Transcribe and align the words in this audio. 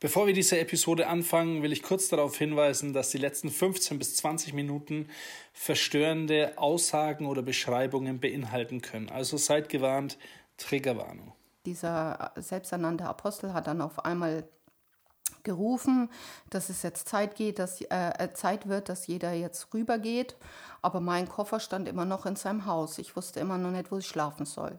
Bevor 0.00 0.28
wir 0.28 0.34
diese 0.34 0.60
Episode 0.60 1.08
anfangen, 1.08 1.62
will 1.62 1.72
ich 1.72 1.82
kurz 1.82 2.08
darauf 2.08 2.38
hinweisen, 2.38 2.92
dass 2.92 3.10
die 3.10 3.18
letzten 3.18 3.50
15 3.50 3.98
bis 3.98 4.14
20 4.16 4.52
Minuten 4.52 5.08
verstörende 5.52 6.52
Aussagen 6.56 7.26
oder 7.26 7.42
Beschreibungen 7.42 8.20
beinhalten 8.20 8.80
können. 8.80 9.08
Also 9.08 9.36
seid 9.36 9.68
gewarnt, 9.68 10.16
Triggerwarnung. 10.56 11.32
Dieser 11.66 12.30
selbsternannte 12.36 13.06
Apostel 13.06 13.52
hat 13.52 13.66
dann 13.66 13.80
auf 13.80 14.04
einmal 14.04 14.48
gerufen, 15.42 16.08
dass 16.48 16.68
es 16.68 16.82
jetzt 16.82 17.08
Zeit 17.08 17.34
geht, 17.34 17.58
dass 17.58 17.80
äh, 17.80 18.28
Zeit 18.34 18.68
wird, 18.68 18.88
dass 18.88 19.08
jeder 19.08 19.32
jetzt 19.32 19.74
rübergeht. 19.74 20.36
Aber 20.80 21.00
mein 21.00 21.28
Koffer 21.28 21.58
stand 21.58 21.88
immer 21.88 22.04
noch 22.04 22.24
in 22.24 22.36
seinem 22.36 22.66
Haus. 22.66 22.98
Ich 22.98 23.16
wusste 23.16 23.40
immer 23.40 23.58
noch 23.58 23.72
nicht, 23.72 23.90
wo 23.90 23.98
ich 23.98 24.06
schlafen 24.06 24.46
soll. 24.46 24.78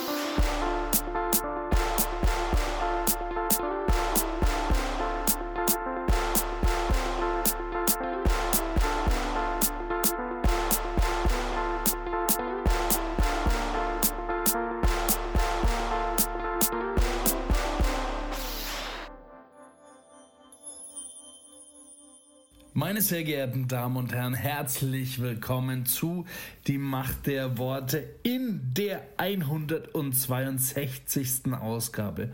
Sehr 23.11 23.25
geehrten 23.25 23.67
Damen 23.67 23.97
und 23.97 24.13
Herren, 24.13 24.33
herzlich 24.33 25.19
willkommen 25.19 25.85
zu 25.85 26.23
Die 26.67 26.77
Macht 26.77 27.27
der 27.27 27.57
Worte 27.57 28.05
in 28.23 28.61
der 28.73 29.01
162. 29.17 31.51
Ausgabe. 31.51 32.31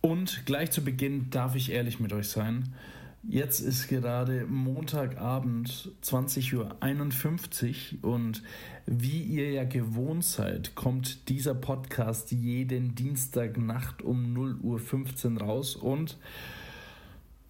Und 0.00 0.44
gleich 0.46 0.72
zu 0.72 0.82
Beginn 0.82 1.30
darf 1.30 1.54
ich 1.54 1.70
ehrlich 1.70 2.00
mit 2.00 2.12
euch 2.12 2.28
sein. 2.28 2.74
Jetzt 3.22 3.60
ist 3.60 3.86
gerade 3.86 4.46
Montagabend 4.46 5.92
20.51 6.02 8.02
Uhr 8.02 8.10
und 8.10 8.42
wie 8.86 9.22
ihr 9.22 9.52
ja 9.52 9.62
gewohnt 9.62 10.24
seid, 10.24 10.74
kommt 10.74 11.28
dieser 11.28 11.54
Podcast 11.54 12.32
jeden 12.32 12.96
Dienstagnacht 12.96 14.02
um 14.02 14.36
0.15 14.36 15.34
Uhr 15.34 15.42
raus 15.42 15.76
und 15.76 16.18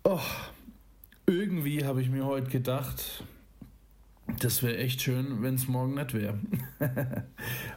oh, 0.04 0.20
irgendwie 1.30 1.84
habe 1.84 2.02
ich 2.02 2.10
mir 2.10 2.26
heute 2.26 2.50
gedacht, 2.50 3.24
das 4.40 4.62
wäre 4.62 4.78
echt 4.78 5.00
schön, 5.02 5.42
wenn 5.42 5.54
es 5.54 5.68
morgen 5.68 5.94
nicht 5.94 6.12
wäre. 6.12 6.38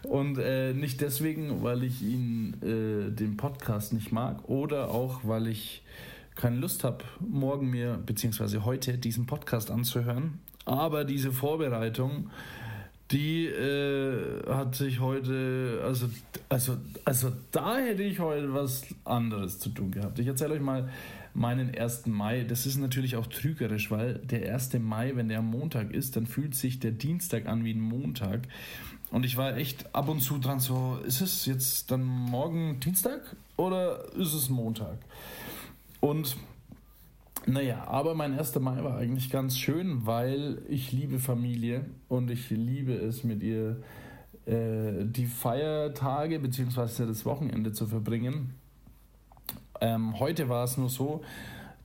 und 0.04 0.38
äh, 0.38 0.74
nicht 0.74 1.02
deswegen, 1.02 1.64
weil 1.64 1.84
ich 1.84 2.02
ihn, 2.02 2.56
äh, 2.62 3.12
den 3.12 3.38
Podcast 3.38 3.94
nicht 3.94 4.12
mag 4.12 4.50
oder 4.50 4.90
auch, 4.90 5.22
weil 5.24 5.48
ich 5.48 5.84
keine 6.36 6.58
Lust 6.58 6.84
habe, 6.84 7.04
morgen 7.20 7.70
mir, 7.70 8.00
beziehungsweise 8.04 8.66
heute, 8.66 8.98
diesen 8.98 9.28
Podcast 9.28 9.70
anzuhören. 9.70 10.40
Aber 10.66 11.06
diese 11.06 11.32
Vorbereitung, 11.32 12.32
die 13.12 13.46
äh, 13.46 14.48
hat 14.48 14.76
sich 14.76 15.00
heute, 15.00 15.82
also, 15.84 16.08
also, 16.50 16.78
also 17.06 17.32
da 17.52 17.78
hätte 17.78 18.02
ich 18.02 18.20
heute 18.20 18.54
was 18.54 18.84
anderes 19.06 19.60
zu 19.60 19.70
tun 19.70 19.92
gehabt. 19.92 20.18
Ich 20.18 20.26
erzähle 20.26 20.56
euch 20.56 20.62
mal 20.62 20.90
meinen 21.34 21.76
1. 21.76 22.08
Mai. 22.08 22.44
Das 22.44 22.66
ist 22.66 22.78
natürlich 22.78 23.16
auch 23.16 23.28
trügerisch, 23.28 23.90
weil 23.92 24.16
der 24.20 24.54
1. 24.54 24.74
Mai, 24.80 25.16
wenn 25.16 25.30
der 25.30 25.42
Montag 25.42 25.92
ist, 25.92 26.16
dann 26.16 26.28
fühlt 26.28 26.56
sich 26.56 26.80
der 26.80 26.92
Dienstag 26.92 27.48
an 27.48 27.64
wie 27.64 27.74
ein 27.74 27.82
Montag. 27.82 28.48
Und 29.12 29.26
ich 29.26 29.38
war 29.38 29.58
echt 29.58 29.96
ab 29.96 30.10
und 30.10 30.22
zu 30.22 30.38
dran 30.40 30.60
so, 30.60 31.00
ist 31.06 31.22
es 31.22 31.46
jetzt 31.46 31.92
dann 31.92 32.04
morgen 32.04 32.80
Dienstag 32.80 33.36
oder 33.58 34.12
ist 34.16 34.34
es 34.34 34.50
Montag? 34.50 34.98
Und 36.00 36.36
naja, 37.46 37.86
aber 37.88 38.16
mein 38.16 38.38
1. 38.38 38.60
Mai 38.60 38.84
war 38.84 38.98
eigentlich 38.98 39.30
ganz 39.30 39.58
schön, 39.58 40.06
weil 40.06 40.62
ich 40.70 40.92
liebe 40.92 41.20
Familie 41.20 41.86
und 42.08 42.32
ich 42.32 42.50
liebe 42.50 42.94
es 42.94 43.24
mit 43.24 43.44
ihr 43.44 43.82
äh, 44.46 45.06
die 45.06 45.26
Feiertage 45.26 46.40
bzw. 46.40 47.06
das 47.06 47.26
Wochenende 47.26 47.72
zu 47.72 47.86
verbringen. 47.86 48.56
Ähm, 49.82 50.20
heute 50.20 50.50
war 50.50 50.64
es 50.64 50.78
nur 50.78 50.90
so, 50.90 51.22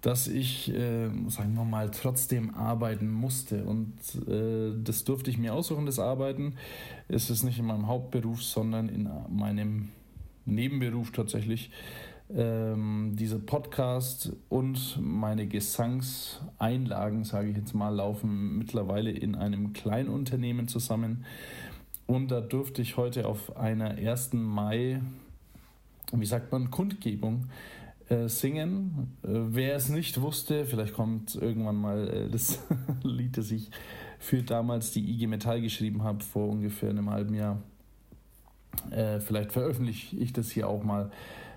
dass 0.00 0.28
ich, 0.28 0.72
äh, 0.72 1.08
sagen 1.28 1.54
wir 1.54 1.64
mal, 1.64 1.90
trotzdem 1.90 2.54
arbeiten 2.54 3.10
musste. 3.10 3.64
Und 3.64 3.94
äh, 4.28 4.72
das 4.82 5.04
durfte 5.04 5.30
ich 5.30 5.38
mir 5.38 5.54
aussuchen, 5.54 5.86
das 5.86 5.98
Arbeiten. 5.98 6.54
Es 7.08 7.30
ist 7.30 7.42
nicht 7.42 7.58
in 7.58 7.66
meinem 7.66 7.88
Hauptberuf, 7.88 8.42
sondern 8.42 8.88
in 8.88 9.10
meinem 9.28 9.88
Nebenberuf 10.44 11.10
tatsächlich. 11.10 11.70
Ähm, 12.30 13.16
dieser 13.16 13.38
Podcast 13.38 14.32
und 14.50 14.98
meine 15.00 15.46
Gesangseinlagen, 15.46 17.24
sage 17.24 17.48
ich 17.48 17.56
jetzt 17.56 17.74
mal, 17.74 17.88
laufen 17.88 18.58
mittlerweile 18.58 19.10
in 19.10 19.34
einem 19.34 19.72
Kleinunternehmen 19.72 20.68
zusammen. 20.68 21.24
Und 22.06 22.30
da 22.30 22.40
durfte 22.40 22.82
ich 22.82 22.98
heute 22.98 23.26
auf 23.26 23.56
einer 23.56 23.90
1. 23.92 24.34
Mai, 24.34 25.00
wie 26.12 26.26
sagt 26.26 26.52
man, 26.52 26.70
Kundgebung 26.70 27.46
äh, 28.08 28.28
singen. 28.28 29.16
Äh, 29.22 29.28
wer 29.28 29.76
es 29.76 29.88
nicht 29.88 30.20
wusste, 30.20 30.64
vielleicht 30.64 30.94
kommt 30.94 31.34
irgendwann 31.34 31.76
mal 31.76 32.08
äh, 32.08 32.28
das 32.28 32.58
Lied, 33.02 33.36
das 33.36 33.50
ich 33.50 33.70
für 34.18 34.42
damals 34.42 34.90
die 34.92 35.10
IG 35.10 35.26
Metall 35.26 35.60
geschrieben 35.60 36.02
habe, 36.02 36.24
vor 36.24 36.48
ungefähr 36.48 36.90
einem 36.90 37.10
halben 37.10 37.34
Jahr. 37.34 37.62
Vielleicht 38.90 39.52
veröffentliche 39.52 40.16
ich 40.16 40.32
das 40.32 40.50
hier 40.50 40.68
auch 40.68 40.84
mal, 40.84 41.10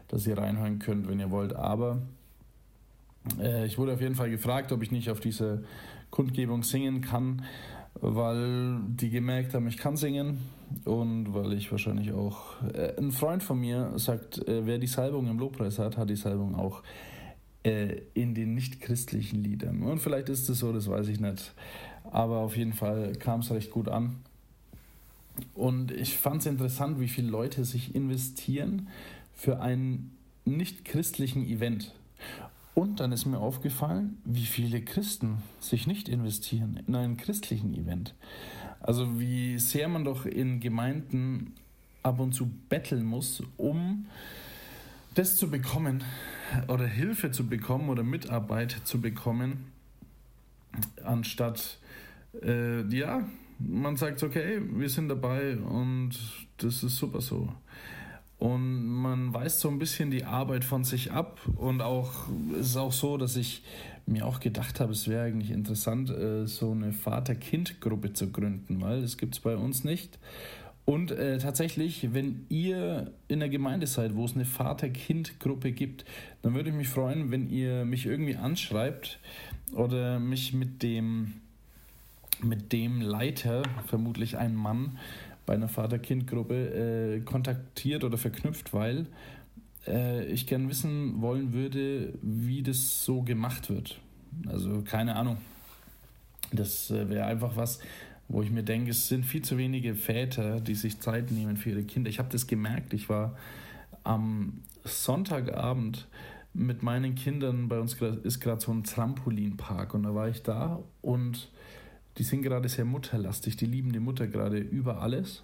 dass 0.08 0.26
ihr 0.26 0.38
reinhören 0.38 0.80
könnt, 0.80 1.08
wenn 1.08 1.20
ihr 1.20 1.30
wollt. 1.30 1.56
Aber 1.56 2.02
ich 3.66 3.78
wurde 3.78 3.94
auf 3.94 4.02
jeden 4.02 4.16
Fall 4.16 4.30
gefragt, 4.32 4.72
ob 4.72 4.82
ich 4.82 4.92
nicht 4.92 5.10
auf 5.10 5.20
diese 5.20 5.64
Kundgebung 6.10 6.64
singen 6.64 7.02
kann 7.02 7.44
weil 7.96 8.80
die 8.88 9.10
gemerkt 9.10 9.54
haben, 9.54 9.68
ich 9.68 9.78
kann 9.78 9.98
singen 9.98 10.40
und 10.86 11.34
weil 11.34 11.54
ich 11.54 11.72
wahrscheinlich 11.72 12.12
auch. 12.12 12.62
Äh, 12.74 12.98
ein 12.98 13.12
Freund 13.12 13.44
von 13.44 13.60
mir 13.60 13.94
sagt, 13.98 14.48
äh, 14.48 14.66
wer 14.66 14.78
die 14.78 14.88
Salbung 14.88 15.28
im 15.28 15.40
Lobpreis 15.40 15.80
hat, 15.80 15.98
hat 15.98 16.10
die 16.10 16.16
Salbung 16.16 16.56
auch 16.56 16.84
äh, 17.64 18.02
in 18.14 18.34
den 18.34 18.56
nicht-christlichen 18.56 19.44
Liedern. 19.44 19.84
Und 19.84 20.00
vielleicht 20.00 20.30
ist 20.30 20.50
es 20.50 20.60
so, 20.60 20.74
das 20.74 20.90
weiß 20.90 21.08
ich 21.08 21.20
nicht. 21.20 21.54
Aber 22.12 22.38
auf 22.38 22.58
jeden 22.58 22.74
Fall 22.74 23.14
kam 23.14 23.42
es 23.42 23.52
recht 23.52 23.72
gut 23.72 23.88
an. 23.88 24.18
Und 25.54 25.92
ich 25.92 26.18
fand 26.18 26.42
es 26.42 26.46
interessant, 26.46 27.00
wie 27.00 27.08
viele 27.08 27.30
Leute 27.30 27.64
sich 27.66 27.96
investieren 27.96 28.88
für 29.34 29.60
einen 29.60 30.12
nicht-christlichen 30.46 31.46
Event. 31.46 31.94
Und 32.74 33.00
dann 33.00 33.12
ist 33.12 33.26
mir 33.26 33.40
aufgefallen, 33.40 34.18
wie 34.24 34.46
viele 34.46 34.82
Christen 34.82 35.38
sich 35.60 35.88
nicht 35.88 36.08
investieren 36.08 36.80
in 36.88 36.96
einen 36.96 37.18
christlichen 37.18 37.74
Event. 37.74 38.16
Also 38.82 39.20
wie 39.20 39.60
sehr 39.60 39.88
man 39.88 40.04
doch 40.04 40.26
in 40.26 40.60
Gemeinden 40.60 41.54
ab 42.04 42.20
und 42.20 42.34
zu 42.34 42.50
betteln 42.70 43.06
muss, 43.06 43.44
um 43.58 44.08
das 45.14 45.36
zu 45.36 45.50
bekommen 45.50 46.04
oder 46.68 46.88
Hilfe 46.88 47.32
zu 47.32 47.48
bekommen 47.48 47.90
oder 47.90 48.04
Mitarbeit 48.04 48.76
zu 48.84 49.00
bekommen, 49.02 49.72
anstatt, 51.04 51.80
äh, 52.42 52.82
ja, 52.88 53.28
man 53.60 53.96
sagt, 53.98 54.24
okay, 54.24 54.62
wir 54.74 54.90
sind 54.90 55.10
dabei 55.10 55.58
und 55.58 56.12
das 56.58 56.84
ist 56.84 56.98
super 56.98 57.22
so. 57.22 57.50
Und 58.40 58.88
man 58.88 59.34
weist 59.36 59.60
so 59.60 59.70
ein 59.70 59.78
bisschen 59.78 60.10
die 60.10 60.24
Arbeit 60.24 60.66
von 60.66 60.84
sich 60.84 61.12
ab 61.12 61.40
und 61.58 61.82
auch 61.82 62.28
es 62.60 62.70
ist 62.70 62.78
auch 62.78 62.92
so, 62.92 63.18
dass 63.18 63.36
ich 63.36 63.64
mir 64.06 64.26
auch 64.26 64.40
gedacht 64.40 64.80
habe, 64.80 64.92
es 64.92 65.08
wäre 65.08 65.26
eigentlich 65.26 65.52
interessant, 65.52 66.10
äh, 66.10 66.46
so 66.48 66.72
eine 66.72 66.94
Vater-Kind-Gruppe 66.94 68.14
zu 68.14 68.32
gründen, 68.32 68.82
weil 68.82 69.02
das 69.02 69.18
gibt 69.18 69.36
es 69.36 69.42
bei 69.42 69.56
uns 69.56 69.84
nicht. 69.84 70.20
Und 70.86 71.12
äh, 71.12 71.38
tatsächlich, 71.38 72.14
wenn 72.14 72.46
ihr 72.50 73.12
in 73.28 73.40
der 73.40 73.50
Gemeinde 73.50 73.88
seid, 73.88 74.16
wo 74.16 74.26
es 74.26 74.34
eine 74.34 74.46
Vater-Kind-Gruppe 74.46 75.72
gibt, 75.72 76.06
dann 76.42 76.54
würde 76.54 76.70
ich 76.70 76.76
mich 76.76 76.90
freuen, 76.90 77.32
wenn 77.32 77.50
ihr 77.50 77.86
mich 77.86 78.06
irgendwie 78.06 78.36
anschreibt 78.36 79.20
oder 79.74 80.20
mich 80.20 80.54
mit 80.54 80.82
dem, 80.82 81.34
mit 82.42 82.74
dem 82.74 83.00
Leiter, 83.00 83.64
vermutlich 83.86 84.38
ein 84.38 84.56
Mann, 84.56 84.98
bei 85.46 85.54
einer 85.54 85.70
Vater-Kind-Gruppe 85.70 86.56
äh, 86.56 87.20
kontaktiert 87.22 88.04
oder 88.04 88.18
verknüpft, 88.18 88.74
weil 88.74 89.06
äh, 89.88 90.26
ich 90.26 90.48
gern 90.48 90.70
wissen 90.70 91.22
wollen 91.22 91.54
würde, 91.54 92.14
wie 92.22 92.64
das 92.64 93.04
so 93.04 93.22
gemacht 93.22 93.70
wird. 93.70 94.00
Also 94.48 94.82
keine 94.82 95.16
Ahnung. 95.16 95.38
Das 96.52 96.92
äh, 96.92 97.10
wäre 97.10 97.26
einfach 97.26 97.56
was, 97.56 97.80
wo 98.28 98.42
ich 98.42 98.52
mir 98.52 98.64
denke, 98.64 98.92
es 98.92 99.08
sind 99.08 99.26
viel 99.26 99.42
zu 99.42 99.58
wenige 99.58 99.96
Väter, 99.96 100.60
die 100.60 100.76
sich 100.76 101.00
Zeit 101.00 101.32
nehmen 101.32 101.58
für 101.58 101.72
ihre 101.72 101.84
Kinder. 101.84 102.10
Ich 102.10 102.20
habe 102.20 102.30
das 102.30 102.48
gemerkt. 102.48 102.94
Ich 102.94 103.10
war 103.10 103.38
am 104.04 104.62
Sonntagabend 104.84 106.08
mit 106.54 106.84
meinen 106.84 107.16
Kindern, 107.16 107.70
bei 107.70 107.80
uns 107.80 107.94
ist 107.94 108.40
gerade 108.42 108.62
so 108.62 108.72
ein 108.74 108.84
Trampolinpark 108.84 109.94
und 109.94 110.04
da 110.04 110.14
war 110.14 110.28
ich 110.28 110.44
da 110.44 110.82
und 111.02 111.50
die 112.18 112.24
sind 112.24 112.42
gerade 112.42 112.68
sehr 112.68 112.84
mutterlastig, 112.84 113.56
die 113.56 113.66
lieben 113.66 113.94
die 113.94 114.00
Mutter 114.00 114.28
gerade 114.28 114.58
über 114.58 115.02
alles. 115.02 115.44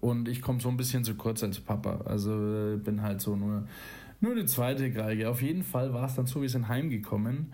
Und 0.00 0.28
ich 0.28 0.42
komme 0.42 0.60
so 0.60 0.68
ein 0.68 0.76
bisschen 0.76 1.04
zu 1.04 1.14
kurz 1.14 1.42
als 1.42 1.60
Papa. 1.60 2.02
Also 2.04 2.32
äh, 2.32 2.76
bin 2.76 3.02
halt 3.02 3.20
so 3.20 3.36
nur, 3.36 3.66
nur 4.20 4.34
die 4.34 4.46
zweite 4.46 4.90
Geige. 4.90 5.28
Auf 5.30 5.42
jeden 5.42 5.62
Fall 5.62 5.92
war 5.92 6.06
es 6.06 6.14
dann 6.14 6.26
so, 6.26 6.42
wir 6.42 6.48
sind 6.48 6.68
heimgekommen. 6.68 7.52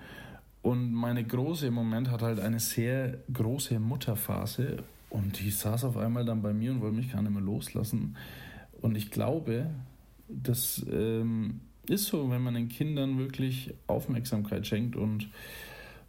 Und 0.63 0.93
meine 0.93 1.23
Große 1.23 1.69
im 1.69 1.75
Moment 1.75 2.11
hat 2.11 2.23
halt 2.23 2.41
eine 2.41 2.59
sehr 2.59 3.19
große 3.33 3.79
Mutterphase. 3.79 4.79
Und 5.11 5.39
die 5.41 5.51
saß 5.51 5.85
auf 5.85 5.97
einmal 5.97 6.25
dann 6.25 6.43
bei 6.43 6.53
mir 6.53 6.73
und 6.73 6.81
wollte 6.81 6.97
mich 6.97 7.13
gar 7.13 7.23
nicht 7.23 7.33
mehr 7.33 7.43
loslassen. 7.43 8.17
Und 8.81 8.97
ich 8.97 9.11
glaube, 9.11 9.71
das 10.29 10.85
ähm, 10.91 11.61
ist 11.89 12.07
so, 12.07 12.31
wenn 12.31 12.43
man 12.43 12.55
den 12.55 12.69
Kindern 12.69 13.19
wirklich 13.19 13.75
Aufmerksamkeit 13.87 14.67
schenkt 14.67 14.97
und 14.97 15.29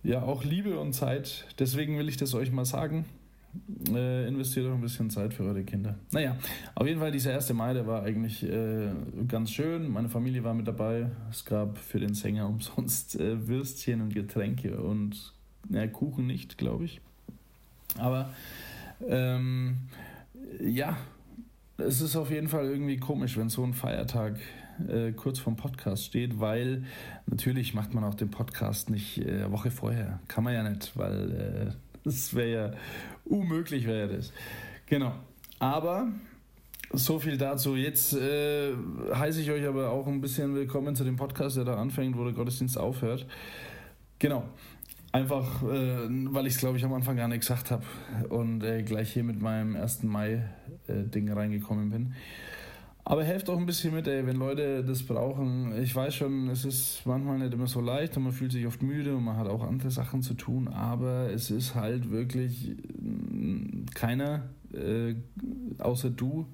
ja 0.04 0.24
auch 0.24 0.44
Liebe 0.44 0.80
und 0.80 0.94
Zeit. 0.94 1.46
Deswegen 1.60 1.98
will 1.98 2.10
ich 2.10 2.18
das 2.18 2.34
euch 2.34 2.52
mal 2.52 2.66
sagen. 2.66 3.06
Äh, 3.94 4.27
investiert 4.27 4.68
auch 4.68 4.74
ein 4.74 4.81
bisschen 4.81 5.09
Zeit 5.09 5.33
für 5.33 5.44
eure 5.44 5.63
Kinder. 5.63 5.95
Naja, 6.12 6.36
auf 6.75 6.88
jeden 6.88 7.00
Fall, 7.00 7.12
dieser 7.12 7.33
1. 7.33 7.54
Mai, 7.54 7.74
der 7.74 7.88
war 7.88 8.04
eigentlich 8.04 8.44
äh, 8.44 8.89
ganz 9.27 9.51
schön. 9.51 9.89
Meine 9.89 10.09
Familie 10.09 10.44
war 10.44 10.54
mit 10.54 10.68
dabei. 10.68 11.09
Es 11.30 11.45
gab 11.45 11.77
für 11.77 12.00
den 12.00 12.13
Sänger 12.13 12.48
umsonst 12.50 13.19
äh, 13.19 13.48
Würstchen 13.48 14.01
und 14.01 14.13
Getränke 14.13 14.80
und 14.80 15.33
ja, 15.69 15.88
Kuchen 15.88 16.27
nicht, 16.27 16.57
glaube 16.57 16.86
ich. 16.86 17.01
Aber 17.98 18.30
ähm, 19.07 19.77
ja, 20.62 20.98
es 21.77 22.01
ist 22.01 22.15
auf 22.15 22.31
jeden 22.31 22.48
Fall 22.48 22.65
irgendwie 22.65 22.98
komisch, 22.98 23.38
wenn 23.38 23.50
so 23.50 23.63
ein 23.63 23.74
Feiertag 23.74 24.39
äh, 24.88 25.12
kurz 25.12 25.39
vorm 25.39 25.56
Podcast 25.56 26.06
steht, 26.06 26.39
weil 26.39 26.83
natürlich 27.25 27.74
macht 27.74 27.94
man 27.94 28.04
auch 28.04 28.15
den 28.15 28.30
Podcast 28.30 28.89
nicht 28.89 29.19
äh, 29.19 29.51
Woche 29.51 29.71
vorher. 29.71 30.19
Kann 30.27 30.44
man 30.44 30.54
ja 30.54 30.68
nicht, 30.68 30.95
weil 30.95 31.31
äh, 31.31 31.71
das 32.07 32.33
wäre 32.33 32.51
ja 32.51 32.71
unmöglich, 33.25 33.86
wäre 33.86 34.07
das. 34.07 34.31
Genau. 34.86 35.13
Aber 35.59 36.07
so 36.94 37.19
viel 37.19 37.38
dazu. 37.38 37.75
Jetzt 37.75 38.13
äh, 38.13 38.74
heiße 39.13 39.42
ich 39.42 39.51
euch 39.51 39.65
aber 39.65 39.89
auch 39.89 40.07
ein 40.07 40.21
bisschen 40.21 40.56
willkommen 40.56 40.95
zu 40.95 41.04
dem 41.04 41.18
Podcast, 41.18 41.57
der 41.57 41.65
da 41.65 41.75
anfängt, 41.75 42.18
wo 42.18 42.24
der 42.24 42.33
Gottesdienst 42.33 42.77
aufhört. 42.77 43.25
Genau. 44.19 44.44
Einfach, 45.12 45.63
äh, 45.63 46.07
weil 46.09 46.48
ich 46.48 46.54
es, 46.54 46.59
glaube 46.59 46.77
ich, 46.77 46.86
am 46.86 46.94
Anfang 46.94 47.18
gar 47.18 47.27
nicht 47.27 47.42
gesagt 47.42 47.71
habe 47.71 47.83
und 48.30 48.63
äh, 48.63 48.83
gleich 48.83 49.12
hier 49.13 49.24
mit 49.24 49.42
meinem 49.42 49.75
1. 49.75 50.04
Mai-Ding 50.04 51.31
reingekommen 51.31 51.89
bin. 51.89 52.13
Aber 53.09 53.24
helft 53.24 53.50
auch 53.50 53.57
ein 53.57 53.65
bisschen 53.65 53.94
mit, 53.94 54.06
ey, 54.06 54.27
wenn 54.27 54.36
Leute 54.36 54.83
das 54.83 55.01
brauchen. 55.01 55.81
Ich 55.81 55.95
weiß 55.95 56.13
schon, 56.13 56.50
es 56.50 56.65
ist 56.65 57.06
manchmal 57.06 57.39
nicht 57.39 57.54
immer 57.54 57.68
so 57.68 57.80
leicht 57.80 58.18
und 58.18 58.24
man 58.24 58.33
fühlt 58.33 58.51
sich 58.51 58.68
oft 58.68 58.83
müde 58.83 59.15
und 59.15 59.24
man 59.24 59.38
hat 59.38 59.48
auch 59.48 59.63
andere 59.63 59.92
Sachen 59.92 60.24
zu 60.24 60.33
tun, 60.33 60.68
aber 60.68 61.31
es 61.31 61.50
ist 61.50 61.74
halt 61.74 62.12
wirklich 62.12 62.75
mm, 63.00 63.86
keiner, 63.95 64.50
äh, 64.74 65.15
außer 65.77 66.09
du, 66.09 66.48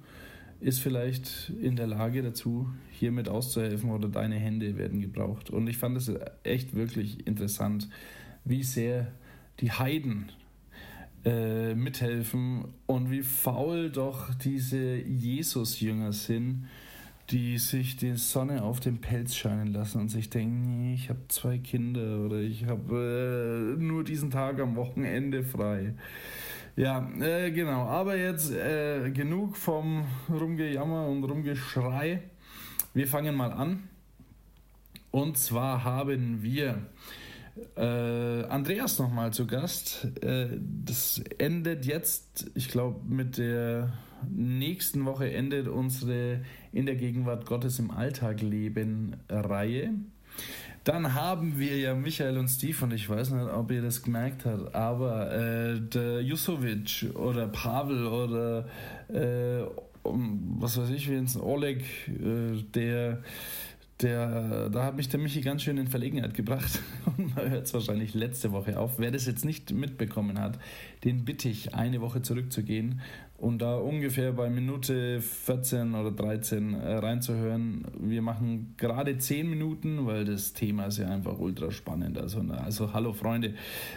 ist 0.60 0.78
vielleicht 0.78 1.50
in 1.60 1.74
der 1.74 1.88
Lage 1.88 2.22
dazu, 2.22 2.68
hiermit 2.92 3.28
auszuhelfen 3.28 3.90
oder 3.90 4.06
deine 4.06 4.36
Hände 4.36 4.78
werden 4.78 5.00
gebraucht. 5.00 5.50
Und 5.50 5.66
ich 5.66 5.76
fand 5.76 5.96
es 5.96 6.08
echt 6.44 6.76
wirklich 6.76 7.26
interessant, 7.26 7.88
wie 8.44 8.62
sehr 8.62 9.08
die 9.58 9.72
Heiden 9.72 10.30
äh, 11.24 11.74
mithelfen 11.74 12.66
und 12.86 13.10
wie 13.10 13.22
faul 13.22 13.90
doch 13.90 14.34
diese 14.34 14.96
Jesus-Jünger 14.96 16.12
sind, 16.12 16.66
die 17.30 17.58
sich 17.58 17.96
die 17.96 18.16
Sonne 18.16 18.62
auf 18.62 18.80
den 18.80 19.00
Pelz 19.00 19.34
scheinen 19.34 19.72
lassen 19.72 20.00
und 20.00 20.10
sich 20.10 20.28
denken, 20.28 20.92
ich 20.92 21.08
habe 21.08 21.20
zwei 21.28 21.58
Kinder 21.58 22.20
oder 22.20 22.36
ich 22.36 22.66
habe 22.66 23.76
äh, 23.76 23.82
nur 23.82 24.04
diesen 24.04 24.30
Tag 24.30 24.60
am 24.60 24.76
Wochenende 24.76 25.42
frei. 25.42 25.94
Ja, 26.76 27.08
äh, 27.20 27.50
genau. 27.52 27.86
Aber 27.86 28.16
jetzt 28.16 28.52
äh, 28.52 29.10
genug 29.10 29.56
vom 29.56 30.04
Rumgejammer 30.28 31.06
und 31.06 31.24
Rumgeschrei. 31.24 32.22
Wir 32.92 33.06
fangen 33.06 33.34
mal 33.34 33.52
an. 33.52 33.88
Und 35.10 35.38
zwar 35.38 35.84
haben 35.84 36.42
wir 36.42 36.86
äh, 37.76 38.44
Andreas 38.44 38.98
nochmal 38.98 39.32
zu 39.32 39.46
Gast. 39.46 40.08
Äh, 40.22 40.48
das 40.84 41.22
endet 41.38 41.86
jetzt, 41.86 42.50
ich 42.54 42.68
glaube, 42.68 43.00
mit 43.06 43.38
der 43.38 43.92
nächsten 44.30 45.04
Woche 45.04 45.32
endet 45.32 45.68
unsere 45.68 46.40
In 46.72 46.86
der 46.86 46.96
Gegenwart 46.96 47.46
Gottes 47.46 47.78
im 47.78 47.90
Alltag 47.90 48.40
leben 48.40 49.16
Reihe. 49.28 49.90
Dann 50.84 51.14
haben 51.14 51.58
wir 51.58 51.78
ja 51.78 51.94
Michael 51.94 52.36
und 52.36 52.48
Steve 52.48 52.84
und 52.84 52.92
ich 52.92 53.08
weiß 53.08 53.30
nicht, 53.30 53.50
ob 53.50 53.70
ihr 53.70 53.80
das 53.80 54.02
gemerkt 54.02 54.44
habt, 54.44 54.74
aber 54.74 55.32
äh, 55.32 55.80
der 55.80 56.20
Jusovic 56.20 57.10
oder 57.14 57.48
Pavel 57.48 58.06
oder 58.06 58.68
äh, 59.08 59.64
was 60.04 60.78
weiß 60.78 60.90
ich, 60.90 61.08
wie 61.10 61.24
Oleg, 61.40 61.84
äh, 62.08 62.62
der 62.74 63.22
der, 64.00 64.70
da 64.70 64.84
hat 64.84 64.96
mich 64.96 65.08
der 65.08 65.20
Michi 65.20 65.40
ganz 65.40 65.62
schön 65.62 65.78
in 65.78 65.88
Verlegenheit 65.88 66.34
gebracht. 66.34 66.80
Und 67.16 67.36
da 67.36 67.42
hört 67.42 67.66
es 67.66 67.74
wahrscheinlich 67.74 68.14
letzte 68.14 68.52
Woche 68.52 68.78
auf. 68.78 68.98
Wer 68.98 69.10
das 69.10 69.26
jetzt 69.26 69.44
nicht 69.44 69.72
mitbekommen 69.72 70.40
hat, 70.40 70.58
den 71.04 71.24
bitte 71.24 71.48
ich, 71.48 71.74
eine 71.74 72.00
Woche 72.00 72.22
zurückzugehen 72.22 73.00
und 73.44 73.60
da 73.60 73.76
ungefähr 73.76 74.32
bei 74.32 74.48
Minute 74.48 75.20
14 75.20 75.94
oder 75.94 76.10
13 76.10 76.72
äh, 76.72 76.94
reinzuhören. 76.94 77.84
Wir 78.00 78.22
machen 78.22 78.74
gerade 78.78 79.18
10 79.18 79.48
Minuten, 79.48 80.06
weil 80.06 80.24
das 80.24 80.54
Thema 80.54 80.86
ist 80.86 80.96
ja 80.96 81.08
einfach 81.08 81.38
ultra 81.38 81.70
spannend. 81.70 82.16
Also, 82.16 82.40
also 82.40 82.94
hallo 82.94 83.12
Freunde. 83.12 83.52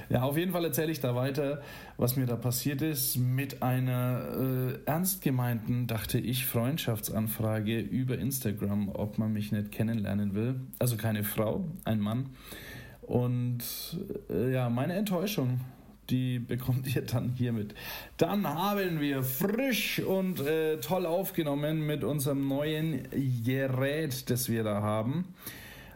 Ja, 0.09 0.23
auf 0.23 0.38
jeden 0.38 0.51
Fall 0.51 0.65
erzähle 0.65 0.91
ich 0.91 0.99
da 0.99 1.15
weiter, 1.15 1.61
was 1.95 2.17
mir 2.17 2.25
da 2.25 2.35
passiert 2.35 2.81
ist 2.81 3.15
mit 3.15 3.63
einer 3.63 4.27
äh, 4.38 4.79
ernst 4.85 5.21
gemeinten, 5.21 5.88
dachte 5.88 6.19
ich, 6.19 6.45
Freundschaftsanfrage 6.45 7.79
über 7.79 8.17
Instagram, 8.17 8.89
ob 8.89 9.17
man 9.17 9.31
mich 9.31 9.53
nicht 9.53 9.71
kennenlernen 9.71 10.35
will. 10.35 10.55
Also 10.77 10.97
keine 10.97 11.23
Frau, 11.23 11.63
ein 11.85 12.01
Mann. 12.01 12.25
Und 13.01 13.63
äh, 14.29 14.51
ja, 14.51 14.69
meine 14.69 14.95
Enttäuschung 14.95 15.61
die 16.09 16.39
bekommt 16.39 16.94
ihr 16.95 17.01
dann 17.01 17.33
hiermit. 17.38 17.75
Dann 18.18 18.48
haben 18.48 19.00
wir 19.00 19.24
frisch 19.24 20.00
und 20.00 20.39
äh, 20.39 20.80
toll 20.80 21.06
aufgenommen 21.06 21.86
mit 21.86 22.04
unserem 22.04 22.48
neuen 22.48 23.07
Gerät, 23.44 24.30
das 24.30 24.50
wir 24.50 24.63
da 24.63 24.81
haben. 24.81 25.25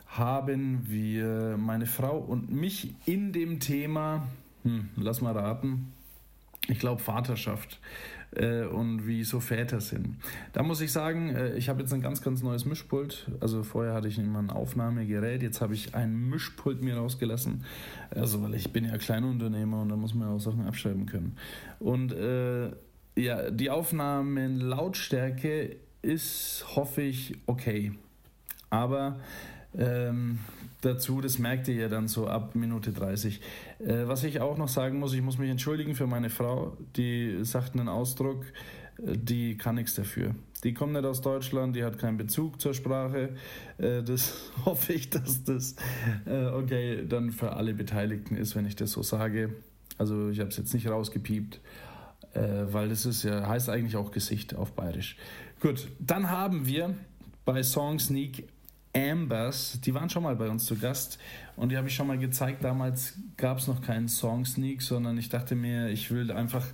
Haben 0.07 0.89
wir 0.89 1.55
meine 1.57 1.85
Frau 1.85 2.17
und 2.17 2.51
mich 2.51 2.93
in 3.05 3.31
dem 3.31 3.59
Thema, 3.59 4.27
hm, 4.63 4.89
lass 4.97 5.21
mal 5.21 5.33
raten, 5.37 5.93
ich 6.67 6.79
glaube 6.79 7.01
Vaterschaft 7.01 7.79
äh, 8.35 8.63
und 8.63 9.07
wie 9.07 9.23
so 9.23 9.39
Väter 9.39 9.81
sind. 9.81 10.17
Da 10.53 10.63
muss 10.63 10.81
ich 10.81 10.91
sagen, 10.91 11.35
äh, 11.35 11.55
ich 11.55 11.69
habe 11.69 11.81
jetzt 11.81 11.93
ein 11.93 12.01
ganz, 12.01 12.21
ganz 12.21 12.41
neues 12.41 12.65
Mischpult. 12.65 13.27
Also 13.39 13.63
vorher 13.63 13.93
hatte 13.93 14.07
ich 14.07 14.17
immer 14.17 14.39
ein 14.39 14.49
Aufnahmegerät, 14.49 15.43
jetzt 15.43 15.61
habe 15.61 15.73
ich 15.73 15.95
ein 15.95 16.29
Mischpult 16.29 16.81
mir 16.81 16.97
rausgelassen. 16.97 17.63
Also 18.09 18.41
weil 18.41 18.55
ich 18.55 18.73
bin 18.73 18.85
ja 18.85 18.97
Kleinunternehmer 18.97 19.81
und 19.81 19.89
da 19.89 19.95
muss 19.95 20.13
man 20.13 20.29
auch 20.29 20.39
Sachen 20.39 20.65
abschreiben 20.65 21.05
können. 21.05 21.37
Und 21.79 22.13
äh, 22.13 22.71
ja, 23.17 23.51
die 23.51 23.69
Aufnahmenlautstärke 23.69 25.75
ist, 26.01 26.65
hoffe 26.75 27.01
ich, 27.01 27.35
okay. 27.45 27.91
Aber 28.69 29.19
ähm, 29.77 30.39
dazu, 30.81 31.21
das 31.21 31.39
merkt 31.39 31.67
ihr 31.67 31.75
ja 31.75 31.89
dann 31.89 32.07
so 32.07 32.27
ab 32.27 32.55
Minute 32.55 32.91
30. 32.91 33.41
Äh, 33.85 34.07
was 34.07 34.23
ich 34.23 34.39
auch 34.39 34.57
noch 34.57 34.67
sagen 34.67 34.99
muss, 34.99 35.13
ich 35.13 35.21
muss 35.21 35.37
mich 35.37 35.49
entschuldigen 35.49 35.95
für 35.95 36.07
meine 36.07 36.29
Frau, 36.29 36.77
die 36.95 37.39
sagt 37.43 37.73
einen 37.73 37.87
Ausdruck, 37.87 38.45
äh, 38.97 39.17
die 39.17 39.57
kann 39.57 39.75
nichts 39.75 39.95
dafür. 39.95 40.35
Die 40.63 40.73
kommt 40.73 40.93
nicht 40.93 41.05
aus 41.05 41.21
Deutschland, 41.21 41.75
die 41.75 41.83
hat 41.83 41.97
keinen 41.97 42.17
Bezug 42.17 42.61
zur 42.61 42.73
Sprache. 42.73 43.29
Äh, 43.77 44.03
das 44.03 44.51
hoffe 44.65 44.93
ich, 44.93 45.09
dass 45.09 45.43
das 45.43 45.75
äh, 46.25 46.45
okay 46.47 47.05
dann 47.07 47.31
für 47.31 47.53
alle 47.53 47.73
Beteiligten 47.73 48.35
ist, 48.35 48.55
wenn 48.55 48.65
ich 48.65 48.75
das 48.75 48.91
so 48.91 49.01
sage. 49.01 49.55
Also 49.97 50.29
ich 50.29 50.39
habe 50.39 50.49
es 50.49 50.57
jetzt 50.57 50.73
nicht 50.73 50.87
rausgepiept, 50.87 51.59
äh, 52.33 52.41
weil 52.71 52.89
das 52.89 53.05
ist 53.05 53.23
ja, 53.23 53.47
heißt 53.47 53.69
eigentlich 53.69 53.95
auch 53.95 54.11
Gesicht 54.11 54.55
auf 54.55 54.73
Bayerisch. 54.73 55.17
Gut, 55.59 55.87
dann 55.99 56.29
haben 56.29 56.65
wir 56.65 56.95
bei 57.45 57.63
Song 57.63 57.99
Sneak 57.99 58.47
Ambers, 58.93 59.79
die 59.81 59.93
waren 59.93 60.09
schon 60.09 60.23
mal 60.23 60.35
bei 60.35 60.49
uns 60.49 60.65
zu 60.65 60.75
Gast 60.75 61.17
und 61.61 61.69
die 61.69 61.77
habe 61.77 61.87
ich 61.87 61.95
schon 61.95 62.07
mal 62.07 62.17
gezeigt. 62.17 62.63
Damals 62.63 63.19
gab 63.37 63.59
es 63.59 63.67
noch 63.67 63.83
keinen 63.83 64.07
Song 64.07 64.45
Sneak, 64.45 64.81
sondern 64.81 65.15
ich 65.19 65.29
dachte 65.29 65.53
mir, 65.53 65.89
ich 65.89 66.09
will 66.09 66.31
einfach 66.31 66.65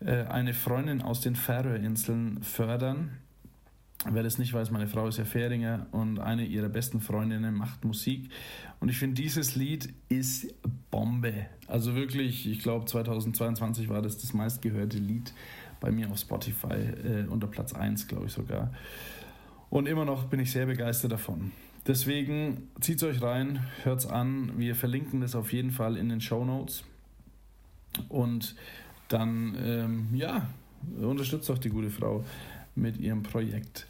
äh, 0.00 0.24
eine 0.24 0.54
Freundin 0.54 1.02
aus 1.02 1.20
den 1.20 1.36
Färöerinseln 1.36 2.42
fördern. 2.42 3.10
Wer 4.10 4.22
das 4.22 4.38
nicht 4.38 4.54
weiß, 4.54 4.70
meine 4.70 4.86
Frau 4.86 5.06
ist 5.06 5.18
ja 5.18 5.26
Färinger 5.26 5.86
und 5.92 6.18
eine 6.18 6.46
ihrer 6.46 6.70
besten 6.70 7.02
Freundinnen 7.02 7.54
macht 7.54 7.84
Musik. 7.84 8.30
Und 8.80 8.88
ich 8.88 8.96
finde, 8.96 9.20
dieses 9.20 9.54
Lied 9.54 9.92
ist 10.08 10.46
Bombe. 10.90 11.34
Also 11.66 11.94
wirklich, 11.94 12.48
ich 12.48 12.60
glaube 12.60 12.86
2022 12.86 13.90
war 13.90 14.00
das 14.00 14.16
das 14.16 14.32
meistgehörte 14.32 14.96
Lied 14.96 15.34
bei 15.78 15.90
mir 15.90 16.10
auf 16.10 16.16
Spotify, 16.16 16.72
äh, 16.72 17.26
unter 17.28 17.48
Platz 17.48 17.74
1, 17.74 18.08
glaube 18.08 18.28
ich 18.28 18.32
sogar. 18.32 18.72
Und 19.68 19.86
immer 19.86 20.06
noch 20.06 20.24
bin 20.24 20.40
ich 20.40 20.50
sehr 20.50 20.64
begeistert 20.64 21.12
davon. 21.12 21.52
Deswegen 21.86 22.68
zieht 22.80 22.98
es 22.98 23.02
euch 23.02 23.22
rein, 23.22 23.66
hört 23.82 24.00
es 24.00 24.06
an. 24.06 24.52
Wir 24.56 24.74
verlinken 24.76 25.20
das 25.20 25.34
auf 25.34 25.52
jeden 25.52 25.72
Fall 25.72 25.96
in 25.96 26.08
den 26.08 26.20
Show 26.20 26.44
Notes. 26.44 26.84
Und 28.08 28.54
dann, 29.08 29.56
ähm, 29.62 30.08
ja, 30.14 30.48
unterstützt 31.00 31.48
doch 31.48 31.58
die 31.58 31.70
gute 31.70 31.90
Frau 31.90 32.24
mit 32.74 32.98
ihrem 32.98 33.22
Projekt. 33.22 33.86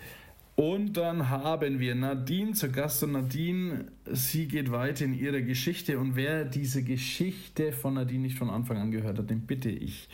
Und 0.55 0.97
dann 0.99 1.31
haben 1.31 1.81
wir 1.81 1.95
Nadine 1.95 2.53
zu 2.53 2.71
Gast 2.71 3.03
und 3.03 3.13
Nadine, 3.13 3.87
sie 4.11 4.47
geht 4.47 4.71
weiter 4.71 5.05
in 5.05 5.15
ihrer 5.15 5.41
Geschichte 5.41 5.99
und 5.99 6.15
wer 6.15 6.45
diese 6.45 6.83
Geschichte 6.83 7.73
von 7.73 7.95
Nadine 7.95 8.25
nicht 8.25 8.39
von 8.39 8.51
Anfang 8.51 8.77
an 8.77 8.91
gehört 8.91 9.19
hat, 9.19 9.31
den 9.31 9.43
bitte 9.43 9.71
ich, 9.71 10.11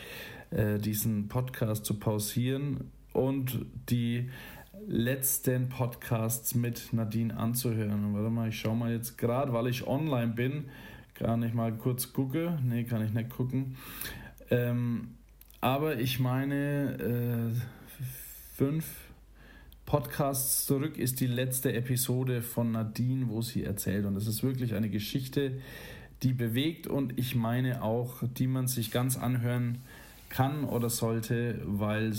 äh, 0.51 0.77
diesen 0.77 1.27
Podcast 1.27 1.85
zu 1.85 1.99
pausieren 1.99 2.89
und 3.11 3.65
die 3.89 4.29
letzten 4.89 5.69
Podcasts 5.69 6.55
mit 6.55 6.93
Nadine 6.93 7.37
anzuhören. 7.37 8.11
Warte 8.15 8.29
mal, 8.31 8.49
ich 8.49 8.59
schaue 8.59 8.75
mal 8.75 8.91
jetzt 8.91 9.19
gerade, 9.19 9.53
weil 9.53 9.67
ich 9.67 9.85
online 9.85 10.33
bin, 10.33 10.65
gar 11.13 11.37
nicht 11.37 11.53
mal 11.53 11.71
kurz 11.73 12.11
gucke. 12.11 12.57
Nee, 12.63 12.85
kann 12.85 13.05
ich 13.05 13.13
nicht 13.13 13.29
gucken. 13.29 13.77
Ähm, 14.49 15.09
aber 15.61 15.99
ich 15.99 16.19
meine, 16.19 16.97
äh, 16.97 17.55
fünf 18.55 18.85
Podcasts 19.85 20.65
zurück 20.65 20.97
ist 20.97 21.19
die 21.19 21.27
letzte 21.27 21.71
Episode 21.73 22.41
von 22.41 22.71
Nadine, 22.71 23.29
wo 23.29 23.43
sie 23.43 23.63
erzählt. 23.63 24.05
Und 24.05 24.15
es 24.15 24.25
ist 24.25 24.41
wirklich 24.41 24.73
eine 24.73 24.89
Geschichte, 24.89 25.61
die 26.23 26.33
bewegt 26.33 26.87
und 26.87 27.19
ich 27.19 27.35
meine 27.35 27.83
auch, 27.83 28.23
die 28.23 28.47
man 28.47 28.67
sich 28.67 28.89
ganz 28.89 29.17
anhören 29.17 29.77
kann 30.29 30.63
oder 30.63 30.89
sollte, 30.89 31.59
weil 31.65 32.13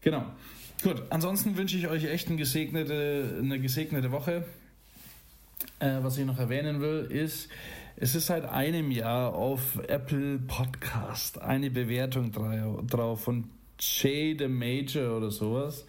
Genau. 0.00 0.24
Gut, 0.82 1.02
ansonsten 1.10 1.56
wünsche 1.56 1.76
ich 1.76 1.88
euch 1.88 2.04
echt 2.04 2.28
eine 2.28 2.36
gesegnete, 2.36 3.38
eine 3.40 3.58
gesegnete 3.58 4.12
Woche. 4.12 4.44
Äh, 5.80 5.98
was 6.02 6.18
ich 6.18 6.26
noch 6.26 6.38
erwähnen 6.38 6.80
will, 6.80 7.08
ist, 7.10 7.48
es 7.96 8.14
ist 8.14 8.26
seit 8.26 8.44
einem 8.44 8.90
Jahr 8.90 9.34
auf 9.34 9.80
Apple 9.88 10.38
Podcast 10.38 11.40
eine 11.40 11.70
Bewertung 11.70 12.30
drauf 12.86 13.24
von 13.24 13.44
Jay 13.80 14.36
the 14.38 14.48
Major 14.48 15.16
oder 15.16 15.30
sowas. 15.30 15.86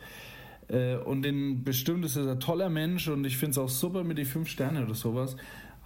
Äh, 0.69 0.95
und 0.95 1.21
den 1.21 1.63
bestimmt 1.63 2.05
ist 2.05 2.15
er 2.15 2.31
ein 2.31 2.39
toller 2.39 2.69
Mensch 2.69 3.07
und 3.07 3.25
ich 3.25 3.37
finde 3.37 3.51
es 3.51 3.57
auch 3.57 3.69
super 3.69 4.03
mit 4.03 4.17
den 4.17 4.25
5 4.25 4.49
Sterne 4.49 4.83
oder 4.83 4.95
sowas. 4.95 5.35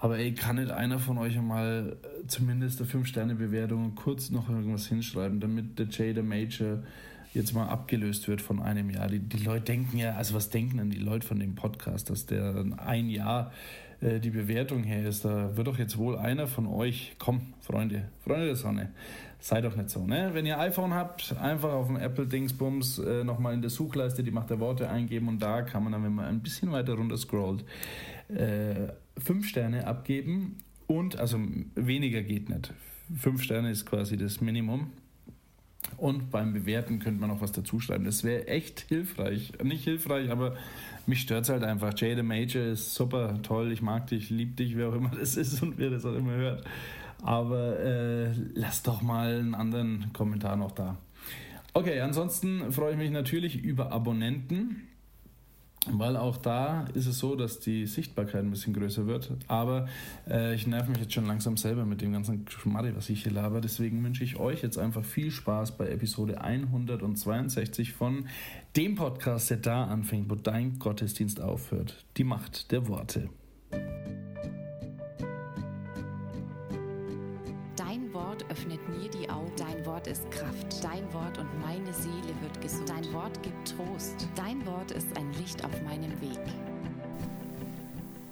Aber 0.01 0.17
ey, 0.17 0.33
kann 0.33 0.55
nicht 0.55 0.71
einer 0.71 0.97
von 0.97 1.19
euch 1.19 1.39
mal 1.39 1.95
äh, 2.01 2.27
zumindest 2.27 2.81
eine 2.81 2.89
5-Sterne-Bewertung 2.89 3.93
kurz 3.93 4.31
noch 4.31 4.49
irgendwas 4.49 4.87
hinschreiben, 4.87 5.39
damit 5.39 5.77
der 5.77 5.91
the 5.91 6.23
Major 6.23 6.79
jetzt 7.35 7.53
mal 7.53 7.67
abgelöst 7.67 8.27
wird 8.27 8.41
von 8.41 8.59
einem 8.59 8.89
Jahr. 8.89 9.07
Die, 9.07 9.19
die 9.19 9.43
Leute 9.43 9.65
denken 9.65 9.99
ja, 9.99 10.15
also 10.15 10.33
was 10.33 10.49
denken 10.49 10.77
denn 10.77 10.89
die 10.89 10.97
Leute 10.97 11.27
von 11.27 11.39
dem 11.39 11.53
Podcast, 11.53 12.09
dass 12.09 12.25
der 12.25 12.65
ein 12.77 13.09
Jahr 13.09 13.51
äh, 14.01 14.19
die 14.19 14.31
Bewertung 14.31 14.83
her 14.83 15.07
ist? 15.07 15.23
Da 15.23 15.55
wird 15.55 15.67
doch 15.67 15.77
jetzt 15.77 15.99
wohl 15.99 16.17
einer 16.17 16.47
von 16.47 16.65
euch, 16.65 17.15
komm, 17.19 17.53
Freunde, 17.61 18.09
Freunde 18.23 18.47
der 18.47 18.55
Sonne, 18.55 18.89
Sei 19.43 19.59
doch 19.59 19.75
nicht 19.75 19.89
so, 19.89 20.05
ne? 20.05 20.29
Wenn 20.33 20.45
ihr 20.45 20.59
iPhone 20.59 20.93
habt, 20.93 21.35
einfach 21.41 21.71
auf 21.71 21.87
dem 21.87 21.95
Apple-Dingsbums 21.95 22.99
äh, 22.99 23.23
nochmal 23.23 23.55
in 23.55 23.61
der 23.61 23.71
Suchleiste 23.71 24.21
die 24.21 24.29
Macht 24.29 24.51
der 24.51 24.59
Worte 24.59 24.87
eingeben 24.87 25.27
und 25.27 25.41
da 25.41 25.63
kann 25.63 25.83
man 25.83 25.93
dann, 25.93 26.03
wenn 26.03 26.13
man 26.13 26.25
ein 26.25 26.41
bisschen 26.41 26.71
weiter 26.71 26.93
runter 26.93 27.17
scrollt, 27.17 27.65
äh, 28.29 28.89
fünf 29.17 29.47
Sterne 29.47 29.87
abgeben 29.87 30.57
und, 30.87 31.17
also 31.19 31.39
weniger 31.75 32.21
geht 32.21 32.49
nicht. 32.49 32.73
Fünf 33.15 33.43
Sterne 33.43 33.71
ist 33.71 33.85
quasi 33.85 34.17
das 34.17 34.41
Minimum. 34.41 34.91
Und 35.97 36.29
beim 36.31 36.53
Bewerten 36.53 36.99
könnte 36.99 37.19
man 37.19 37.29
noch 37.29 37.41
was 37.41 37.51
dazu 37.51 37.79
schreiben. 37.79 38.05
Das 38.05 38.23
wäre 38.23 38.47
echt 38.47 38.81
hilfreich. 38.81 39.53
Nicht 39.63 39.83
hilfreich, 39.83 40.29
aber 40.29 40.55
mich 41.07 41.21
stört 41.21 41.43
es 41.43 41.49
halt 41.49 41.63
einfach. 41.63 41.93
Jay 41.97 42.15
the 42.15 42.23
Major 42.23 42.63
ist 42.63 42.93
super, 42.93 43.41
toll, 43.41 43.71
ich 43.71 43.81
mag 43.81 44.07
dich, 44.07 44.29
lieb 44.29 44.57
dich, 44.57 44.77
wer 44.77 44.89
auch 44.89 44.95
immer 44.95 45.09
das 45.09 45.37
ist 45.37 45.61
und 45.61 45.77
wer 45.77 45.89
das 45.89 46.05
auch 46.05 46.15
immer 46.15 46.33
hört. 46.33 46.63
Aber 47.23 47.79
äh, 47.79 48.31
lasst 48.53 48.87
doch 48.87 49.01
mal 49.01 49.39
einen 49.39 49.55
anderen 49.55 50.11
Kommentar 50.13 50.55
noch 50.55 50.71
da. 50.71 50.97
Okay, 51.73 52.01
ansonsten 52.01 52.71
freue 52.71 52.91
ich 52.91 52.97
mich 52.97 53.11
natürlich 53.11 53.63
über 53.63 53.91
Abonnenten, 53.91 54.87
weil 55.89 56.15
auch 56.15 56.37
da 56.37 56.85
ist 56.93 57.07
es 57.07 57.17
so, 57.17 57.35
dass 57.35 57.59
die 57.59 57.87
Sichtbarkeit 57.87 58.43
ein 58.43 58.51
bisschen 58.51 58.73
größer 58.73 59.07
wird. 59.07 59.31
Aber 59.47 59.87
äh, 60.29 60.53
ich 60.53 60.67
nerv 60.67 60.87
mich 60.87 60.99
jetzt 60.99 61.13
schon 61.13 61.25
langsam 61.25 61.57
selber 61.57 61.85
mit 61.85 62.01
dem 62.01 62.13
ganzen 62.13 62.45
Schmarri, 62.47 62.95
was 62.95 63.09
ich 63.09 63.23
hier 63.23 63.31
laber. 63.31 63.61
Deswegen 63.61 64.03
wünsche 64.03 64.23
ich 64.23 64.37
euch 64.37 64.61
jetzt 64.61 64.77
einfach 64.77 65.03
viel 65.03 65.31
Spaß 65.31 65.77
bei 65.77 65.89
Episode 65.89 66.41
162 66.41 67.93
von 67.93 68.27
dem 68.75 68.95
Podcast, 68.95 69.49
der 69.49 69.57
da 69.57 69.85
anfängt, 69.85 70.29
wo 70.29 70.35
dein 70.35 70.77
Gottesdienst 70.77 71.41
aufhört. 71.41 72.05
Die 72.17 72.23
Macht 72.23 72.71
der 72.71 72.87
Worte. 72.87 73.29
Öffnet 78.49 78.79
mir 78.89 79.09
die 79.09 79.29
Augen. 79.29 79.51
Dein 79.57 79.85
Wort 79.85 80.07
ist 80.07 80.29
Kraft. 80.31 80.83
Dein 80.83 81.11
Wort 81.13 81.37
und 81.37 81.59
meine 81.61 81.93
Seele 81.93 82.33
wird 82.41 82.61
gesund. 82.61 82.89
Dein 82.89 83.11
Wort 83.13 83.41
gibt 83.43 83.75
Trost. 83.75 84.27
Dein 84.35 84.65
Wort 84.65 84.91
ist 84.91 85.17
ein 85.17 85.31
Licht 85.33 85.63
auf 85.63 85.81
meinem 85.83 86.19
Weg. 86.21 86.39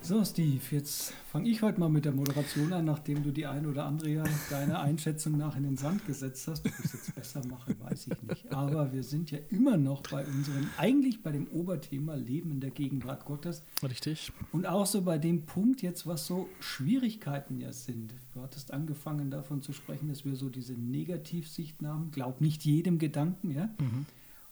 So, 0.10 0.26
Steve, 0.26 0.60
jetzt 0.72 1.14
fange 1.32 1.48
ich 1.50 1.62
heute 1.62 1.80
mal 1.80 1.88
mit 1.88 2.04
der 2.04 2.14
Moderation 2.14 2.74
an, 2.74 2.86
nachdem 2.86 3.22
du 3.22 3.30
die 3.30 3.46
ein 3.46 3.68
oder 3.68 3.86
andere 3.86 4.10
ja 4.10 4.24
deiner 4.50 4.80
Einschätzung 4.80 5.38
nach 5.38 5.56
in 5.56 5.62
den 5.62 5.78
Sand 5.78 6.04
gesetzt 6.08 6.48
hast. 6.48 6.66
Ob 6.66 6.72
ich 6.80 6.86
es 6.86 6.94
jetzt 6.94 7.14
besser 7.14 7.46
mache, 7.48 7.76
weiß 7.80 8.08
ich 8.08 8.24
nicht. 8.24 8.52
Aber 8.52 8.92
wir 8.92 9.04
sind 9.04 9.30
ja 9.30 9.38
immer 9.52 9.78
noch 9.78 10.02
bei 10.02 10.26
unserem, 10.26 10.68
eigentlich 10.78 11.22
bei 11.22 11.32
dem 11.32 11.46
Oberthema 11.50 12.16
Leben 12.16 12.50
in 12.50 12.60
der 12.60 12.72
Gegenwart 12.72 13.24
Gottes. 13.26 13.62
Richtig. 13.84 14.34
Und 14.52 14.66
auch 14.66 14.88
so 14.88 15.04
bei 15.04 15.20
dem 15.20 15.44
Punkt 15.46 15.84
jetzt, 15.84 16.08
was 16.08 16.26
so 16.26 16.50
Schwierigkeiten 16.60 17.60
ja 17.60 17.72
sind. 17.72 18.16
Du 18.34 18.42
hattest 18.42 18.74
angefangen 18.74 19.30
davon 19.30 19.62
zu 19.62 19.74
sprechen, 19.74 20.08
dass 20.08 20.26
wir 20.26 20.36
so 20.36 20.50
diese 20.50 20.74
Negativsicht 20.74 21.84
haben. 21.84 22.10
Glaub 22.10 22.42
nicht 22.42 22.66
jedem 22.66 22.98
Gedanken, 22.98 23.52
ja. 23.52 23.70
Mhm. 23.78 24.08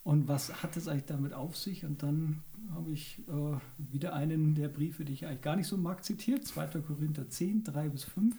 Und 0.08 0.26
was 0.26 0.62
hat 0.62 0.74
es 0.78 0.88
eigentlich 0.88 1.04
damit 1.04 1.34
auf 1.34 1.54
sich? 1.54 1.84
Und 1.84 2.02
dann 2.02 2.40
habe 2.70 2.90
ich 2.92 3.18
äh, 3.28 3.92
wieder 3.92 4.14
einen 4.14 4.54
der 4.54 4.68
Briefe, 4.68 5.04
die 5.04 5.12
ich 5.12 5.26
eigentlich 5.26 5.42
gar 5.42 5.54
nicht 5.54 5.66
so 5.66 5.76
mag, 5.76 6.02
zitiert, 6.02 6.46
2. 6.46 6.80
Korinther 6.80 7.28
10, 7.28 7.64
3 7.64 7.90
bis 7.90 8.04
5, 8.04 8.34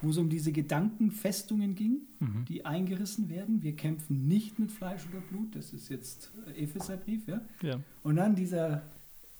wo 0.00 0.08
es 0.08 0.16
um 0.16 0.30
diese 0.30 0.52
Gedankenfestungen 0.52 1.74
ging, 1.74 1.98
mhm. 2.18 2.46
die 2.46 2.64
eingerissen 2.64 3.28
werden. 3.28 3.62
Wir 3.62 3.76
kämpfen 3.76 4.26
nicht 4.26 4.58
mit 4.58 4.72
Fleisch 4.72 5.02
oder 5.10 5.20
Blut, 5.20 5.54
das 5.54 5.74
ist 5.74 5.90
jetzt 5.90 6.32
Epheserbrief, 6.56 7.28
ja? 7.28 7.42
ja. 7.60 7.78
Und 8.02 8.16
dann 8.16 8.34
dieser, 8.34 8.80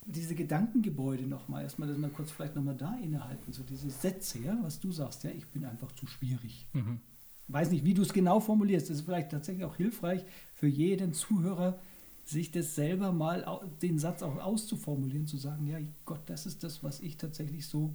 diese 0.05 0.35
Gedankengebäude 0.35 1.27
nochmal, 1.27 1.63
erstmal 1.63 1.89
das 1.89 1.97
mal 1.97 2.11
kurz 2.11 2.31
vielleicht 2.33 2.55
nochmal 2.55 2.77
da 2.77 2.99
innehalten, 3.03 3.51
so 3.51 3.63
diese 3.63 3.89
Sätze, 3.89 4.41
ja, 4.41 4.59
was 4.61 4.79
du 4.79 4.93
sagst, 4.93 5.25
ja, 5.25 5.31
ich 5.31 5.47
bin 5.47 5.65
einfach 5.65 5.91
zu 5.93 6.07
schwierig. 6.07 6.67
Mhm. 6.75 7.01
Weiß 7.49 7.71
nicht, 7.71 7.85
wie 7.85 7.95
du 7.95 8.03
es 8.03 8.13
genau 8.13 8.41
formulierst, 8.41 8.89
das 8.91 8.99
ist 8.99 9.05
vielleicht 9.05 9.31
tatsächlich 9.31 9.65
auch 9.65 9.77
hilfreich 9.77 10.25
für 10.55 10.67
jeden 10.69 11.13
Zuhörer, 11.13 11.79
sich 12.25 12.51
das 12.53 12.75
selber 12.77 13.13
mal, 13.13 13.45
den 13.83 13.99
Satz 13.99 14.23
auch 14.23 14.37
auszuformulieren, 14.37 15.27
zu 15.27 15.37
sagen, 15.37 15.67
ja 15.67 15.79
Gott, 16.05 16.21
das 16.27 16.47
ist 16.47 16.63
das, 16.63 16.83
was 16.85 17.01
ich 17.01 17.17
tatsächlich 17.17 17.67
so 17.67 17.95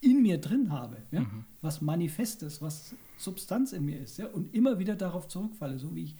in 0.00 0.22
mir 0.22 0.38
drin 0.38 0.72
habe, 0.72 0.96
ja? 1.12 1.20
Mhm. 1.20 1.44
was 1.60 1.80
manifest 1.80 2.42
ist, 2.42 2.60
was 2.62 2.94
Substanz 3.18 3.72
in 3.72 3.84
mir 3.84 4.00
ist, 4.00 4.18
ja? 4.18 4.26
und 4.26 4.52
immer 4.54 4.78
wieder 4.78 4.96
darauf 4.96 5.28
zurückfalle, 5.28 5.78
so 5.78 5.94
wie 5.94 6.04
ich 6.04 6.16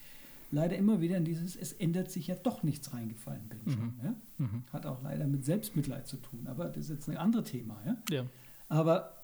leider 0.53 0.77
immer 0.77 1.01
wieder 1.01 1.17
in 1.17 1.25
dieses, 1.25 1.57
es 1.57 1.73
ändert 1.73 2.11
sich 2.11 2.27
ja 2.29 2.35
doch 2.37 2.63
nichts 2.63 2.93
reingefallen 2.93 3.49
bin. 3.49 3.73
Schon, 3.73 3.87
Mhm. 3.87 3.95
ja? 4.05 4.15
Mhm. 4.39 4.65
Hat 4.73 4.87
auch 4.87 5.03
leider 5.03 5.27
mit 5.27 5.45
Selbstmitleid 5.45 6.07
zu 6.07 6.19
tun, 6.19 6.47
aber 6.47 6.67
das 6.67 6.85
ist 6.85 6.91
jetzt 6.91 7.09
ein 7.09 7.17
anderes 7.17 7.51
Thema. 7.51 7.83
Aber 8.69 9.22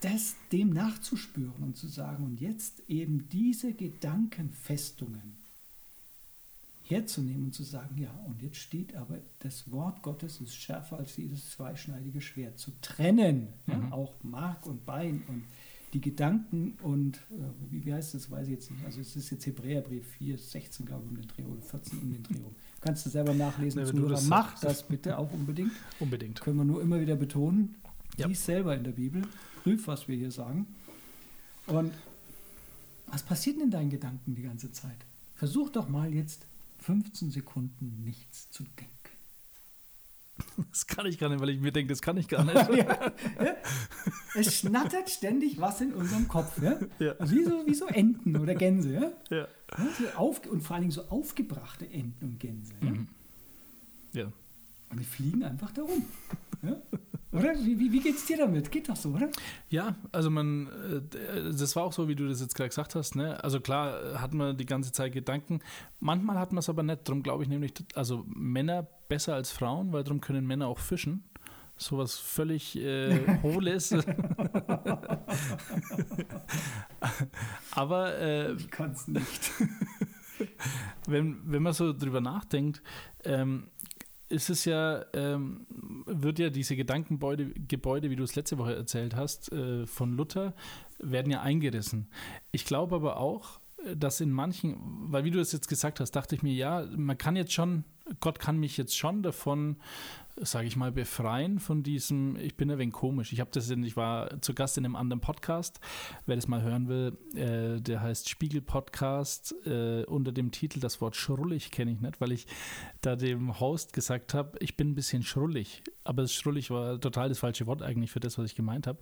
das 0.00 0.36
dem 0.52 0.70
nachzuspüren 0.70 1.62
und 1.62 1.76
zu 1.76 1.88
sagen, 1.88 2.24
und 2.24 2.40
jetzt 2.40 2.82
eben 2.88 3.28
diese 3.30 3.72
Gedankenfestungen 3.72 5.36
herzunehmen 6.84 7.46
und 7.46 7.54
zu 7.54 7.64
sagen, 7.64 7.98
ja, 7.98 8.10
und 8.26 8.40
jetzt 8.40 8.56
steht 8.56 8.96
aber, 8.96 9.18
das 9.40 9.70
Wort 9.70 10.02
Gottes 10.02 10.40
ist 10.40 10.54
schärfer 10.54 10.98
als 10.98 11.16
jedes 11.16 11.50
zweischneidige 11.50 12.20
Schwert, 12.20 12.58
zu 12.58 12.70
trennen, 12.80 13.48
ja, 13.66 13.76
Mhm. 13.76 13.92
auch 13.92 14.14
Mark 14.22 14.64
und 14.66 14.86
Bein 14.86 15.22
und 15.28 15.42
die 15.92 16.00
Gedanken 16.00 16.76
und, 16.82 17.16
äh, 17.30 17.70
wie, 17.70 17.84
wie 17.84 17.92
heißt 17.94 18.14
das, 18.14 18.30
weiß 18.30 18.46
ich 18.46 18.52
jetzt 18.54 18.70
nicht, 18.70 18.84
also 18.84 19.00
es 19.00 19.16
ist 19.16 19.30
jetzt 19.30 19.46
Hebräerbrief 19.46 20.06
4, 20.18 20.38
16, 20.38 20.86
glaube 20.86 21.04
ich, 21.04 21.10
um 21.10 21.16
den 21.16 21.28
Dreh 21.28 21.44
oder 21.44 21.60
14 21.62 21.98
um 21.98 22.12
den 22.12 22.22
Dreh 22.22 22.36
rum. 22.42 22.54
Kannst 22.80 23.04
du 23.06 23.10
selber 23.10 23.34
nachlesen, 23.34 23.80
Ja, 23.82 23.88
wenn 23.88 23.96
du 23.96 24.08
das 24.08 24.26
mach 24.26 24.58
das 24.60 24.86
bitte 24.86 25.18
auch 25.18 25.32
unbedingt. 25.32 25.72
Unbedingt. 25.98 26.40
Können 26.40 26.58
wir 26.58 26.64
nur 26.64 26.80
immer 26.82 27.00
wieder 27.00 27.16
betonen. 27.16 27.74
Ja. 28.16 28.26
Lies 28.26 28.44
selber 28.44 28.76
in 28.76 28.84
der 28.84 28.92
Bibel, 28.92 29.22
prüf, 29.68 29.86
was 29.86 30.08
wir 30.08 30.16
hier 30.16 30.30
sagen. 30.30 30.66
Und 31.66 31.92
was 33.06 33.22
passiert 33.22 33.56
denn 33.56 33.64
in 33.64 33.70
deinen 33.70 33.90
Gedanken 33.90 34.34
die 34.34 34.42
ganze 34.42 34.72
Zeit? 34.72 34.96
Versuch 35.34 35.68
doch 35.70 35.88
mal 35.88 36.14
jetzt 36.14 36.46
15 36.78 37.30
Sekunden 37.30 38.02
nichts 38.04 38.50
zu 38.50 38.64
denken. 38.64 38.94
Das 40.70 40.86
kann 40.86 41.04
ich 41.06 41.18
gar 41.18 41.28
nicht, 41.28 41.40
weil 41.40 41.50
ich 41.50 41.60
mir 41.60 41.72
denke, 41.72 41.92
das 41.92 42.00
kann 42.00 42.16
ich 42.16 42.28
gar 42.28 42.44
nicht. 42.44 42.54
ja, 42.54 43.12
ja. 43.44 43.56
Es 44.36 44.54
schnattert 44.54 45.10
ständig 45.10 45.60
was 45.60 45.80
in 45.80 45.92
unserem 45.92 46.28
Kopf. 46.28 46.60
Ja? 46.62 46.78
Wie, 46.98 47.44
so, 47.44 47.66
wie 47.66 47.74
so 47.74 47.86
Enten 47.86 48.36
oder 48.36 48.54
Gänse. 48.54 49.16
So 49.28 50.08
auf, 50.16 50.46
und 50.46 50.62
vor 50.62 50.74
allen 50.74 50.82
Dingen 50.82 50.92
so 50.92 51.02
aufgebrachte 51.08 51.88
Enten 51.88 52.24
und 52.24 52.40
Gänse. 52.40 52.72
Ja? 52.80 52.90
Mhm. 52.90 53.08
Ja. 54.12 54.32
Und 54.90 55.00
die 55.00 55.04
fliegen 55.04 55.42
einfach 55.42 55.72
da 55.72 55.82
rum. 55.82 56.06
Ja? 56.62 56.76
Oder? 57.30 57.54
Wie, 57.56 57.78
wie, 57.78 57.92
wie 57.92 58.00
geht's 58.00 58.24
dir 58.24 58.38
damit? 58.38 58.70
Geht 58.70 58.88
doch 58.88 58.96
so, 58.96 59.10
oder? 59.10 59.28
Ja, 59.68 59.96
also 60.12 60.30
man, 60.30 60.68
äh, 60.68 61.02
das 61.52 61.76
war 61.76 61.84
auch 61.84 61.92
so, 61.92 62.08
wie 62.08 62.14
du 62.14 62.26
das 62.26 62.40
jetzt 62.40 62.54
gerade 62.54 62.70
gesagt 62.70 62.94
hast. 62.94 63.16
Ne? 63.16 63.42
Also 63.44 63.60
klar 63.60 64.02
äh, 64.02 64.14
hat 64.16 64.32
man 64.32 64.56
die 64.56 64.64
ganze 64.64 64.92
Zeit 64.92 65.12
Gedanken. 65.12 65.60
Manchmal 66.00 66.38
hat 66.38 66.52
man 66.52 66.60
es 66.60 66.70
aber 66.70 66.82
nicht. 66.82 67.06
Darum 67.06 67.22
glaube 67.22 67.42
ich 67.42 67.50
nämlich, 67.50 67.74
also 67.94 68.24
Männer 68.26 68.86
besser 69.08 69.34
als 69.34 69.50
Frauen, 69.50 69.92
weil 69.92 70.04
darum 70.04 70.22
können 70.22 70.46
Männer 70.46 70.68
auch 70.68 70.78
fischen. 70.78 71.24
Sowas 71.76 72.18
völlig 72.18 72.76
äh, 72.76 73.40
Hohles. 73.42 73.92
aber 77.70 78.18
äh, 78.18 78.54
Ich 78.54 78.70
kann's 78.70 79.06
nicht. 79.06 79.52
wenn, 81.06 81.40
wenn 81.44 81.62
man 81.62 81.72
so 81.72 81.92
drüber 81.92 82.20
nachdenkt, 82.20 82.82
ähm, 83.24 83.68
ist 84.28 84.50
es 84.50 84.64
ja, 84.64 85.04
ähm, 85.14 85.66
wird 86.06 86.38
ja 86.38 86.50
diese 86.50 86.76
Gedankengebäude, 86.76 87.52
Gebäude, 87.54 88.10
wie 88.10 88.16
du 88.16 88.24
es 88.24 88.36
letzte 88.36 88.58
Woche 88.58 88.74
erzählt 88.74 89.16
hast, 89.16 89.52
äh, 89.52 89.86
von 89.86 90.12
Luther, 90.12 90.54
werden 90.98 91.30
ja 91.30 91.42
eingerissen. 91.42 92.08
Ich 92.50 92.64
glaube 92.64 92.96
aber 92.96 93.18
auch, 93.18 93.60
dass 93.96 94.20
in 94.20 94.30
manchen, 94.30 94.76
weil 95.12 95.24
wie 95.24 95.30
du 95.30 95.40
es 95.40 95.52
jetzt 95.52 95.68
gesagt 95.68 96.00
hast, 96.00 96.12
dachte 96.12 96.34
ich 96.34 96.42
mir, 96.42 96.52
ja, 96.52 96.84
man 96.96 97.16
kann 97.16 97.36
jetzt 97.36 97.52
schon, 97.52 97.84
Gott 98.20 98.38
kann 98.38 98.58
mich 98.58 98.76
jetzt 98.76 98.96
schon 98.96 99.22
davon, 99.22 99.76
sage 100.36 100.66
ich 100.66 100.76
mal, 100.76 100.90
befreien 100.90 101.58
von 101.58 101.82
diesem, 101.82 102.36
ich 102.36 102.56
bin 102.56 102.70
ein 102.70 102.78
wenig 102.78 102.94
komisch. 102.94 103.32
Ich 103.32 103.40
habe 103.40 103.50
das, 103.52 103.70
ich 103.70 103.96
war 103.96 104.40
zu 104.40 104.54
Gast 104.54 104.78
in 104.78 104.84
einem 104.84 104.96
anderen 104.96 105.20
Podcast, 105.20 105.80
wer 106.26 106.36
das 106.36 106.48
mal 106.48 106.62
hören 106.62 106.88
will, 106.88 107.18
äh, 107.34 107.80
der 107.80 108.00
heißt 108.00 108.28
Spiegel 108.28 108.62
Podcast 108.62 109.54
äh, 109.66 110.04
unter 110.04 110.32
dem 110.32 110.50
Titel 110.50 110.80
das 110.80 111.00
Wort 111.00 111.16
schrullig 111.16 111.70
kenne 111.70 111.92
ich 111.92 112.00
nicht, 112.00 112.20
weil 112.20 112.32
ich 112.32 112.46
da 113.00 113.16
dem 113.16 113.60
Host 113.60 113.92
gesagt 113.92 114.34
habe, 114.34 114.58
ich 114.60 114.76
bin 114.76 114.90
ein 114.90 114.94
bisschen 114.94 115.22
schrullig. 115.22 115.82
Aber 116.04 116.26
schrullig 116.26 116.70
war 116.70 117.00
total 117.00 117.28
das 117.28 117.38
falsche 117.38 117.66
Wort 117.66 117.82
eigentlich 117.82 118.10
für 118.10 118.20
das, 118.20 118.38
was 118.38 118.46
ich 118.46 118.54
gemeint 118.54 118.86
habe. 118.86 118.98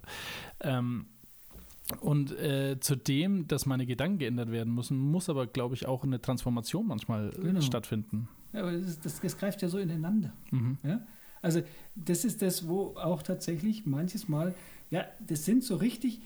Ähm, 0.60 1.06
und 2.00 2.32
äh, 2.38 2.78
zudem, 2.80 3.46
dass 3.48 3.64
meine 3.66 3.86
Gedanken 3.86 4.18
geändert 4.18 4.50
werden 4.50 4.74
müssen, 4.74 4.98
muss 4.98 5.28
aber, 5.28 5.46
glaube 5.46 5.74
ich, 5.74 5.86
auch 5.86 6.02
eine 6.04 6.20
Transformation 6.20 6.86
manchmal 6.86 7.30
äh, 7.30 7.40
Genau. 7.42 7.60
stattfinden. 7.60 8.28
Ja, 8.52 8.60
aber 8.62 8.72
das, 8.72 8.98
das, 9.00 9.20
das 9.20 9.38
greift 9.38 9.62
ja 9.62 9.68
so 9.68 9.78
ineinander. 9.78 10.32
Mhm. 10.50 10.78
Ja? 10.82 11.06
Also 11.42 11.62
das 11.94 12.24
ist 12.24 12.42
das, 12.42 12.66
wo 12.66 12.96
auch 12.96 13.22
tatsächlich 13.22 13.86
manches 13.86 14.28
Mal, 14.28 14.54
ja, 14.90 15.04
das 15.26 15.44
sind 15.44 15.62
so 15.62 15.76
richtig, 15.76 16.20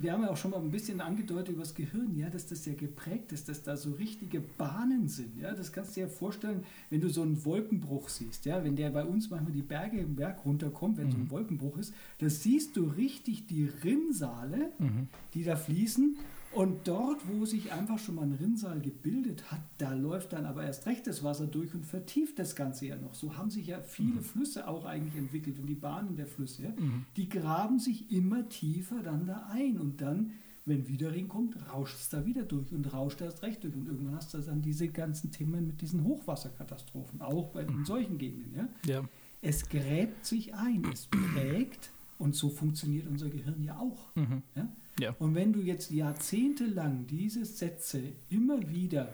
wir 0.00 0.12
haben 0.12 0.22
ja 0.22 0.30
auch 0.30 0.36
schon 0.36 0.50
mal 0.52 0.58
ein 0.60 0.70
bisschen 0.70 1.00
angedeutet 1.00 1.50
über 1.50 1.60
das 1.62 1.74
Gehirn, 1.74 2.16
ja, 2.16 2.30
dass 2.30 2.46
das 2.46 2.64
ja 2.66 2.74
geprägt 2.74 3.32
ist, 3.32 3.48
dass 3.48 3.62
da 3.62 3.76
so 3.76 3.92
richtige 3.92 4.40
Bahnen 4.40 5.08
sind. 5.08 5.36
Ja, 5.38 5.52
das 5.52 5.72
kannst 5.72 5.96
du 5.96 6.00
dir 6.00 6.08
vorstellen, 6.08 6.64
wenn 6.88 7.00
du 7.00 7.08
so 7.10 7.22
einen 7.22 7.44
Wolkenbruch 7.44 8.08
siehst, 8.08 8.44
ja, 8.46 8.64
wenn 8.64 8.76
der 8.76 8.90
bei 8.90 9.04
uns 9.04 9.30
manchmal 9.30 9.52
die 9.52 9.62
Berge 9.62 9.98
im 9.98 10.16
Berg 10.16 10.44
runterkommt, 10.44 10.96
wenn 10.98 11.10
so 11.10 11.18
ein 11.18 11.30
Wolkenbruch 11.30 11.76
ist, 11.78 11.92
da 12.18 12.28
siehst 12.28 12.76
du 12.76 12.84
richtig 12.84 13.46
die 13.46 13.64
Rinnsale, 13.84 14.70
Mhm. 14.78 15.08
die 15.34 15.44
da 15.44 15.56
fließen. 15.56 16.16
Und 16.52 16.88
dort, 16.88 17.20
wo 17.28 17.46
sich 17.46 17.72
einfach 17.72 17.98
schon 17.98 18.16
mal 18.16 18.22
ein 18.22 18.32
Rinnsal 18.32 18.80
gebildet 18.80 19.52
hat, 19.52 19.60
da 19.78 19.94
läuft 19.94 20.32
dann 20.32 20.46
aber 20.46 20.64
erst 20.64 20.84
recht 20.86 21.06
das 21.06 21.22
Wasser 21.22 21.46
durch 21.46 21.74
und 21.74 21.86
vertieft 21.86 22.40
das 22.40 22.56
Ganze 22.56 22.86
ja 22.86 22.96
noch. 22.96 23.14
So 23.14 23.36
haben 23.36 23.50
sich 23.50 23.68
ja 23.68 23.80
viele 23.80 24.20
Flüsse 24.20 24.66
auch 24.66 24.84
eigentlich 24.84 25.16
entwickelt 25.16 25.60
und 25.60 25.66
die 25.66 25.76
Bahnen 25.76 26.16
der 26.16 26.26
Flüsse, 26.26 26.64
ja, 26.64 26.70
die 27.16 27.28
graben 27.28 27.78
sich 27.78 28.10
immer 28.10 28.48
tiefer 28.48 29.00
dann 29.02 29.26
da 29.26 29.48
ein 29.52 29.78
und 29.78 30.00
dann, 30.00 30.32
wenn 30.66 30.88
wieder 30.88 31.12
Regen 31.12 31.28
kommt, 31.28 31.56
rauscht 31.72 31.96
es 31.96 32.08
da 32.08 32.26
wieder 32.26 32.42
durch 32.42 32.72
und 32.72 32.92
rauscht 32.92 33.20
erst 33.20 33.44
recht 33.44 33.62
durch 33.62 33.74
und 33.74 33.86
irgendwann 33.86 34.16
hast 34.16 34.34
du 34.34 34.38
dann 34.38 34.60
diese 34.60 34.88
ganzen 34.88 35.30
Themen 35.30 35.68
mit 35.68 35.80
diesen 35.80 36.02
Hochwasserkatastrophen, 36.02 37.20
auch 37.20 37.50
bei 37.50 37.62
in 37.62 37.84
solchen 37.84 38.18
Gegenden, 38.18 38.54
ja. 38.56 38.68
Ja. 38.86 39.08
Es 39.40 39.68
gräbt 39.68 40.26
sich 40.26 40.54
ein, 40.54 40.84
es 40.92 41.06
prägt 41.06 41.92
und 42.18 42.34
so 42.34 42.50
funktioniert 42.50 43.06
unser 43.08 43.30
Gehirn 43.30 43.62
ja 43.62 43.78
auch. 43.78 44.14
Mhm. 44.16 44.42
Ja? 44.54 44.68
Ja. 45.00 45.14
Und 45.18 45.34
wenn 45.34 45.52
du 45.52 45.60
jetzt 45.60 45.90
jahrzehntelang 45.90 47.06
diese 47.06 47.44
Sätze 47.44 48.00
immer 48.28 48.68
wieder 48.70 49.08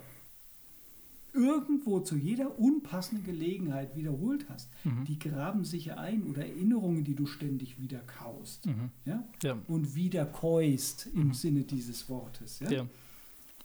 irgendwo 1.32 2.00
zu 2.00 2.16
jeder 2.16 2.58
unpassenden 2.58 3.24
Gelegenheit 3.26 3.94
wiederholt 3.94 4.46
hast, 4.48 4.70
Mhm. 4.84 5.04
die 5.04 5.18
graben 5.18 5.64
sich 5.64 5.86
ja 5.86 5.96
ein 5.98 6.22
oder 6.24 6.46
Erinnerungen, 6.46 7.04
die 7.04 7.14
du 7.14 7.26
ständig 7.26 7.78
wieder 7.78 7.98
kaust 7.98 8.64
Mhm. 8.66 8.90
ja? 9.04 9.22
Ja. 9.42 9.58
und 9.68 9.94
wieder 9.94 10.24
käust 10.24 11.08
im 11.14 11.34
Sinne 11.34 11.64
dieses 11.64 12.08
Wortes, 12.08 12.60
ja? 12.60 12.70
Ja. 12.70 12.86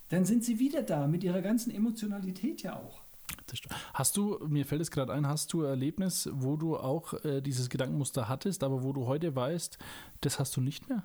dann 0.10 0.26
sind 0.26 0.44
sie 0.44 0.60
wieder 0.60 0.84
da 0.84 1.08
mit 1.08 1.24
ihrer 1.24 1.42
ganzen 1.42 1.72
Emotionalität 1.72 2.62
ja 2.64 2.76
auch. 2.76 3.02
Hast 3.94 4.18
du, 4.18 4.40
mir 4.48 4.66
fällt 4.66 4.82
es 4.82 4.92
gerade 4.92 5.14
ein, 5.14 5.26
hast 5.26 5.54
du 5.54 5.62
ein 5.62 5.68
Erlebnis, 5.70 6.30
wo 6.34 6.58
du 6.58 6.76
auch 6.78 7.14
äh, 7.26 7.42
dieses 7.42 7.70
Gedankenmuster 7.70 8.28
hattest, 8.28 8.64
aber 8.64 8.84
wo 8.84 8.92
du 8.92 9.06
heute 9.08 9.34
weißt, 9.36 9.78
das 10.22 10.40
hast 10.40 10.56
du 10.58 10.62
nicht 10.62 10.90
mehr? 10.90 11.04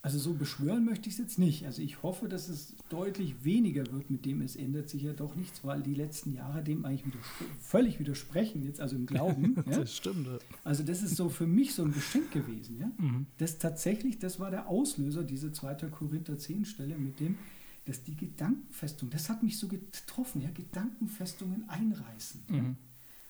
Also 0.00 0.18
so 0.18 0.34
beschwören 0.34 0.84
möchte 0.84 1.08
ich 1.08 1.14
es 1.14 1.18
jetzt 1.18 1.38
nicht. 1.38 1.66
Also 1.66 1.82
ich 1.82 2.02
hoffe, 2.04 2.28
dass 2.28 2.48
es 2.48 2.76
deutlich 2.88 3.44
weniger 3.44 3.84
wird, 3.92 4.10
mit 4.10 4.24
dem 4.24 4.42
es 4.42 4.54
ändert 4.54 4.88
sich 4.88 5.02
ja 5.02 5.12
doch 5.12 5.34
nichts, 5.34 5.64
weil 5.64 5.82
die 5.82 5.94
letzten 5.94 6.32
Jahre 6.32 6.62
dem 6.62 6.84
eigentlich 6.84 7.04
widers 7.04 7.26
völlig 7.60 7.98
widersprechen, 7.98 8.62
jetzt 8.62 8.80
also 8.80 8.94
im 8.94 9.06
Glauben. 9.06 9.56
ja? 9.70 9.80
Das 9.80 9.96
stimmt. 9.96 10.26
ja. 10.26 10.38
Also 10.62 10.84
das 10.84 11.02
ist 11.02 11.16
so 11.16 11.28
für 11.28 11.48
mich 11.48 11.74
so 11.74 11.82
ein 11.82 11.92
Geschenk 11.92 12.30
gewesen. 12.30 12.78
Ja? 12.78 12.90
Mhm. 12.96 13.26
Das 13.38 13.58
tatsächlich, 13.58 14.20
das 14.20 14.38
war 14.38 14.52
der 14.52 14.68
Auslöser, 14.68 15.24
diese 15.24 15.52
2. 15.52 15.74
Korinther 15.90 16.38
10 16.38 16.64
Stelle 16.64 16.96
mit 16.96 17.18
dem, 17.18 17.36
dass 17.84 18.04
die 18.04 18.14
Gedankenfestung, 18.16 19.10
das 19.10 19.28
hat 19.28 19.42
mich 19.42 19.58
so 19.58 19.66
getroffen, 19.66 20.42
ja, 20.42 20.50
Gedankenfestungen 20.50 21.68
einreißen. 21.68 22.42
Ja? 22.50 22.74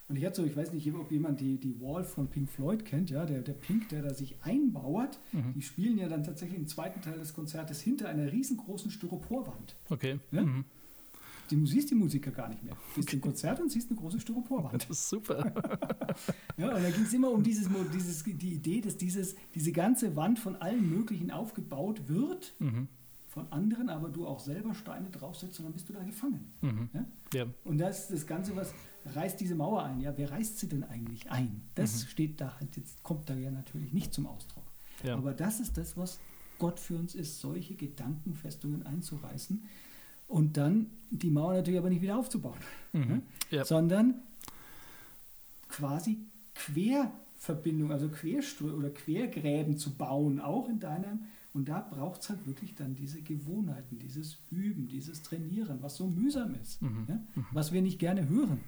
Und 0.09 0.17
ich 0.17 0.25
hatte 0.25 0.37
so, 0.37 0.45
ich 0.47 0.57
weiß 0.57 0.73
nicht, 0.73 0.91
ob 0.95 1.11
jemand 1.13 1.41
die, 1.41 1.59
die 1.59 1.79
Wall 1.81 2.03
von 2.03 2.29
Pink 2.29 2.49
Floyd 2.49 2.85
kennt, 2.85 3.11
ja, 3.11 3.27
der, 3.27 3.43
der 3.43 3.53
Pink, 3.53 3.91
der 3.91 4.03
da 4.03 4.15
sich 4.15 4.37
einbauert, 4.43 5.19
Mhm. 5.33 5.53
die 5.55 5.63
spielen 5.63 5.99
ja 5.99 6.09
dann 6.09 6.25
tatsächlich 6.25 6.59
im 6.59 6.67
zweiten 6.67 7.03
Teil 7.03 7.19
des 7.19 7.35
Konzertes 7.35 7.81
hinter 7.83 8.09
einer 8.09 8.33
riesengroßen 8.33 8.91
Styroporwand. 8.91 9.77
Okay. 9.91 10.19
Ja? 10.33 10.43
Mhm. 10.43 10.65
Du 11.51 11.65
siehst 11.67 11.91
die 11.91 11.95
Musiker 11.95 12.31
gar 12.31 12.49
nicht 12.51 12.63
mehr. 12.63 12.75
Du 12.95 13.01
bist 13.01 13.13
im 13.15 13.21
Konzert 13.23 13.59
und 13.61 13.71
siehst 13.73 13.91
eine 13.91 13.99
große 13.99 14.21
Styroporwand. 14.21 14.83
Das 14.89 14.99
ist 14.99 15.09
super. 15.09 15.53
Ja, 16.59 16.75
und 16.75 16.83
da 16.83 16.91
ging 16.91 17.05
es 17.05 17.13
immer 17.15 17.31
um 17.31 17.43
dieses, 17.43 17.69
dieses, 17.95 18.25
die 18.25 18.53
Idee, 18.55 18.81
dass 18.81 18.97
dieses, 18.97 19.37
diese 19.55 19.71
ganze 19.73 20.17
Wand 20.17 20.39
von 20.41 20.57
allen 20.57 20.89
möglichen 20.91 21.31
aufgebaut 21.31 22.09
wird, 22.09 22.55
Mhm. 22.59 22.89
Von 23.39 23.53
anderen, 23.53 23.89
aber 23.89 24.09
du 24.09 24.27
auch 24.27 24.41
selber 24.41 24.75
Steine 24.75 25.11
draufsetzt 25.11 25.59
und 25.61 25.67
dann 25.67 25.73
bist 25.73 25.89
du 25.89 25.93
da 25.93 26.03
gefangen. 26.03 26.53
Mhm. 26.61 26.89
Ja? 26.93 27.05
Ja. 27.35 27.47
Und 27.65 27.79
das 27.79 28.01
ist 28.03 28.13
das 28.13 28.27
Ganze, 28.27 28.57
was 28.57 28.73
reißt 29.07 29.41
diese 29.41 29.55
Mauer 29.55 29.85
ein. 29.85 30.01
Ja, 30.01 30.13
wer 30.17 30.31
reißt 30.31 30.59
sie 30.59 30.69
denn 30.69 30.85
eigentlich 30.85 31.31
ein? 31.31 31.63
Das 31.75 32.05
steht 32.09 32.41
da 32.41 32.59
halt 32.59 32.77
jetzt, 32.77 33.03
kommt 33.03 33.31
da 33.31 33.35
ja 33.35 33.51
natürlich 33.51 33.93
nicht 33.93 34.13
zum 34.13 34.27
Ausdruck. 34.27 34.65
Ja. 35.05 35.17
Aber 35.17 35.33
das 35.33 35.61
ist 35.61 35.77
das, 35.77 35.97
was 35.97 36.19
Gott 36.59 36.81
für 36.81 36.97
uns 36.97 37.15
ist, 37.15 37.41
solche 37.41 37.75
Gedankenfestungen 37.75 38.85
einzureißen 38.85 39.63
und 40.27 40.57
dann 40.57 40.87
die 41.11 41.31
Mauer 41.31 41.55
natürlich 41.55 41.79
aber 41.79 41.91
nicht 41.91 42.03
wieder 42.03 42.19
aufzubauen, 42.19 42.59
Mhm. 42.93 43.23
Ja. 43.51 43.65
sondern 43.65 44.17
quasi 45.69 46.19
Querverbindung, 46.55 47.93
also 47.93 48.09
Querströ 48.09 48.73
oder 48.73 48.91
Quergräben 48.91 49.77
zu 49.79 49.95
bauen, 49.95 50.41
auch 50.41 50.69
in 50.69 50.81
deinem 50.81 51.21
Und 51.59 51.69
da 51.69 51.81
braucht 51.81 52.21
es 52.23 52.29
halt 52.31 52.47
wirklich 52.47 52.77
dann 52.77 52.95
diese 52.95 53.21
Gewohnheiten, 53.21 53.99
dieses 53.99 54.39
Üben, 54.53 54.87
dieses 54.87 55.23
Trainieren, 55.23 55.83
was 55.83 55.97
so 55.97 56.07
mühsam 56.07 56.55
ist, 56.63 56.81
Mhm. 56.81 57.05
ja? 57.09 57.21
was 57.51 57.73
wir 57.73 57.83
nicht 57.83 57.99
gerne 57.99 58.29
hören. 58.29 58.61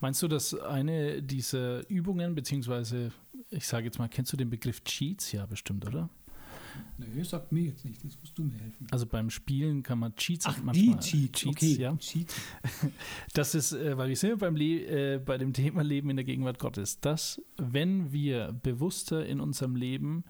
Meinst 0.00 0.22
du, 0.22 0.26
dass 0.28 0.54
eine 0.58 1.22
dieser 1.22 1.88
Übungen, 1.90 2.34
beziehungsweise, 2.34 3.12
ich 3.50 3.66
sage 3.66 3.84
jetzt 3.84 3.98
mal, 3.98 4.08
kennst 4.08 4.32
du 4.32 4.38
den 4.38 4.48
Begriff 4.48 4.82
Cheats? 4.84 5.32
Ja, 5.32 5.44
bestimmt, 5.44 5.86
oder? 5.86 6.08
Nee, 6.96 7.22
sagt 7.24 7.52
mir 7.52 7.64
jetzt 7.64 7.84
nicht, 7.84 8.02
das 8.02 8.16
musst 8.20 8.38
du 8.38 8.44
mir 8.44 8.54
helfen. 8.58 8.86
Also 8.90 9.04
beim 9.04 9.28
Spielen 9.28 9.82
kann 9.82 9.98
man 9.98 10.14
Cheats 10.16 10.46
Ach, 10.46 10.54
die 10.54 10.62
manchmal- 10.64 11.00
Cheats, 11.00 11.40
Cheats 11.40 11.56
okay. 11.56 11.76
ja. 11.76 11.94
Cheats. 11.98 12.34
Das 13.34 13.54
ist, 13.54 13.72
äh, 13.72 13.98
weil 13.98 14.08
wir 14.08 14.16
sind 14.16 14.30
ja 14.30 14.36
beim 14.36 14.56
Le 14.56 15.14
äh, 15.14 15.18
bei 15.18 15.36
dem 15.36 15.52
Thema 15.52 15.82
Leben 15.82 16.08
in 16.08 16.16
der 16.16 16.24
Gegenwart 16.24 16.58
Gottes, 16.58 17.00
dass 17.00 17.40
wenn 17.58 18.12
wir 18.12 18.52
bewusster 18.62 19.26
in 19.26 19.40
unserem 19.40 19.76
Leben 19.76 20.24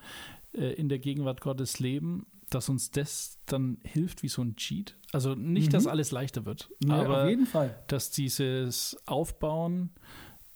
äh, 0.53 0.73
in 0.75 0.89
der 0.89 0.99
Gegenwart 0.99 1.41
Gottes 1.41 1.79
leben, 1.81 2.27
dass 2.51 2.69
uns 2.69 2.91
das 2.91 3.39
dann 3.47 3.79
hilft 3.85 4.23
wie 4.23 4.29
so 4.29 4.43
ein 4.43 4.57
Cheat. 4.57 4.97
Also 5.13 5.35
nicht, 5.35 5.69
Mhm. 5.69 5.71
dass 5.73 5.87
alles 5.87 6.11
leichter 6.11 6.45
wird, 6.45 6.71
Ja, 6.85 7.03
aber 7.03 7.23
auf 7.25 7.29
jeden 7.31 7.47
Fall. 7.47 7.79
dass 7.87 8.11
dieses 8.11 8.97
Aufbauen 9.07 9.91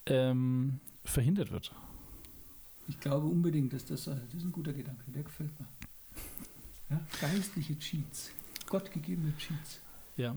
ähm, 0.07 0.80
verhindert 1.04 1.50
wird. 1.50 1.72
Ich 2.88 2.98
glaube 3.00 3.26
unbedingt, 3.26 3.72
dass 3.72 3.85
das, 3.87 4.07
äh, 4.09 4.16
das 4.26 4.40
ist 4.40 4.44
ein 4.44 4.52
guter 4.52 4.72
Gedanke, 4.72 5.11
der 5.11 5.22
gefällt 5.22 5.59
mir. 5.59 5.68
Ja, 6.90 7.00
geistliche 7.20 7.78
Cheats, 7.78 8.30
gottgegebene 8.68 9.33
Cheats. 9.38 9.80
Ja. 10.16 10.37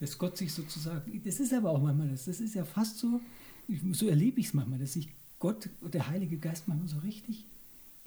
Dass 0.00 0.16
Gott 0.18 0.36
sich 0.36 0.52
sozusagen, 0.52 1.22
das 1.24 1.38
ist 1.40 1.52
aber 1.52 1.70
auch 1.70 1.80
manchmal 1.82 2.08
das, 2.08 2.24
das 2.24 2.40
ist 2.40 2.54
ja 2.54 2.64
fast 2.64 2.98
so, 2.98 3.20
so 3.92 4.08
erlebe 4.08 4.40
ich 4.40 4.46
es 4.46 4.54
manchmal, 4.54 4.78
dass 4.78 4.94
sich 4.94 5.08
Gott, 5.38 5.68
der 5.82 6.08
Heilige 6.08 6.38
Geist 6.38 6.66
manchmal 6.66 6.88
so 6.88 6.98
richtig 6.98 7.46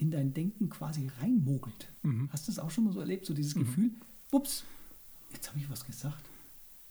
in 0.02 0.10
dein 0.12 0.34
Denken 0.34 0.70
quasi 0.70 1.10
reinmogelt. 1.22 1.88
Mhm. 2.02 2.28
Hast 2.32 2.48
du 2.48 2.52
das 2.52 2.60
auch 2.60 2.72
schon 2.72 2.86
mal 2.86 2.94
so 2.94 3.00
erlebt, 3.00 3.26
so 3.26 3.34
dieses 3.34 3.54
Gefühl, 3.56 3.92
ups, 4.32 4.64
jetzt 5.32 5.50
habe 5.50 5.60
ich 5.60 5.70
was 5.70 5.86
gesagt, 5.86 6.26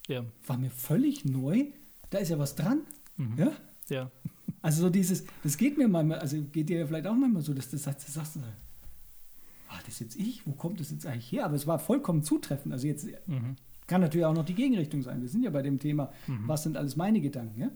Ja. 0.07 0.25
war 0.47 0.57
mir 0.57 0.71
völlig 0.71 1.25
neu, 1.25 1.67
da 2.11 2.19
ist 2.19 2.29
ja 2.29 2.39
was 2.39 2.55
dran, 2.55 2.81
Mhm. 3.17 3.37
ja? 3.37 3.53
Ja. 3.89 4.11
Also 4.63 4.83
so 4.83 4.91
dieses, 4.91 5.25
das 5.43 5.57
geht 5.57 5.79
mir 5.79 5.89
manchmal, 5.89 6.19
also 6.19 6.41
geht 6.43 6.69
dir 6.69 6.81
ja 6.81 6.87
vielleicht 6.87 7.07
auch 7.07 7.15
manchmal 7.15 7.41
so, 7.43 7.55
dass 7.55 7.71
du 7.71 7.79
sagst, 7.79 8.07
das 8.07 8.15
sagst 8.15 8.37
du, 8.37 8.41
war 8.41 9.81
das 9.87 10.01
jetzt 10.01 10.17
ich? 10.17 10.47
Wo 10.47 10.53
kommt 10.53 10.81
das 10.81 10.91
jetzt 10.91 11.07
eigentlich 11.07 11.33
her? 11.33 11.47
Aber 11.47 11.55
es 11.55 11.67
war 11.67 11.79
vollkommen 11.79 12.23
zutreffend. 12.23 12.73
Also 12.75 12.87
jetzt 12.87 13.07
Mhm. 13.27 13.57
kann 13.87 14.03
natürlich 14.03 14.27
auch 14.27 14.35
noch 14.35 14.45
die 14.45 14.55
Gegenrichtung 14.55 15.03
sein. 15.03 15.23
Wir 15.23 15.29
sind 15.31 15.45
ja 15.45 15.51
bei 15.51 15.63
dem 15.63 15.79
Thema, 15.79 16.13
was 16.47 16.63
sind 16.65 16.77
alles 16.77 16.95
meine 16.97 17.23
Gedanken? 17.23 17.59
Ja? 17.59 17.71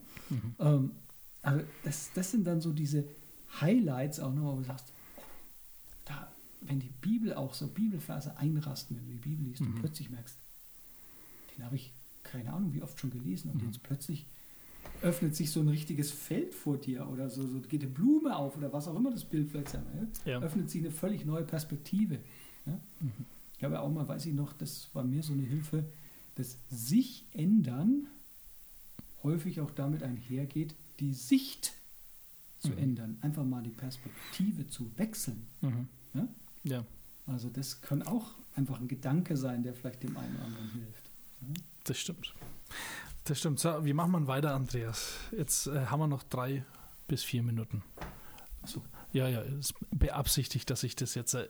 Ähm, 0.58 0.90
aber 1.40 1.64
das, 1.84 2.10
das 2.14 2.30
sind 2.32 2.44
dann 2.46 2.60
so 2.60 2.70
diese 2.72 3.04
Highlights 3.62 4.20
auch 4.20 4.34
nochmal, 4.34 4.52
wo 4.56 4.58
du 4.58 4.64
sagst, 4.66 4.92
wenn 6.68 6.81
die 6.81 6.92
Bibel 7.00 7.35
auch 7.35 7.55
so 7.55 7.68
Bibelverse 7.68 8.37
einrasten, 8.37 8.96
wenn 8.96 9.07
du 9.07 9.12
die 9.12 9.29
Bibel 9.29 9.46
liest 9.46 9.61
und 9.61 9.74
plötzlich 9.77 10.11
merkst, 10.11 10.37
den 11.57 11.64
habe 11.64 11.77
ich 11.77 11.92
keine 12.22 12.53
Ahnung, 12.53 12.72
wie 12.74 12.83
oft 12.83 12.98
schon 12.98 13.11
gelesen 13.11 13.50
und 13.50 13.62
jetzt 13.62 13.83
plötzlich 13.83 14.27
öffnet 15.03 15.37
sich 15.37 15.50
so 15.50 15.61
ein 15.61 15.68
richtiges 15.68 16.11
Feld 16.11 16.55
vor 16.55 16.77
dir 16.77 17.09
oder 17.09 17.29
so, 17.31 17.46
so 17.46 17.61
geht 17.61 17.83
eine 17.83 17.90
Blume 17.90 18.37
auf 18.37 18.57
oder 18.57 18.72
was 18.72 18.88
auch 18.88 18.96
immer 18.96 19.11
das 19.11 19.24
Bild 19.24 19.50
vielleicht 19.50 19.70
sein. 19.70 19.83
Ja. 20.24 20.40
Öffnet 20.40 20.70
sich 20.70 20.81
eine 20.81 20.90
völlig 20.90 21.24
neue 21.24 21.44
Perspektive. 21.44 22.18
Ja? 22.66 22.79
Ich 23.59 23.64
habe 23.64 23.74
ja 23.74 23.81
auch 23.81 23.90
mal, 23.90 24.07
weiß 24.07 24.27
ich 24.27 24.35
noch, 24.35 24.53
das 24.53 24.88
war 24.94 25.05
mir 25.05 25.22
so 25.22 25.33
eine 25.33 25.42
Hilfe, 25.42 25.85
dass 26.35 26.59
sich 26.68 27.24
ändern 27.33 28.07
häufig 29.22 29.61
auch 29.61 29.70
damit 29.70 30.03
einhergeht, 30.03 30.74
die 31.00 31.14
Sicht 31.14 31.72
zu 32.59 32.72
ändern. 32.74 33.18
Einfach 33.20 33.44
mal 33.44 33.62
die 33.62 33.70
Perspektive 33.70 34.66
zu 34.68 34.90
wechseln. 34.96 35.46
Mhm. 35.61 35.88
Ja? 36.14 36.29
Ja. 36.64 36.85
Also 37.27 37.48
das 37.48 37.81
kann 37.81 38.03
auch 38.03 38.33
einfach 38.57 38.81
ein 38.81 38.88
Gedanke 38.88 39.37
sein, 39.37 39.62
der 39.62 39.74
vielleicht 39.74 40.03
dem 40.03 40.16
einen 40.16 40.35
oder 40.37 40.44
anderen 40.44 40.70
hilft. 40.72 41.11
Das 41.85 41.98
stimmt. 41.98 42.35
Das 43.24 43.38
stimmt. 43.38 43.59
So, 43.61 43.85
wie 43.85 43.92
machen 43.94 44.12
wir 44.12 44.27
weiter, 44.27 44.55
Andreas? 44.55 45.14
Jetzt 45.37 45.66
äh, 45.66 45.87
haben 45.87 46.00
wir 46.00 46.07
noch 46.07 46.22
drei 46.24 46.64
bis 47.09 47.22
vier 47.22 47.42
Minuten. 47.42 47.83
Achso. 48.62 48.83
Ja, 49.12 49.29
ja, 49.29 49.42
es 49.42 49.70
ist 49.70 49.74
beabsichtigt, 49.92 50.68
dass 50.70 50.83
ich 50.83 50.96
das 50.96 51.14
jetzt. 51.14 51.35
Äh, 51.35 51.46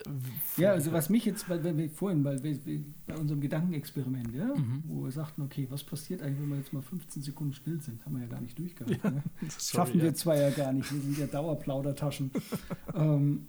Ja, 0.58 0.72
also 0.72 0.92
was 0.92 1.08
mich 1.08 1.24
jetzt, 1.24 1.48
weil 1.48 1.64
weil 1.64 1.76
wir 1.78 1.88
vorhin, 1.88 2.22
weil 2.22 2.42
wir, 2.42 2.64
wir 2.66 2.84
bei 3.06 3.16
unserem 3.16 3.40
Gedankenexperiment, 3.40 4.34
ja, 4.34 4.54
Mhm. 4.54 4.82
wo 4.86 5.04
wir 5.04 5.10
sagten, 5.12 5.42
okay, 5.42 5.66
was 5.70 5.82
passiert 5.82 6.20
eigentlich, 6.22 6.40
wenn 6.42 6.50
wir 6.50 6.58
jetzt 6.58 6.72
mal 6.72 6.82
15 6.82 7.22
Sekunden 7.22 7.54
still 7.54 7.80
sind? 7.80 8.04
Haben 8.04 8.16
wir 8.16 8.22
ja 8.22 8.28
gar 8.28 8.40
nicht 8.40 8.58
durchgehalten. 8.58 9.00
Ja, 9.02 9.10
ne? 9.10 9.22
sorry, 9.48 9.60
Schaffen 9.86 10.00
wir 10.00 10.08
ja. 10.08 10.14
zwei 10.14 10.40
ja 10.40 10.50
gar 10.50 10.72
nicht, 10.72 10.92
wir 10.92 11.00
sind 11.00 11.16
ja 11.18 11.26
Dauerplaudertaschen. 11.26 12.30
ähm, 12.94 13.48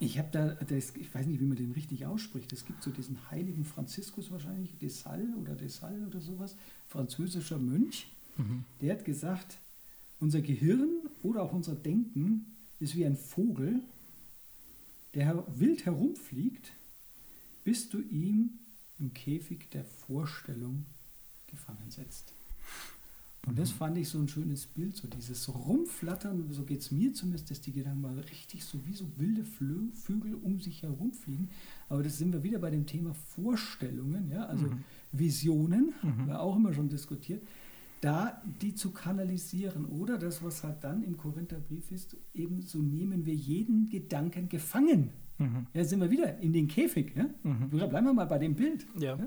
ich 0.00 0.18
habe 0.18 0.28
da, 0.32 0.48
das, 0.54 0.94
ich 0.96 1.14
weiß 1.14 1.26
nicht, 1.26 1.40
wie 1.40 1.46
man 1.46 1.56
den 1.56 1.72
richtig 1.72 2.04
ausspricht. 2.06 2.52
Es 2.52 2.64
gibt 2.64 2.82
so 2.82 2.90
diesen 2.90 3.18
heiligen 3.30 3.64
Franziskus 3.64 4.30
wahrscheinlich, 4.30 4.76
de 4.78 4.88
Sales 4.88 5.34
oder 5.40 5.54
de 5.54 5.68
Sales 5.68 6.06
oder 6.06 6.20
sowas, 6.20 6.56
französischer 6.88 7.58
Mönch, 7.58 8.06
Mhm. 8.38 8.64
der 8.82 8.92
hat 8.92 9.04
gesagt, 9.06 9.56
unser 10.20 10.42
Gehirn 10.42 10.90
oder 11.22 11.42
auch 11.42 11.52
unser 11.54 11.74
Denken 11.74 12.44
ist 12.80 12.94
wie 12.94 13.06
ein 13.06 13.16
Vogel, 13.16 13.80
der 15.14 15.42
wild 15.58 15.86
herumfliegt, 15.86 16.72
bis 17.64 17.88
du 17.88 18.00
ihn 18.02 18.58
im 18.98 19.14
Käfig 19.14 19.70
der 19.70 19.84
Vorstellung 19.84 20.84
gefangen 21.46 21.90
setzt. 21.90 22.34
Und 23.46 23.58
das 23.58 23.70
fand 23.70 23.96
ich 23.96 24.08
so 24.08 24.18
ein 24.18 24.26
schönes 24.26 24.66
Bild, 24.66 24.96
so 24.96 25.06
dieses 25.06 25.48
Rumflattern, 25.48 26.46
so 26.50 26.64
geht 26.64 26.80
es 26.80 26.90
mir 26.90 27.14
zumindest, 27.14 27.50
dass 27.50 27.60
die 27.60 27.72
Gedanken 27.72 28.00
mal 28.00 28.18
richtig 28.18 28.64
so 28.64 28.84
wie 28.86 28.92
so 28.92 29.06
wilde 29.16 29.44
Flö 29.44 29.88
Vögel 29.94 30.34
um 30.34 30.60
sich 30.60 30.82
herumfliegen. 30.82 31.48
Aber 31.88 32.02
das 32.02 32.18
sind 32.18 32.32
wir 32.32 32.42
wieder 32.42 32.58
bei 32.58 32.70
dem 32.70 32.86
Thema 32.86 33.14
Vorstellungen, 33.14 34.30
ja, 34.32 34.46
also 34.46 34.66
Visionen, 35.12 35.94
haben 36.02 36.26
wir 36.26 36.40
auch 36.40 36.56
immer 36.56 36.74
schon 36.74 36.88
diskutiert, 36.88 37.40
da 38.00 38.42
die 38.60 38.74
zu 38.74 38.90
kanalisieren 38.90 39.86
oder 39.86 40.18
das, 40.18 40.42
was 40.42 40.64
halt 40.64 40.82
dann 40.82 41.02
im 41.02 41.16
Korintherbrief 41.16 41.92
ist, 41.92 42.16
eben 42.34 42.62
so 42.62 42.78
nehmen 42.78 43.26
wir 43.26 43.34
jeden 43.34 43.88
Gedanken 43.88 44.48
gefangen. 44.48 45.10
Mhm. 45.38 45.66
Ja, 45.72 45.84
sind 45.84 46.00
wir 46.00 46.10
wieder 46.10 46.38
in 46.38 46.52
den 46.52 46.66
Käfig. 46.66 47.14
Ja? 47.14 47.28
Bleiben 47.88 48.06
wir 48.06 48.12
mal 48.12 48.26
bei 48.26 48.38
dem 48.38 48.54
Bild, 48.54 48.86
Ja. 48.98 49.18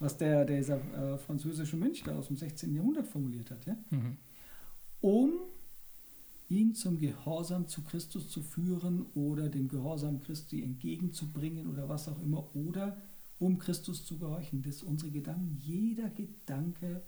Was 0.00 0.16
der, 0.16 0.44
dieser 0.46 0.80
äh, 0.94 1.18
französische 1.18 1.76
Mönch 1.76 2.02
da 2.02 2.16
aus 2.16 2.28
dem 2.28 2.36
16. 2.36 2.74
Jahrhundert 2.74 3.06
formuliert 3.06 3.50
hat. 3.50 3.64
Ja? 3.66 3.76
Mhm. 3.90 4.16
Um 5.00 5.32
ihn 6.48 6.74
zum 6.74 6.98
Gehorsam 6.98 7.68
zu 7.68 7.82
Christus 7.82 8.28
zu 8.28 8.42
führen 8.42 9.06
oder 9.14 9.48
dem 9.48 9.68
Gehorsam 9.68 10.20
Christi 10.20 10.62
entgegenzubringen 10.62 11.68
oder 11.68 11.88
was 11.88 12.08
auch 12.08 12.20
immer 12.20 12.54
oder 12.56 13.00
um 13.38 13.58
Christus 13.58 14.04
zu 14.04 14.18
gehorchen, 14.18 14.62
dass 14.62 14.82
unsere 14.82 15.12
Gedanken, 15.12 15.58
jeder 15.62 16.10
Gedanke 16.10 17.02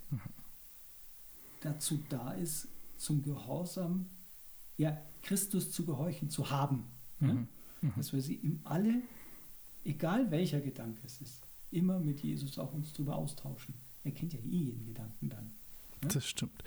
dazu 1.61 2.01
da 2.09 2.33
ist, 2.33 2.69
zum 2.99 3.23
Gehorsam, 3.23 4.07
ja, 4.77 4.97
Christus 5.23 5.73
zu 5.73 5.85
gehorchen, 5.85 6.31
zu 6.31 6.51
haben. 6.51 6.85
Ja? 7.21 7.47
Dass 7.97 8.13
wir 8.13 8.23
sie 8.23 8.35
im 8.35 8.61
alle, 8.65 9.03
egal 9.85 10.31
welcher 10.31 10.61
Gedanke 10.61 11.01
es 11.05 11.21
ist, 11.21 11.43
immer 11.73 11.99
mit 11.99 12.21
Jesus 12.21 12.59
auch 12.59 12.73
uns 12.73 12.93
drüber 12.93 13.17
austauschen. 13.17 13.75
Er 14.05 14.13
kennt 14.13 14.33
ja 14.33 14.39
eh 14.41 14.57
jeden 14.57 14.87
Gedanken 14.87 15.29
dann. 15.29 15.53
Das 16.01 16.27
stimmt. 16.27 16.63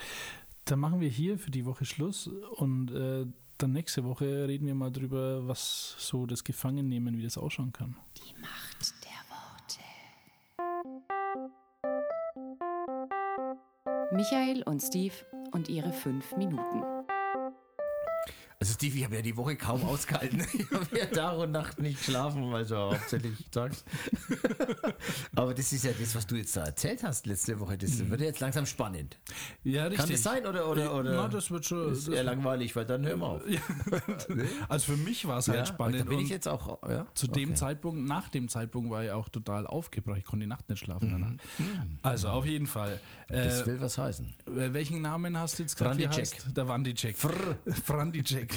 Dann 0.66 0.80
machen 0.80 1.00
wir 1.00 1.10
hier 1.10 1.38
für 1.38 1.52
die 1.52 1.66
Woche 1.66 1.86
Schluss 1.86 2.28
und 2.28 2.92
äh, 2.92 3.26
dann 3.58 3.72
nächste 3.72 4.04
Woche 4.04 4.48
reden 4.48 4.68
wir 4.68 4.76
mal 4.76 4.92
drüber, 4.92 5.48
was 5.48 5.96
so 5.98 6.26
das 6.26 6.44
Gefangennehmen, 6.44 7.18
wie 7.18 7.24
das 7.24 7.38
ausschauen 7.38 7.72
kann. 7.72 7.96
Die 8.18 8.34
Macht 8.42 8.94
der 9.04 9.12
Worte. 9.30 9.84
Michael 14.16 14.64
und 14.64 14.82
Steve 14.82 15.14
und 15.52 15.70
ihre 15.70 15.94
fünf 15.94 16.36
Minuten. 16.36 16.84
Also 18.60 18.74
Steve, 18.74 18.98
ich 18.98 19.04
habe 19.04 19.16
ja 19.16 19.22
die 19.22 19.38
Woche 19.38 19.56
kaum 19.56 19.84
ausgehalten. 19.84 20.46
Ich 20.54 20.72
habe 20.72 20.98
ja 20.98 21.06
Tag 21.06 21.38
und 21.38 21.52
Nacht 21.52 21.80
nicht 21.80 21.98
geschlafen, 21.98 22.52
weil 22.52 22.66
du 22.66 22.76
hauptsächlich 22.76 23.34
tags. 23.52 23.86
Aber 25.36 25.54
das 25.54 25.72
ist 25.74 25.84
ja 25.84 25.92
das, 25.98 26.16
was 26.16 26.26
du 26.28 26.36
jetzt 26.36 26.56
da 26.56 26.66
erzählt 26.66 27.04
hast 27.04 27.26
letzte 27.28 27.60
Woche. 27.60 27.78
Das 27.78 27.98
wird 28.10 28.20
ja 28.22 28.28
jetzt 28.28 28.40
langsam 28.40 28.66
spannend. 28.66 29.18
Ja, 29.64 29.84
richtig. 29.84 30.00
Kann 30.00 30.10
das 30.10 30.24
sein 30.24 30.46
oder 30.46 30.70
oder 30.70 30.94
oder? 30.96 31.14
Na, 31.14 31.28
das 31.28 31.52
wird 31.52 31.66
schon. 31.66 31.92
ist 31.92 32.08
das- 32.08 32.14
eher 32.16 32.24
langweilig, 32.24 32.76
weil 32.76 32.86
dann 32.86 33.06
hören 33.06 33.20
wir 33.20 33.28
auf. 33.28 33.42
Also 34.70 34.94
für 34.94 34.98
mich 34.98 35.28
war 35.28 35.40
es 35.40 35.48
halt 35.48 35.60
Ja, 35.60 35.66
spannend. 35.66 36.00
Da 36.02 36.04
bin 36.06 36.20
ich 36.20 36.30
jetzt 36.30 36.48
auch. 36.48 36.82
Ja? 36.90 37.06
zu 37.14 37.28
dem 37.28 37.50
Okay. 37.50 37.54
Zeitpunkt, 37.60 38.08
nach 38.08 38.30
dem 38.30 38.48
Zeitpunkt 38.50 38.90
war 38.90 39.04
ich 39.04 39.12
auch 39.12 39.30
total 39.30 39.68
aufgebracht. 39.68 40.18
Ich 40.20 40.26
konnte 40.26 40.44
die 40.46 40.50
Nacht 40.50 40.68
nicht 40.70 40.80
schlafen. 40.80 41.12
danach. 41.12 41.34
Also 42.02 42.30
auf 42.30 42.46
jeden 42.46 42.68
Fall. 42.68 43.00
Mhm. 43.30 43.34
Das 43.34 43.62
Äh, 43.62 43.66
will 43.68 43.82
was 43.82 43.98
heißen. 43.98 44.34
äh, 44.48 44.74
welchen 44.74 45.02
Namen 45.02 45.38
hast 45.38 45.60
du 45.60 45.64
jetzt 45.64 45.76
gerade? 45.78 45.96
Frandicek. 46.02 46.54
Der 46.54 46.68
Wandicek. 46.68 47.18
Frandicek. 47.84 48.54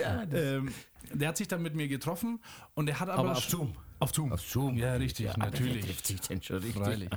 Ja, 0.00 0.24
das, 0.26 0.40
ähm, 0.40 0.68
der 1.12 1.28
hat 1.28 1.36
sich 1.36 1.48
dann 1.48 1.62
mit 1.62 1.74
mir 1.74 1.88
getroffen 1.88 2.40
und 2.74 2.88
er 2.88 3.00
hat 3.00 3.08
aber, 3.08 3.20
aber 3.20 3.32
auf 3.32 3.44
Zoom. 3.44 3.74
Auf 3.98 4.12
Zoom. 4.14 4.32
Auf 4.32 4.40
Zoom. 4.40 4.76
Ja, 4.76 4.94
richtig, 4.94 5.26
Ja, 5.26 5.36
natürlich. 5.36 5.84
trifft 5.84 6.06
sich 6.06 6.20
denn 6.20 6.42
schon 6.42 6.58
richtig? 6.58 7.10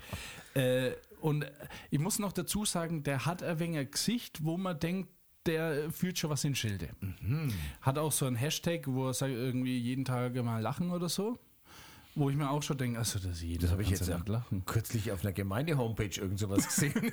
Äh, 0.53 0.91
und 1.21 1.45
ich 1.89 1.99
muss 1.99 2.19
noch 2.19 2.33
dazu 2.33 2.65
sagen, 2.65 3.03
der 3.03 3.25
hat 3.25 3.41
ein 3.43 3.59
wenig 3.59 3.77
ein 3.79 3.91
Gesicht, 3.91 4.43
wo 4.43 4.57
man 4.57 4.77
denkt, 4.79 5.09
der 5.45 5.91
fühlt 5.91 6.17
schon 6.17 6.29
was 6.29 6.43
in 6.43 6.55
Schilde. 6.55 6.89
Hat 7.81 7.97
auch 7.97 8.11
so 8.11 8.25
ein 8.25 8.35
Hashtag, 8.35 8.87
wo 8.87 9.07
er 9.07 9.13
sagt, 9.13 9.33
irgendwie 9.33 9.77
jeden 9.77 10.05
Tag 10.05 10.35
mal 10.43 10.61
lachen 10.61 10.91
oder 10.91 11.09
so. 11.09 11.37
Wo 12.15 12.29
ich 12.29 12.35
mir 12.35 12.49
auch 12.49 12.61
schon 12.61 12.77
denke, 12.77 12.99
also 12.99 13.17
das, 13.17 13.43
Das 13.59 13.71
habe 13.71 13.81
ich 13.81 13.89
jetzt 13.89 14.07
ja 14.07 14.21
lachen. 14.25 14.63
kürzlich 14.65 15.11
auf 15.11 15.23
einer 15.23 15.33
Gemeinde-Homepage 15.33 16.11
irgend 16.21 16.37
sowas 16.37 16.65
gesehen. 16.67 16.93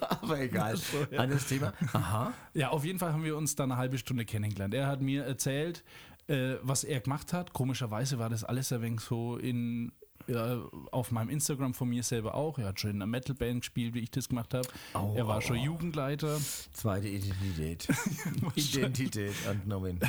Aber 0.00 0.40
egal. 0.40 0.78
Anderes 1.16 1.46
Thema. 1.48 1.72
Aha. 1.92 2.32
Ja, 2.54 2.70
auf 2.70 2.84
jeden 2.84 2.98
Fall 2.98 3.12
haben 3.12 3.24
wir 3.24 3.36
uns 3.36 3.56
dann 3.56 3.72
eine 3.72 3.78
halbe 3.78 3.98
Stunde 3.98 4.24
kennengelernt. 4.24 4.74
Er 4.74 4.86
hat 4.86 5.00
mir 5.00 5.24
erzählt, 5.24 5.82
äh, 6.28 6.54
was 6.62 6.84
er 6.84 7.00
gemacht 7.00 7.32
hat. 7.32 7.52
Komischerweise 7.52 8.18
war 8.18 8.30
das 8.30 8.44
alles 8.44 8.72
ein 8.72 8.80
wenig 8.82 9.00
so 9.00 9.36
in, 9.38 9.92
ja, 10.26 10.64
auf 10.90 11.10
meinem 11.10 11.30
Instagram 11.30 11.74
von 11.74 11.88
mir 11.88 12.02
selber 12.02 12.34
auch. 12.34 12.58
Er 12.58 12.66
hat 12.66 12.80
schon 12.80 12.90
in 12.90 12.96
einer 12.96 13.06
Metalband 13.06 13.60
gespielt, 13.60 13.94
wie 13.94 14.00
ich 14.00 14.10
das 14.10 14.28
gemacht 14.28 14.54
habe. 14.54 14.68
Au, 14.92 15.14
er 15.14 15.26
war 15.26 15.38
au, 15.38 15.40
schon 15.40 15.58
au. 15.58 15.62
Jugendleiter. 15.62 16.38
Zweite 16.72 17.08
Identität. 17.08 17.88
Identität 18.54 19.34
entnommen. 19.46 20.00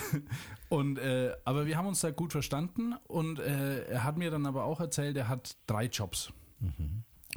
Und, 0.69 0.97
äh, 0.99 1.35
aber 1.43 1.65
wir 1.65 1.77
haben 1.77 1.87
uns 1.87 2.01
da 2.01 2.11
gut 2.11 2.31
verstanden 2.31 2.95
und 3.07 3.39
äh, 3.39 3.85
er 3.85 4.03
hat 4.03 4.17
mir 4.17 4.31
dann 4.31 4.45
aber 4.45 4.65
auch 4.65 4.79
erzählt, 4.79 5.17
er 5.17 5.27
hat 5.27 5.57
drei 5.67 5.85
Jobs. 5.85 6.31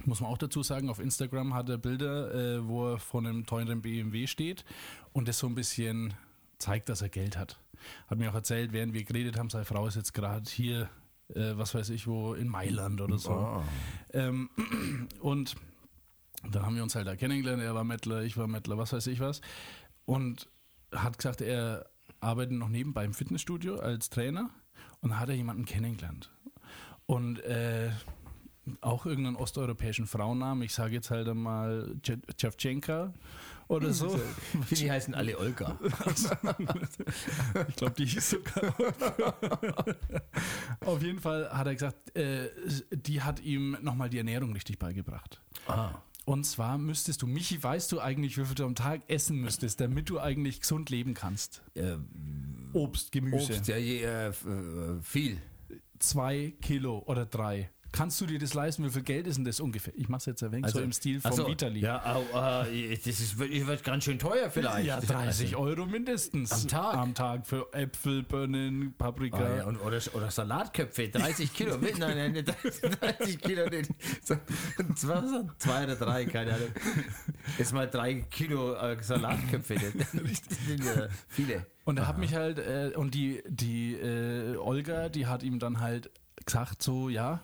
Muss 0.04 0.20
man 0.20 0.30
auch 0.30 0.38
dazu 0.38 0.62
sagen, 0.62 0.90
auf 0.90 1.00
Instagram 1.00 1.54
hat 1.54 1.68
er 1.68 1.78
Bilder, 1.78 2.34
äh, 2.34 2.68
wo 2.68 2.92
er 2.92 2.98
vor 2.98 3.20
einem 3.20 3.46
teuren 3.46 3.82
BMW 3.82 4.26
steht 4.26 4.64
und 5.12 5.28
das 5.28 5.38
so 5.38 5.46
ein 5.46 5.54
bisschen 5.54 6.14
zeigt, 6.58 6.88
dass 6.88 7.02
er 7.02 7.08
Geld 7.08 7.36
hat. 7.36 7.58
Hat 8.08 8.18
mir 8.18 8.30
auch 8.30 8.34
erzählt, 8.34 8.72
während 8.72 8.92
wir 8.94 9.04
geredet 9.04 9.38
haben, 9.38 9.50
seine 9.50 9.64
Frau 9.64 9.86
ist 9.86 9.96
jetzt 9.96 10.14
gerade 10.14 10.48
hier, 10.48 10.88
äh, 11.34 11.56
was 11.56 11.74
weiß 11.74 11.90
ich 11.90 12.06
wo, 12.06 12.34
in 12.34 12.48
Mailand 12.48 13.00
oder 13.00 13.18
so. 13.18 13.32
Ah. 13.32 13.64
Ähm, 14.12 14.50
und 15.20 15.56
dann 16.50 16.64
haben 16.64 16.76
wir 16.76 16.82
uns 16.82 16.94
halt 16.94 17.06
da 17.06 17.16
kennengelernt. 17.16 17.62
Er 17.62 17.74
war 17.74 17.84
Mettler, 17.84 18.22
ich 18.22 18.36
war 18.36 18.46
Mettler, 18.46 18.78
was 18.78 18.92
weiß 18.92 19.06
ich 19.08 19.20
was. 19.20 19.40
Und 20.04 20.48
hat 20.92 21.18
gesagt, 21.18 21.40
er 21.40 21.86
arbeitet 22.20 22.54
noch 22.54 22.68
nebenbei 22.68 23.04
im 23.04 23.14
Fitnessstudio 23.14 23.76
als 23.78 24.10
Trainer 24.10 24.50
und 25.00 25.10
da 25.10 25.18
hat 25.18 25.28
er 25.28 25.34
jemanden 25.34 25.64
kennengelernt. 25.64 26.30
Und 27.06 27.40
äh, 27.40 27.90
auch 28.80 29.06
irgendeinen 29.06 29.36
osteuropäischen 29.36 30.06
Frauennamen. 30.06 30.62
Ich 30.62 30.74
sage 30.74 30.94
jetzt 30.94 31.10
halt 31.10 31.28
einmal 31.28 31.96
Tschewtschenka 32.02 33.14
oder 33.68 33.92
so. 33.92 34.18
Die 34.70 34.90
heißen 34.90 35.14
alle 35.14 35.38
Olga. 35.38 35.78
Ich 37.68 37.76
glaube, 37.76 37.94
die 37.96 38.07
hieß 38.07 38.31
sogar. 38.31 38.74
Auf 40.81 41.02
jeden 41.02 41.20
Fall 41.20 41.50
hat 41.50 41.66
er 41.66 41.74
gesagt, 41.74 42.16
äh, 42.16 42.48
die 42.90 43.22
hat 43.22 43.40
ihm 43.40 43.76
nochmal 43.83 44.09
die 44.09 44.18
Ernährung 44.18 44.52
richtig 44.52 44.78
beigebracht. 44.78 45.40
Ah. 45.66 46.02
Und 46.24 46.44
zwar 46.44 46.76
müsstest 46.76 47.22
du, 47.22 47.26
Michi, 47.26 47.62
weißt 47.62 47.90
du 47.90 48.00
eigentlich, 48.00 48.37
wie 48.37 48.44
viel 48.44 48.54
du 48.54 48.66
am 48.66 48.74
Tag 48.74 49.00
essen 49.09 49.38
müsstest, 49.40 49.81
damit 49.81 50.11
du 50.11 50.20
eigentlich 50.20 50.61
gesund 50.61 50.90
leben 50.90 51.14
kannst? 51.14 51.62
Äh, 51.74 51.96
Obst, 52.74 53.12
Gemüse. 53.12 53.54
Obst, 53.54 53.68
ja, 53.68 53.78
je, 53.78 54.02
äh, 54.02 54.28
äh, 54.28 54.33
viel. 55.02 55.40
Zwei 55.98 56.52
Kilo 56.61 57.02
oder 57.07 57.24
drei. 57.24 57.70
Kannst 57.90 58.20
du 58.20 58.27
dir 58.27 58.38
das 58.38 58.55
leisten? 58.55 58.85
Wie 58.85 58.90
viel 58.90 59.03
Geld 59.03 59.27
ist 59.27 59.37
denn 59.37 59.44
das 59.44 59.61
ungefähr? 59.61 59.92
Ich 59.96 60.09
mache 60.09 60.18
es 60.18 60.27
jetzt 60.27 60.42
ein 60.42 60.53
wenig 60.53 60.70
so 60.70 60.81
im 60.81 60.92
Stil 60.92 61.20
vom 61.20 61.31
ach 61.31 61.37
so, 61.37 61.48
Vitali. 61.48 61.81
Ja, 61.81 62.05
au, 62.05 62.64
äh, 62.66 62.96
das 62.96 63.07
ist, 63.07 63.38
wird, 63.38 63.66
wird 63.66 63.83
ganz 63.83 64.05
schön 64.05 64.18
teuer 64.18 64.51
vielleicht. 64.51 64.87
Ja, 64.87 65.01
30 65.01 65.57
Euro 65.57 65.87
mindestens. 65.87 66.53
Am 66.53 66.68
Tag? 66.68 66.94
Am 66.94 67.14
Tag 67.14 67.46
für 67.46 67.72
Äpfel, 67.72 68.22
Birnen, 68.22 68.94
Paprika. 68.96 69.38
Ah, 69.38 69.57
ja, 69.57 69.64
und, 69.64 69.79
oder, 69.79 70.01
oder 70.12 70.31
Salatköpfe, 70.31 71.09
30 71.09 71.53
Kilo. 71.53 71.77
nein, 71.98 71.98
nein, 71.98 72.33
nicht 72.33 72.55
30 73.01 73.40
Kilo. 73.40 73.68
Nicht. 73.68 73.90
Zwei 74.94 75.85
oder 75.85 75.96
drei, 75.96 76.27
keine 76.27 76.55
Ahnung. 76.55 76.68
Jetzt 77.57 77.72
mal 77.72 77.88
drei 77.88 78.14
Kilo 78.31 78.74
äh, 78.74 78.96
Salatköpfe. 79.01 79.74
Das 79.74 80.11
sind 80.66 80.85
ja 80.85 81.09
viele. 81.29 81.66
Und 81.85 81.98
er 81.98 82.07
hat 82.07 82.18
mich 82.18 82.35
halt, 82.35 82.59
äh, 82.59 82.92
und 82.94 83.14
die, 83.14 83.42
die 83.48 83.94
äh, 83.94 84.57
Olga, 84.57 85.09
die 85.09 85.27
hat 85.27 85.42
ihm 85.42 85.59
dann 85.59 85.81
halt 85.81 86.11
gesagt, 86.44 86.83
so, 86.83 87.09
ja, 87.09 87.40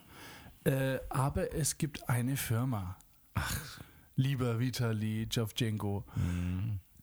äh, 0.65 0.99
aber 1.09 1.55
es 1.55 1.79
gibt 1.79 2.09
eine 2.09 2.37
Firma. 2.37 2.97
Ach, 3.35 3.81
lieber 4.17 4.59
Vitali 4.59 5.27
Javchenko, 5.31 6.05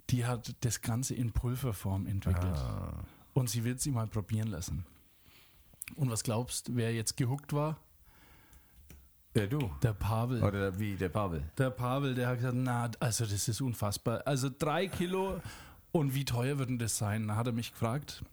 die 0.10 0.26
hat 0.26 0.56
das 0.62 0.82
Ganze 0.82 1.16
in 1.16 1.32
Pulverform 1.32 2.08
entwickelt. 2.08 2.60
Und 3.34 3.50
sie 3.50 3.64
wird 3.64 3.80
sie 3.80 3.92
mal 3.92 4.08
probieren 4.08 4.50
lassen. 4.50 4.86
Und 5.96 6.10
was 6.10 6.24
glaubst, 6.24 6.76
wer 6.76 6.94
jetzt 6.94 7.18
gehuckt 7.18 7.54
war? 7.54 7.78
Ja, 9.36 9.48
du. 9.48 9.72
Der 9.82 9.94
Pavel. 9.94 10.44
Oder 10.44 10.78
wie, 10.78 10.96
der 10.96 11.10
Pavel. 11.10 11.44
Der 11.58 11.70
Pavel, 11.70 12.16
der 12.16 12.28
hat 12.28 12.38
gesagt, 12.38 12.58
na, 12.58 12.92
also 13.00 13.26
das 13.26 13.48
ist 13.48 13.62
unfassbar. 13.62 14.22
Also 14.26 14.50
drei 14.50 14.88
Kilo 14.88 15.40
und 15.92 16.14
wie 16.14 16.26
teuer 16.26 16.58
wird 16.58 16.70
denn 16.70 16.80
das 16.80 16.98
sein? 16.98 17.28
Da 17.28 17.36
hat 17.38 17.48
er 17.48 17.54
mich 17.54 17.72
gefragt, 17.72 18.24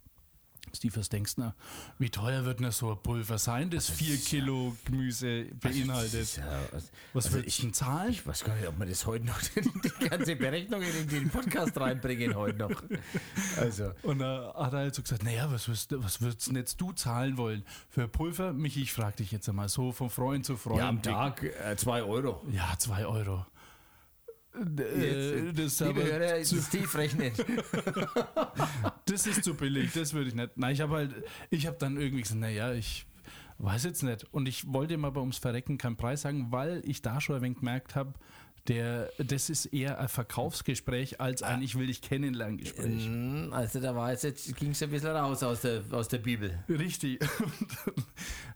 Steve, 0.77 0.97
was 0.97 1.09
denkst 1.09 1.37
du, 1.37 1.53
wie 1.99 2.11
teuer 2.11 2.45
wird 2.45 2.61
denn 2.61 2.71
so 2.71 2.91
ein 2.93 2.99
Pulver 3.03 3.39
sein, 3.39 3.71
das 3.71 3.89
vier 3.91 4.17
Kilo 4.17 4.77
Gemüse 4.85 5.45
beinhaltet? 5.61 6.15
Das 6.15 6.21
ist 6.21 6.37
ja, 6.39 6.45
also, 6.73 6.89
Was 7.13 7.27
also 7.27 7.37
würdest 7.39 7.57
ich, 7.57 7.63
denn 7.63 7.73
zahlen? 7.75 8.11
ich 8.13 8.27
weiß 8.27 8.45
gar 8.45 8.55
nicht, 8.57 8.67
ob 8.69 8.79
wir 8.79 8.87
das 8.87 9.07
heute 9.07 9.27
noch, 9.27 9.39
die 9.57 10.09
ganze 10.09 10.37
Berechnung 10.37 10.83
in 10.83 11.09
den 11.09 11.31
Podcast 11.31 11.79
reinbringen 11.81 12.35
heute 12.35 12.59
noch. 12.59 12.83
Also, 13.57 13.93
Und 14.03 14.19
da 14.21 14.55
hat 14.57 14.73
er 14.73 14.81
halt 14.81 14.95
so 14.95 15.03
gesagt, 15.03 15.23
naja, 15.25 15.51
was 15.51 15.69
würdest, 15.69 15.93
du- 15.93 16.03
was 16.03 16.21
würdest 16.21 16.49
denn 16.49 16.57
jetzt 16.57 16.81
du 16.81 16.93
zahlen 16.93 17.37
wollen 17.37 17.65
für 17.91 18.09
Pulver? 18.09 18.53
Michi, 18.53 18.83
ich 18.83 18.93
frage 18.93 19.17
dich 19.17 19.33
jetzt 19.33 19.49
einmal 19.49 19.69
so 19.69 19.93
von 19.93 20.11
Freund 20.11 20.45
zu 20.45 20.57
Freund. 20.57 20.79
ja, 20.79 20.89
am 20.89 21.03
Tag 21.03 21.43
äh, 21.43 21.77
zwei 21.77 22.03
Euro. 22.03 22.43
Ja, 22.53 22.75
zwei 22.79 23.07
Euro. 23.07 23.47
Äh, 24.55 25.53
das, 25.53 25.65
ist 25.67 25.81
Liebe 25.81 26.01
aber 26.01 26.05
Hörer, 26.05 26.43
zu, 26.43 26.61
Steve 26.61 26.99
rechnet. 26.99 27.35
das 29.05 29.27
ist 29.27 29.45
zu 29.45 29.55
billig, 29.55 29.93
das 29.93 30.15
würde 30.15 30.29
ich 30.29 30.35
nicht. 30.35 30.57
Nein, 30.57 30.73
ich 30.75 30.81
habe 30.81 30.95
halt, 30.97 31.15
ich 31.51 31.67
habe 31.67 31.77
dann 31.79 31.97
irgendwie 31.97 32.23
gesagt, 32.23 32.41
naja, 32.41 32.73
ich 32.73 33.07
weiß 33.59 33.85
jetzt 33.85 34.03
nicht. 34.03 34.27
Und 34.33 34.49
ich 34.49 34.73
wollte 34.73 34.95
ihm 34.95 35.05
aber 35.05 35.21
ums 35.21 35.39
Verrecken 35.39 35.79
keinen 35.79 35.97
Preis 35.97 36.23
sagen, 36.23 36.49
weil 36.51 36.83
ich 36.85 37.03
da 37.03 37.21
schon 37.21 37.37
ein 37.37 37.43
wenig 37.43 37.59
gemerkt 37.59 37.95
habe, 37.95 38.15
der, 38.67 39.11
das 39.19 39.49
ist 39.49 39.67
eher 39.67 39.99
ein 39.99 40.09
Verkaufsgespräch 40.09 41.21
als 41.21 41.43
ein 41.43 41.63
Ich 41.63 41.79
will 41.79 41.87
dich 41.87 42.03
kennenlernen 42.03 42.59
Gespräch. 42.59 43.09
Mm, 43.09 43.53
Also 43.53 43.81
da 43.81 43.95
war 43.95 44.11
jetzt, 44.13 44.25
jetzt 44.25 44.55
ging 44.57 44.73
es 44.73 44.83
ein 44.83 44.91
bisschen 44.91 45.11
raus 45.11 45.43
aus 45.43 45.63
der, 45.63 45.83
aus 45.91 46.09
der 46.09 46.19
Bibel. 46.19 46.59
Richtig. 46.69 47.21
Und 47.87 48.05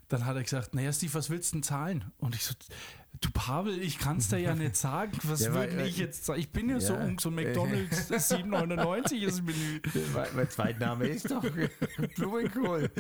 dann 0.09 0.27
hat 0.27 0.37
er 0.37 0.43
gesagt, 0.43 0.75
naja, 0.75 0.93
Steve, 0.93 1.15
was 1.15 1.31
willst 1.31 1.53
du 1.53 1.57
denn 1.57 1.63
zahlen? 1.63 2.05
Und 2.19 2.35
ich 2.35 2.45
so, 2.45 2.55
du 3.23 3.31
Pavel, 3.33 3.81
ich 3.81 3.99
kann 3.99 4.19
es 4.19 4.29
dir 4.29 4.39
ja 4.39 4.55
nicht 4.55 4.77
sagen. 4.77 5.13
Was 5.23 5.41
Ja, 5.41 5.55
würde 5.55 5.87
ich 5.87 5.97
jetzt 5.97 6.27
sagen? 6.27 6.41
Ich 6.41 6.51
bin 6.51 6.69
ja, 6.69 6.79
so 6.81 6.93
Ja. 6.93 7.05
um 7.05 7.19
so 7.19 7.31
McDonalds 7.31 8.11
7,99 8.11 9.15
ist 9.23 9.43
Menü. 9.43 9.81
Mein, 10.35 10.51
Zweitname 10.51 11.07
ist 11.07 11.31
doch 11.31 11.43
Blumenkohl. 12.17 12.91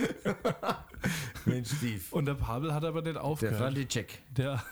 Mensch, 1.44 1.68
Steve. 1.76 2.00
Und 2.12 2.24
der 2.26 2.34
Pavel 2.34 2.72
hat 2.72 2.84
aber 2.84 3.02
nicht 3.02 3.16
Der 3.16 3.24
aufgehört. 3.24 3.58
Franticek. 3.58 4.22
Der, 4.30 4.62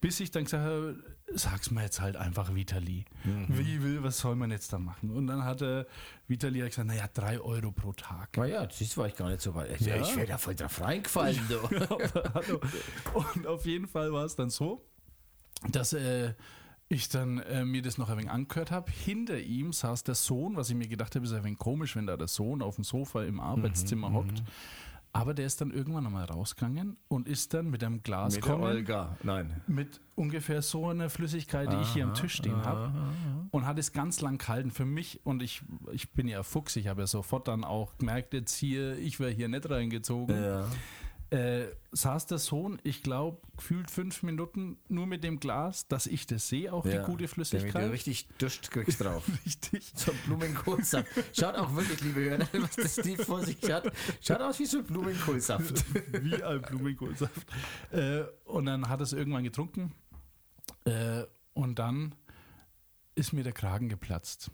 bis 0.00 0.20
ich 0.20 0.30
dann 0.30 0.44
gesagt 0.44 0.64
habe, 0.64 0.96
sag's 1.34 1.70
mir 1.70 1.82
jetzt 1.82 2.00
halt 2.00 2.16
einfach 2.16 2.54
Vitali. 2.54 3.04
Mhm. 3.24 3.46
Wie 3.48 3.82
will, 3.82 4.02
was 4.02 4.18
soll 4.18 4.36
man 4.36 4.50
jetzt 4.50 4.72
da 4.72 4.78
machen? 4.78 5.10
Und 5.10 5.26
dann 5.26 5.44
hat 5.44 5.60
der 5.60 5.86
Vitali 6.28 6.60
halt 6.60 6.70
gesagt, 6.70 6.88
naja, 6.88 7.08
drei 7.12 7.38
Euro 7.40 7.72
pro 7.72 7.92
Tag. 7.92 8.36
Naja, 8.36 8.66
das 8.66 8.96
war 8.96 9.06
ich 9.06 9.16
gar 9.16 9.28
nicht 9.28 9.40
so 9.40 9.54
weit. 9.54 9.80
Ja. 9.80 9.96
Ich 9.96 10.16
wäre 10.16 10.26
da 10.26 10.38
voll 10.38 10.54
drauf 10.54 10.80
reingefallen. 10.80 11.40
Und 13.34 13.46
auf 13.46 13.66
jeden 13.66 13.86
Fall 13.86 14.12
war 14.12 14.24
es 14.24 14.36
dann 14.36 14.50
so, 14.50 14.84
dass 15.70 15.92
äh, 15.92 16.34
ich 16.88 17.08
dann 17.08 17.38
äh, 17.38 17.64
mir 17.64 17.82
das 17.82 17.98
noch 17.98 18.08
ein 18.10 18.18
wenig 18.18 18.30
angehört 18.30 18.70
habe. 18.70 18.90
Hinter 18.90 19.38
ihm 19.38 19.72
saß 19.72 20.04
der 20.04 20.14
Sohn, 20.14 20.56
was 20.56 20.70
ich 20.70 20.76
mir 20.76 20.88
gedacht 20.88 21.14
habe, 21.14 21.24
ist 21.24 21.32
ein 21.32 21.44
wenig 21.44 21.58
komisch, 21.58 21.96
wenn 21.96 22.06
da 22.06 22.16
der 22.16 22.28
Sohn 22.28 22.62
auf 22.62 22.74
dem 22.76 22.84
Sofa 22.84 23.24
im 23.24 23.40
Arbeitszimmer 23.40 24.10
Mhm, 24.10 24.14
hockt. 24.14 24.42
Aber 25.16 25.32
der 25.32 25.46
ist 25.46 25.60
dann 25.60 25.70
irgendwann 25.70 26.02
nochmal 26.02 26.24
rausgegangen 26.24 26.96
und 27.06 27.28
ist 27.28 27.54
dann 27.54 27.70
mit 27.70 27.84
einem 27.84 28.02
Glas 28.02 28.34
Mit 28.34 28.48
Olga. 28.48 29.16
Nein. 29.22 29.62
mit 29.68 30.00
ungefähr 30.16 30.60
so 30.60 30.88
einer 30.88 31.08
Flüssigkeit, 31.08 31.72
die 31.72 31.76
ich 31.76 31.92
hier 31.92 32.02
am 32.02 32.14
Tisch 32.14 32.34
stehen 32.34 32.64
habe. 32.64 32.92
Und 33.52 33.64
hat 33.64 33.78
es 33.78 33.92
ganz 33.92 34.20
lang 34.20 34.38
gehalten 34.38 34.72
für 34.72 34.84
mich. 34.84 35.20
Und 35.24 35.40
ich, 35.40 35.62
ich 35.92 36.10
bin 36.10 36.26
ja 36.26 36.42
Fuchs, 36.42 36.74
ich 36.74 36.88
habe 36.88 37.02
ja 37.02 37.06
sofort 37.06 37.46
dann 37.46 37.62
auch 37.62 37.96
gemerkt, 37.96 38.34
jetzt 38.34 38.56
hier, 38.56 38.98
ich 38.98 39.20
wäre 39.20 39.30
hier 39.30 39.48
nicht 39.48 39.70
reingezogen. 39.70 40.34
Ja. 40.34 40.66
Äh, 41.34 41.66
saß 41.90 42.26
der 42.26 42.38
Sohn, 42.38 42.78
ich 42.84 43.02
glaube, 43.02 43.38
gefühlt 43.56 43.90
fünf 43.90 44.22
Minuten 44.22 44.78
nur 44.88 45.06
mit 45.06 45.24
dem 45.24 45.40
Glas, 45.40 45.88
dass 45.88 46.06
ich 46.06 46.26
das 46.28 46.48
sehe, 46.48 46.72
auch 46.72 46.84
Ja. 46.84 46.92
die 46.92 46.98
gute 46.98 47.24
Damit 47.24 47.30
Flüssigkeit. 47.30 47.86
du 47.86 47.90
richtig 47.90 48.28
Durst 48.38 48.70
kriegst 48.70 49.00
drauf. 49.00 49.24
Richtig. 49.44 49.92
So 49.96 50.12
ein 50.12 50.18
Blumenkohlsaft. 50.26 51.08
Schaut 51.32 51.56
auch 51.56 51.74
wirklich, 51.74 52.00
liebe 52.02 52.20
Hörer, 52.20 52.46
was 52.62 52.76
der 52.76 52.88
Steve 53.02 53.24
vor 53.24 53.42
sich 53.44 53.58
hat. 53.68 53.90
Schaut 54.20 54.40
aus 54.42 54.60
wie 54.60 54.66
so 54.66 54.78
ein 54.78 54.84
Blumenkohlsaft. 54.84 55.84
Wie 56.22 56.40
ein 56.40 56.62
Blumenkohlsaft. 56.62 57.46
Äh, 57.90 58.22
und 58.44 58.66
dann 58.66 58.88
hat 58.88 59.00
er 59.00 59.04
es 59.04 59.12
irgendwann 59.12 59.42
getrunken. 59.42 59.92
Äh, 60.84 61.24
und 61.54 61.78
dann 61.80 62.14
ist 63.16 63.32
mir 63.32 63.42
der 63.42 63.52
Kragen 63.52 63.88
geplatzt. 63.88 64.50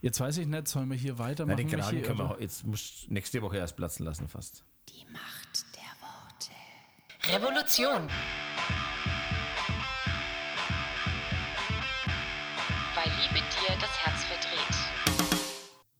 Jetzt 0.00 0.18
weiß 0.20 0.38
ich 0.38 0.46
nicht, 0.46 0.66
sollen 0.68 0.88
wir 0.90 0.96
hier 0.96 1.18
weitermachen? 1.18 1.56
den 1.58 1.68
Kragen 1.68 2.02
können 2.02 2.18
wir 2.18 2.36
jetzt 2.40 2.64
muss 2.66 3.04
nächste 3.08 3.42
Woche 3.42 3.58
erst 3.58 3.76
platzen 3.76 4.06
lassen 4.06 4.28
fast. 4.28 4.64
Die 4.88 5.04
Macht. 5.12 5.66
Revolution. 7.24 8.08
Weil 12.94 13.10
Liebe 13.20 13.44
dir 13.46 13.76
das 13.80 13.96
Herz 14.04 14.24
verdreht. 14.24 14.76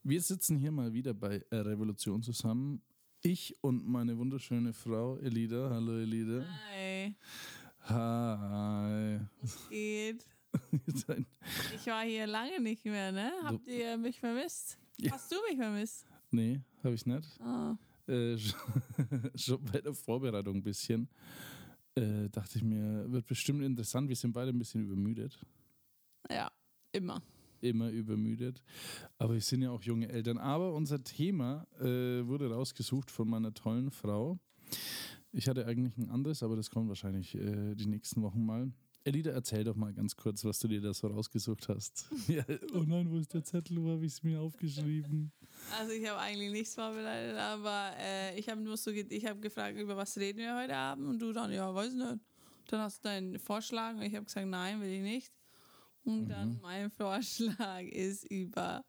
Wir 0.03 0.21
sitzen 0.21 0.59
hier 0.59 0.73
mal 0.73 0.93
wieder 0.93 1.15
bei 1.15 1.45
Revolution 1.53 2.23
zusammen. 2.23 2.83
Ich 3.23 3.57
und 3.61 3.87
meine 3.87 4.19
wunderschöne 4.19 4.73
Frau 4.73 5.17
Elida. 5.19 5.71
Hallo 5.71 5.97
Elida. 5.99 6.45
Hi, 6.71 7.15
Hi. 7.89 9.21
was 9.41 9.69
geht? 9.69 10.27
Ich 11.75 11.87
war 11.87 12.03
hier 12.03 12.27
lange 12.27 12.61
nicht 12.61 12.85
mehr, 12.85 13.11
ne? 13.11 13.33
Habt 13.45 13.67
ihr 13.67 13.97
mich 13.97 14.19
vermisst? 14.21 14.77
Ja. 14.99 15.13
Hast 15.13 15.33
du 15.33 15.37
mich 15.49 15.57
vermisst? 15.57 16.05
nee, 16.31 16.61
habe 16.85 16.95
ich 16.95 17.07
nicht. 17.07 17.29
Oh. 17.41 17.75
Äh, 18.07 18.37
schon 19.35 19.65
bei 19.65 19.81
der 19.81 19.95
Vorbereitung 19.95 20.57
ein 20.57 20.63
bisschen. 20.63 21.09
Äh, 21.95 22.29
dachte 22.31 22.59
ich 22.59 22.65
mir, 22.65 23.11
wird 23.11 23.27
bestimmt 23.27 23.63
interessant. 23.63 24.09
Wir 24.09 24.17
sind 24.17 24.33
beide 24.33 24.51
ein 24.51 24.59
bisschen 24.59 24.83
übermüdet. 24.83 25.39
Ja, 26.31 26.51
immer. 26.93 27.23
Immer 27.61 27.91
übermüdet. 27.91 28.63
Aber 29.19 29.35
wir 29.35 29.41
sind 29.41 29.63
ja 29.63 29.71
auch 29.71 29.83
junge 29.83 30.09
Eltern. 30.09 30.39
Aber 30.39 30.75
unser 30.75 31.03
Thema 31.05 31.67
äh, 31.81 32.27
wurde 32.27 32.51
rausgesucht 32.51 33.11
von 33.11 33.29
meiner 33.29 33.53
tollen 33.55 33.91
Frau. 33.91 34.39
Ich 35.33 35.49
hatte 35.49 35.67
eigentlich 35.67 35.97
ein 35.97 36.11
anderes, 36.11 36.43
aber 36.43 36.57
das 36.57 36.71
kommt 36.71 36.89
wahrscheinlich 36.89 37.35
äh, 37.35 37.75
die 37.75 37.87
nächsten 37.87 38.23
Wochen 38.23 38.45
mal. 38.45 38.73
Elida, 39.05 39.33
erzähl 39.33 39.65
doch 39.65 39.75
mal 39.75 39.93
ganz 39.93 40.15
kurz, 40.17 40.45
was 40.45 40.59
du 40.61 40.69
dir 40.69 40.81
da 40.81 40.95
so 40.95 41.09
rausgesucht 41.09 41.69
hast. 41.69 42.07
ja, 42.29 42.45
oh 42.75 42.85
nein, 42.87 43.11
wo 43.11 43.19
ist 43.19 43.35
der 43.35 43.43
Zettel? 43.43 43.83
Wo 43.83 43.91
habe 43.91 44.07
ich 44.07 44.13
es 44.13 44.23
mir 44.23 44.41
aufgeschrieben? 44.41 45.33
Also 45.79 45.93
ich 45.93 46.07
habe 46.09 46.21
eigentlich 46.21 46.53
nichts 46.53 46.75
vorbereitet, 46.75 47.37
aber 47.39 47.93
äh, 47.99 48.39
ich 48.39 48.49
habe 48.49 48.61
nur 48.61 48.77
so, 48.77 48.93
ge- 48.93 49.07
ich 49.09 49.27
habe 49.27 49.41
gefragt, 49.41 49.79
über 49.79 49.97
was 49.97 50.17
reden 50.19 50.39
wir 50.39 50.57
heute 50.57 50.77
Abend 50.77 51.09
und 51.09 51.19
du 51.19 51.33
dann, 51.33 51.53
ja, 51.53 51.75
weiß 51.75 51.93
nicht. 51.95 52.19
Dann 52.69 52.81
hast 52.81 53.05
du 53.05 53.09
deinen 53.09 53.39
Vorschlag 53.39 53.95
und 53.95 54.03
ich 54.03 54.15
habe 54.15 54.25
gesagt, 54.27 54.47
nein, 54.47 54.81
will 54.81 54.91
ich 54.91 55.03
nicht. 55.03 55.33
Und 56.05 56.29
dann 56.29 56.59
mein 56.61 56.91
Vorschlag 56.91 57.83
ist 57.85 58.25
über 58.25 58.85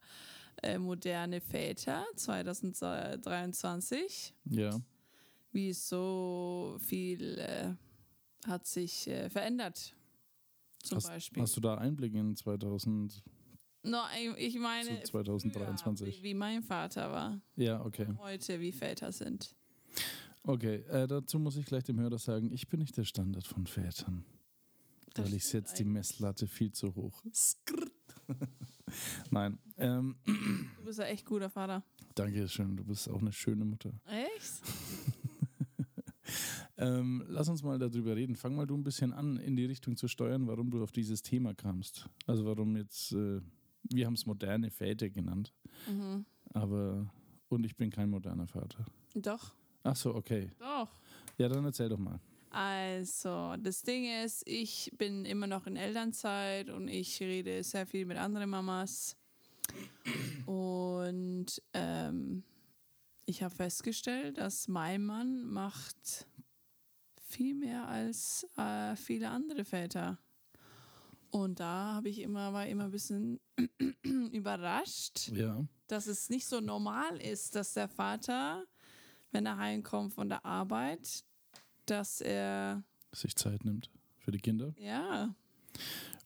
äh, 0.61 0.77
moderne 0.77 1.41
Väter 1.41 2.05
2023. 2.15 4.33
Ja. 4.49 4.79
wie 5.51 5.73
so 5.73 6.77
viel 6.85 7.39
äh, 7.39 7.73
hat 8.47 8.67
sich 8.67 9.07
äh, 9.07 9.29
verändert. 9.29 9.95
Zum 10.83 10.97
Hast, 10.97 11.07
Beispiel. 11.07 11.43
hast 11.43 11.55
du 11.55 11.61
da 11.61 11.75
Einblick 11.75 12.13
in 12.13 12.35
2000? 12.35 13.23
No, 13.83 13.99
ich 14.37 14.57
meine, 14.59 14.97
So 14.97 15.03
2023. 15.03 16.07
früher, 16.07 16.23
wie, 16.23 16.29
wie 16.29 16.33
mein 16.33 16.63
Vater 16.63 17.11
war. 17.11 17.41
Ja, 17.55 17.83
okay. 17.83 18.07
Heute, 18.19 18.59
wie 18.59 18.71
Väter 18.71 19.11
sind. 19.11 19.55
Okay, 20.43 20.83
äh, 20.89 21.07
dazu 21.07 21.39
muss 21.39 21.55
ich 21.55 21.65
gleich 21.65 21.83
dem 21.83 21.99
Hörer 21.99 22.19
sagen, 22.19 22.51
ich 22.51 22.67
bin 22.67 22.81
nicht 22.81 22.97
der 22.97 23.05
Standard 23.05 23.47
von 23.47 23.65
Vätern. 23.65 24.25
Das 25.13 25.25
weil 25.27 25.35
ich 25.35 25.45
setze 25.45 25.75
die 25.75 25.85
Messlatte 25.85 26.47
viel 26.47 26.71
zu 26.71 26.93
hoch. 26.95 27.23
Nein, 29.31 29.57
ähm, 29.77 30.15
Du 30.25 30.85
bist 30.85 30.99
ja 30.99 31.05
echt 31.05 31.25
guter 31.25 31.49
Vater. 31.49 31.83
danke 32.15 32.47
schön, 32.47 32.75
du 32.75 32.83
bist 32.83 33.09
auch 33.09 33.21
eine 33.21 33.31
schöne 33.31 33.65
Mutter. 33.65 33.93
Echt? 34.05 34.61
Ähm, 36.77 37.23
lass 37.27 37.49
uns 37.49 37.63
mal 37.63 37.77
darüber 37.77 38.15
reden. 38.15 38.35
Fang 38.35 38.55
mal 38.55 38.65
du 38.65 38.75
ein 38.75 38.83
bisschen 38.83 39.13
an, 39.13 39.37
in 39.37 39.55
die 39.55 39.65
Richtung 39.65 39.95
zu 39.95 40.07
steuern, 40.07 40.47
warum 40.47 40.71
du 40.71 40.81
auf 40.81 40.91
dieses 40.91 41.21
Thema 41.21 41.53
kamst. 41.53 42.09
Also 42.25 42.45
warum 42.45 42.75
jetzt, 42.75 43.11
äh, 43.11 43.41
wir 43.89 44.05
haben 44.05 44.13
es 44.15 44.25
moderne 44.25 44.69
Väter 44.71 45.09
genannt, 45.09 45.53
Mhm. 45.87 46.25
aber, 46.53 47.11
und 47.49 47.65
ich 47.65 47.75
bin 47.75 47.89
kein 47.89 48.09
moderner 48.09 48.47
Vater. 48.47 48.85
Doch, 49.15 49.53
Ach 49.83 49.95
so, 49.95 50.15
okay. 50.15 50.49
doch. 50.59 50.89
Ja, 51.37 51.49
dann 51.49 51.65
erzähl 51.65 51.89
doch 51.89 51.97
mal. 51.99 52.19
Also, 52.49 53.55
das 53.57 53.81
Ding 53.81 54.05
ist, 54.23 54.47
ich 54.47 54.91
bin 54.97 55.25
immer 55.25 55.47
noch 55.47 55.65
in 55.67 55.75
Elternzeit 55.75 56.69
und 56.69 56.87
ich 56.87 57.19
rede 57.19 57.63
sehr 57.63 57.85
viel 57.87 58.05
mit 58.05 58.17
anderen 58.17 58.49
Mamas. 58.49 59.17
Und 60.45 61.61
ähm, 61.73 62.43
ich 63.25 63.41
habe 63.43 63.53
festgestellt, 63.55 64.37
dass 64.37 64.67
mein 64.67 65.03
Mann 65.03 65.45
macht 65.45 66.27
viel 67.21 67.55
mehr 67.55 67.87
als 67.87 68.45
äh, 68.57 68.95
viele 68.95 69.29
andere 69.29 69.65
Väter. 69.65 70.19
Und 71.33 71.59
da 71.59 71.95
habe 71.95 72.09
ich 72.09 72.19
immer, 72.19 72.53
war 72.53 72.67
immer 72.67 72.83
ein 72.83 72.91
bisschen 72.91 73.39
überrascht 74.31 75.29
Ja, 75.29 75.65
dass 75.87 76.05
es 76.05 76.29
nicht 76.29 76.45
so 76.45 76.59
normal 76.59 77.19
ist, 77.19 77.55
dass 77.55 77.73
der 77.73 77.87
Vater, 77.87 78.63
wenn 79.31 79.47
er 79.47 79.57
heimkommt 79.57 80.13
von 80.13 80.29
der 80.29 80.45
Arbeit, 80.45 81.23
dass 81.87 82.21
er, 82.21 82.83
sich 83.11 83.35
Zeit 83.35 83.65
nimmt 83.65 83.89
für 84.19 84.29
die 84.29 84.37
Kinder 84.37 84.75
ja, 84.77 85.33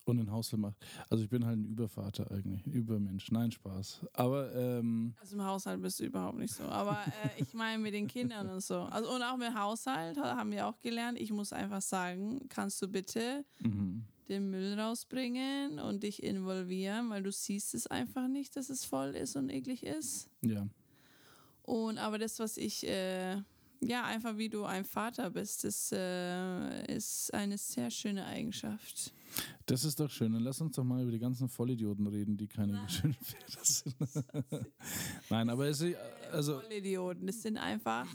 und 0.04 0.18
den 0.18 0.30
Haushalt 0.30 0.62
macht. 0.62 0.76
Also 1.10 1.24
ich 1.24 1.30
bin 1.30 1.46
halt 1.46 1.58
ein 1.58 1.66
Übervater 1.68 2.30
eigentlich, 2.30 2.66
ein 2.66 2.74
Übermensch. 2.74 3.32
Nein, 3.32 3.52
Spaß. 3.52 4.08
Aber 4.12 4.54
ähm, 4.54 5.16
also 5.22 5.38
im 5.38 5.46
Haushalt 5.46 5.82
bist 5.82 6.02
du 6.02 6.04
überhaupt 6.04 6.38
nicht 6.38 6.54
so. 6.54 6.64
Aber 6.64 7.00
äh, 7.24 7.42
ich 7.42 7.54
meine 7.54 7.82
mit 7.82 7.94
den 7.94 8.08
Kindern 8.08 8.50
und 8.50 8.62
so. 8.62 8.82
Also, 8.82 9.10
und 9.16 9.22
auch 9.22 9.38
mit 9.38 9.54
Haushalt 9.54 10.18
haben 10.18 10.52
wir 10.52 10.68
auch 10.68 10.78
gelernt. 10.80 11.18
Ich 11.18 11.32
muss 11.32 11.54
einfach 11.54 11.82
sagen, 11.82 12.50
kannst 12.50 12.82
du 12.82 12.90
bitte 12.90 13.46
mhm. 13.60 14.04
Den 14.30 14.50
Müll 14.50 14.80
rausbringen 14.80 15.80
und 15.80 16.04
dich 16.04 16.24
involvieren, 16.24 17.10
weil 17.10 17.24
du 17.24 17.32
siehst 17.32 17.74
es 17.74 17.88
einfach 17.88 18.28
nicht, 18.28 18.56
dass 18.56 18.70
es 18.70 18.86
voll 18.86 19.16
ist 19.16 19.36
und 19.36 19.50
eklig 19.50 19.84
ist. 19.84 20.30
ja. 20.42 20.68
Und 21.64 21.98
aber 21.98 22.18
das, 22.18 22.40
was 22.40 22.56
ich, 22.56 22.88
äh, 22.88 23.42
ja, 23.82 24.06
einfach 24.06 24.38
wie 24.38 24.48
du 24.48 24.64
ein 24.64 24.86
Vater 24.86 25.30
bist, 25.30 25.66
das 25.66 25.92
äh, 25.92 26.96
ist 26.96 27.34
eine 27.34 27.58
sehr 27.58 27.92
schöne 27.92 28.26
Eigenschaft. 28.26 29.14
Das 29.66 29.84
ist 29.84 30.00
doch 30.00 30.10
schön. 30.10 30.32
Dann 30.32 30.44
lass 30.44 30.62
uns 30.62 30.78
doch 30.78 30.86
mal 30.86 31.02
über 31.02 31.12
die 31.12 31.20
ganzen 31.20 31.50
Vollidioten 31.50 32.08
reden, 32.08 32.38
die 32.38 32.48
keine 32.48 32.88
schönen 32.88 33.16
Väter 33.16 33.60
sind. 33.64 33.96
Nein, 35.30 35.50
aber 35.50 35.68
es 35.68 35.82
ist, 35.82 35.98
also, 36.32 36.62
Vollidioten, 36.62 37.28
das 37.28 37.42
sind 37.42 37.58
einfach, 37.58 38.08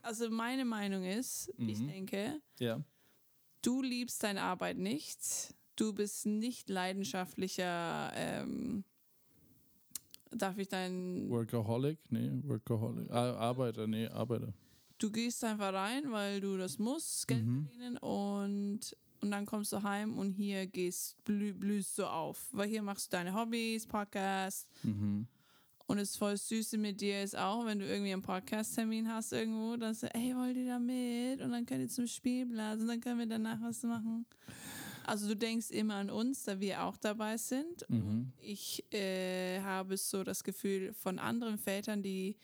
also 0.00 0.30
meine 0.30 0.64
Meinung 0.64 1.04
ist, 1.04 1.52
ich 1.58 1.78
denke, 1.86 2.40
ja. 2.58 2.82
Du 3.66 3.82
liebst 3.82 4.22
deine 4.22 4.42
Arbeit 4.42 4.78
nicht, 4.78 5.54
du 5.76 5.92
bist 5.92 6.24
nicht 6.26 6.68
leidenschaftlicher, 6.70 8.12
ähm, 8.14 8.84
darf 10.30 10.56
ich 10.58 10.68
dein, 10.68 11.28
Workaholic? 11.28 11.98
Nee, 12.10 12.30
Workaholic. 12.44 13.10
Ah, 13.10 13.34
Arbeiter, 13.34 13.86
nee, 13.86 14.06
Arbeiter. 14.06 14.52
du 14.98 15.10
gehst 15.10 15.42
einfach 15.44 15.72
rein, 15.72 16.10
weil 16.12 16.40
du 16.40 16.56
das 16.56 16.78
musst, 16.78 17.26
Geld 17.28 17.44
verdienen 17.44 17.96
und, 17.98 18.96
und 19.20 19.30
dann 19.30 19.46
kommst 19.46 19.72
du 19.72 19.82
heim 19.82 20.16
und 20.16 20.32
hier 20.32 20.66
gehst, 20.66 21.16
blü, 21.24 21.52
blühst 21.52 21.98
du 21.98 22.04
auf. 22.06 22.48
Weil 22.52 22.68
hier 22.68 22.82
machst 22.82 23.12
du 23.12 23.16
deine 23.16 23.34
Hobbys, 23.34 23.86
Podcast. 23.86 24.68
Und 25.88 25.98
das 25.98 26.16
voll 26.16 26.36
Süße 26.36 26.78
mit 26.78 27.00
dir 27.00 27.22
ist 27.22 27.36
auch, 27.38 27.64
wenn 27.64 27.78
du 27.78 27.86
irgendwie 27.86 28.12
einen 28.12 28.22
Podcast-Termin 28.22 29.08
hast 29.08 29.32
irgendwo, 29.32 29.76
dann 29.76 29.94
sagst 29.94 30.14
du, 30.14 30.18
ey, 30.20 30.34
wollt 30.34 30.56
ihr 30.56 30.66
da 30.66 30.78
mit? 30.80 31.40
Und 31.40 31.52
dann 31.52 31.64
könnt 31.64 31.82
ihr 31.82 31.88
zum 31.88 32.08
Spielplatz 32.08 32.80
und 32.80 32.88
dann 32.88 33.00
können 33.00 33.20
wir 33.20 33.26
danach 33.26 33.60
was 33.62 33.82
machen. 33.84 34.26
Also 35.04 35.28
du 35.28 35.36
denkst 35.36 35.70
immer 35.70 35.94
an 35.94 36.10
uns, 36.10 36.42
da 36.42 36.58
wir 36.58 36.82
auch 36.82 36.96
dabei 36.96 37.36
sind. 37.36 37.84
Und 37.88 38.32
ich 38.40 38.84
äh, 38.92 39.60
habe 39.60 39.96
so 39.96 40.24
das 40.24 40.42
Gefühl 40.42 40.92
von 40.94 41.20
anderen 41.20 41.56
Vätern, 41.58 42.02
die 42.02 42.36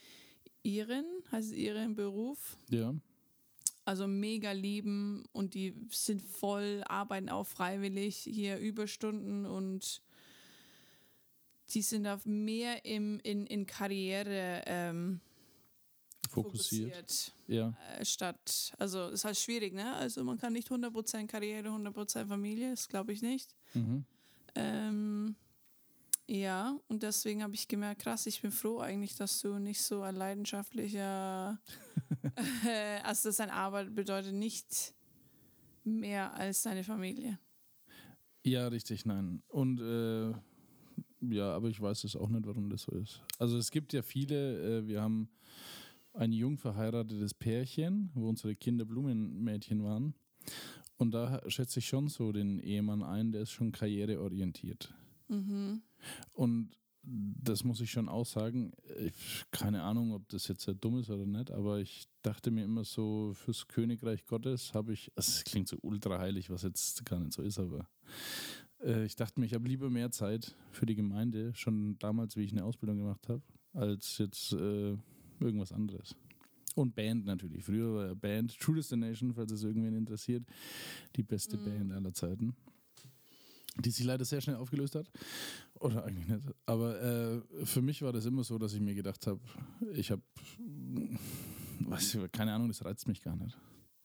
ihren, 0.63 1.05
heißt 1.33 1.51
es 1.51 1.57
ihren 1.57 1.97
Beruf, 1.97 2.57
Ja. 2.71 2.95
also 3.85 4.07
mega 4.07 4.53
lieben 4.53 5.25
und 5.33 5.55
die 5.55 5.75
sind 5.91 6.23
voll, 6.23 6.85
arbeiten 6.87 7.29
auch 7.29 7.49
freiwillig 7.49 8.19
hier 8.19 8.59
Überstunden 8.59 9.45
und 9.47 10.01
die 11.75 11.83
sind 11.83 12.07
auf 12.07 12.25
mehr 12.27 12.85
im, 12.85 13.19
in, 13.21 13.47
in 13.47 13.67
Karriere 13.67 14.63
ähm, 14.67 15.21
Fokussiert. 16.29 16.95
fokussiert, 16.95 17.33
Ja. 17.47 17.75
äh, 17.99 18.05
statt, 18.05 18.73
also 18.79 19.09
ist 19.09 19.25
halt 19.25 19.37
schwierig, 19.37 19.75
ne? 19.75 19.95
Also 19.97 20.25
man 20.25 20.39
kann 20.39 20.53
nicht 20.55 20.71
100% 20.71 21.27
Karriere, 21.27 21.69
100% 21.69 22.27
Familie, 22.27 22.71
das 22.71 22.89
glaube 22.89 23.13
ich 23.13 23.21
nicht. 23.23 23.55
Mhm. 23.75 24.05
Ähm, 24.55 25.37
ja, 26.27 26.79
und 26.89 27.03
deswegen 27.03 27.43
habe 27.43 27.55
ich 27.55 27.69
gemerkt, 27.69 28.03
krass, 28.03 28.27
ich 28.27 28.41
bin 28.41 28.53
froh 28.53 28.79
eigentlich, 28.79 29.17
dass 29.17 29.41
du 29.41 29.59
nicht 29.59 29.83
so 29.83 30.03
ein 30.03 30.15
leidenschaftlicher, 30.15 31.59
äh, 32.67 33.01
also 33.03 33.29
dass 33.29 33.37
deine 33.37 33.53
Arbeit 33.53 33.95
bedeutet 33.95 34.33
nicht 34.35 34.95
mehr 35.85 36.33
als 36.35 36.63
deine 36.63 36.85
Familie. 36.85 37.39
Ja, 38.45 38.69
richtig, 38.69 39.05
nein. 39.05 39.43
Und 39.49 39.81
äh, 39.81 40.33
ja, 41.31 41.55
aber 41.55 41.69
ich 41.69 41.81
weiß 41.81 42.05
es 42.05 42.17
auch 42.17 42.29
nicht, 42.29 42.47
warum 42.47 42.69
das 42.69 42.83
so 42.83 42.93
ist. 42.93 43.23
Also 43.39 43.59
es 43.59 43.71
gibt 43.71 43.93
ja 43.93 44.03
viele, 44.03 44.79
äh, 44.79 44.87
wir 44.87 45.03
haben 45.03 45.29
ein 46.15 46.33
jung 46.33 46.59
verheiratetes 46.59 47.35
Pärchen, 47.35 48.11
wo 48.15 48.29
unsere 48.29 48.55
Kinder 48.55 48.85
Blumenmädchen 48.85 49.83
waren. 49.83 50.15
Und 50.99 51.13
da 51.13 51.41
schätze 51.49 51.79
ich 51.79 51.87
schon 51.89 52.09
so 52.09 52.33
den 52.33 52.59
Ehemann 52.61 53.03
ein, 53.03 53.33
der 53.33 53.43
ist 53.43 53.51
schon 53.51 53.73
karriereorientiert. 53.73 54.95
Und 56.33 56.71
das 57.05 57.65
muss 57.65 57.81
ich 57.81 57.91
schon 57.91 58.09
auch 58.09 58.27
sagen. 58.27 58.73
Ich, 58.99 59.45
keine 59.51 59.83
Ahnung, 59.83 60.13
ob 60.13 60.29
das 60.29 60.47
jetzt 60.47 60.63
sehr 60.63 60.75
dumm 60.75 61.01
ist 61.01 61.11
oder 61.11 61.27
nicht, 61.27 61.51
aber 61.51 61.81
ich 61.81 62.07
dachte 62.23 62.51
mir 62.51 62.65
immer 62.65 62.85
so, 62.85 63.33
fürs 63.35 63.67
Königreich 63.67 64.25
Gottes 64.27 64.75
habe 64.75 64.93
ich, 64.93 65.11
es 65.17 65.43
klingt 65.45 65.69
so 65.69 65.79
ultra 65.83 66.19
heilig, 66.19 66.51
was 66.51 66.63
jetzt 66.63 67.05
gar 67.05 67.19
nicht 67.19 67.33
so 67.33 67.43
ist, 67.43 67.59
aber 67.59 67.89
äh, 68.83 69.05
ich 69.05 69.17
dachte 69.17 69.41
mir, 69.41 69.47
ich 69.47 69.55
habe 69.55 69.69
lieber 69.69 69.91
mehr 69.91 70.11
Zeit 70.11 70.55
für 70.71 70.87
die 70.87 70.95
Gemeinde, 70.95 71.55
schon 71.55 71.99
damals, 71.99 72.37
wie 72.37 72.43
ich 72.43 72.53
eine 72.53 72.65
Ausbildung 72.65 72.99
gemacht 72.99 73.29
habe, 73.29 73.43
als 73.73 74.19
jetzt 74.19 74.53
äh, 74.53 74.97
irgendwas 75.41 75.73
anderes. 75.73 76.15
Und 76.75 76.95
Band 76.95 77.27
natürlich. 77.27 77.65
Früher 77.65 77.95
war 77.95 78.07
ja 78.07 78.15
Band 78.15 78.59
True 78.59 78.77
Destination, 78.77 79.35
falls 79.35 79.53
es 79.53 79.63
irgendwen 79.63 79.95
interessiert, 79.95 80.45
die 81.17 81.23
beste 81.23 81.59
Band 81.59 81.93
aller 81.93 82.15
Zeiten. 82.15 82.55
Die 83.79 83.91
sich 83.91 84.05
leider 84.05 84.25
sehr 84.25 84.41
schnell 84.41 84.57
aufgelöst 84.57 84.95
hat. 84.95 85.11
Oder 85.81 86.05
eigentlich 86.05 86.29
nicht. 86.29 86.55
Aber 86.67 87.01
äh, 87.03 87.65
für 87.65 87.83
mich 87.83 88.03
war 88.03 88.13
das 88.13 88.27
immer 88.27 88.45
so, 88.45 88.59
dass 88.59 88.75
ich 88.75 88.81
mir 88.81 88.95
gedacht 88.95 89.27
habe, 89.27 89.41
ich 89.95 90.11
habe, 90.11 90.23
weiß 91.81 92.15
ich, 92.15 92.33
keine 92.33 92.53
Ahnung, 92.53 92.69
das 92.69 92.85
reizt 92.85 93.09
mich 93.09 93.23
gar 93.23 93.37
nicht. 93.37 93.57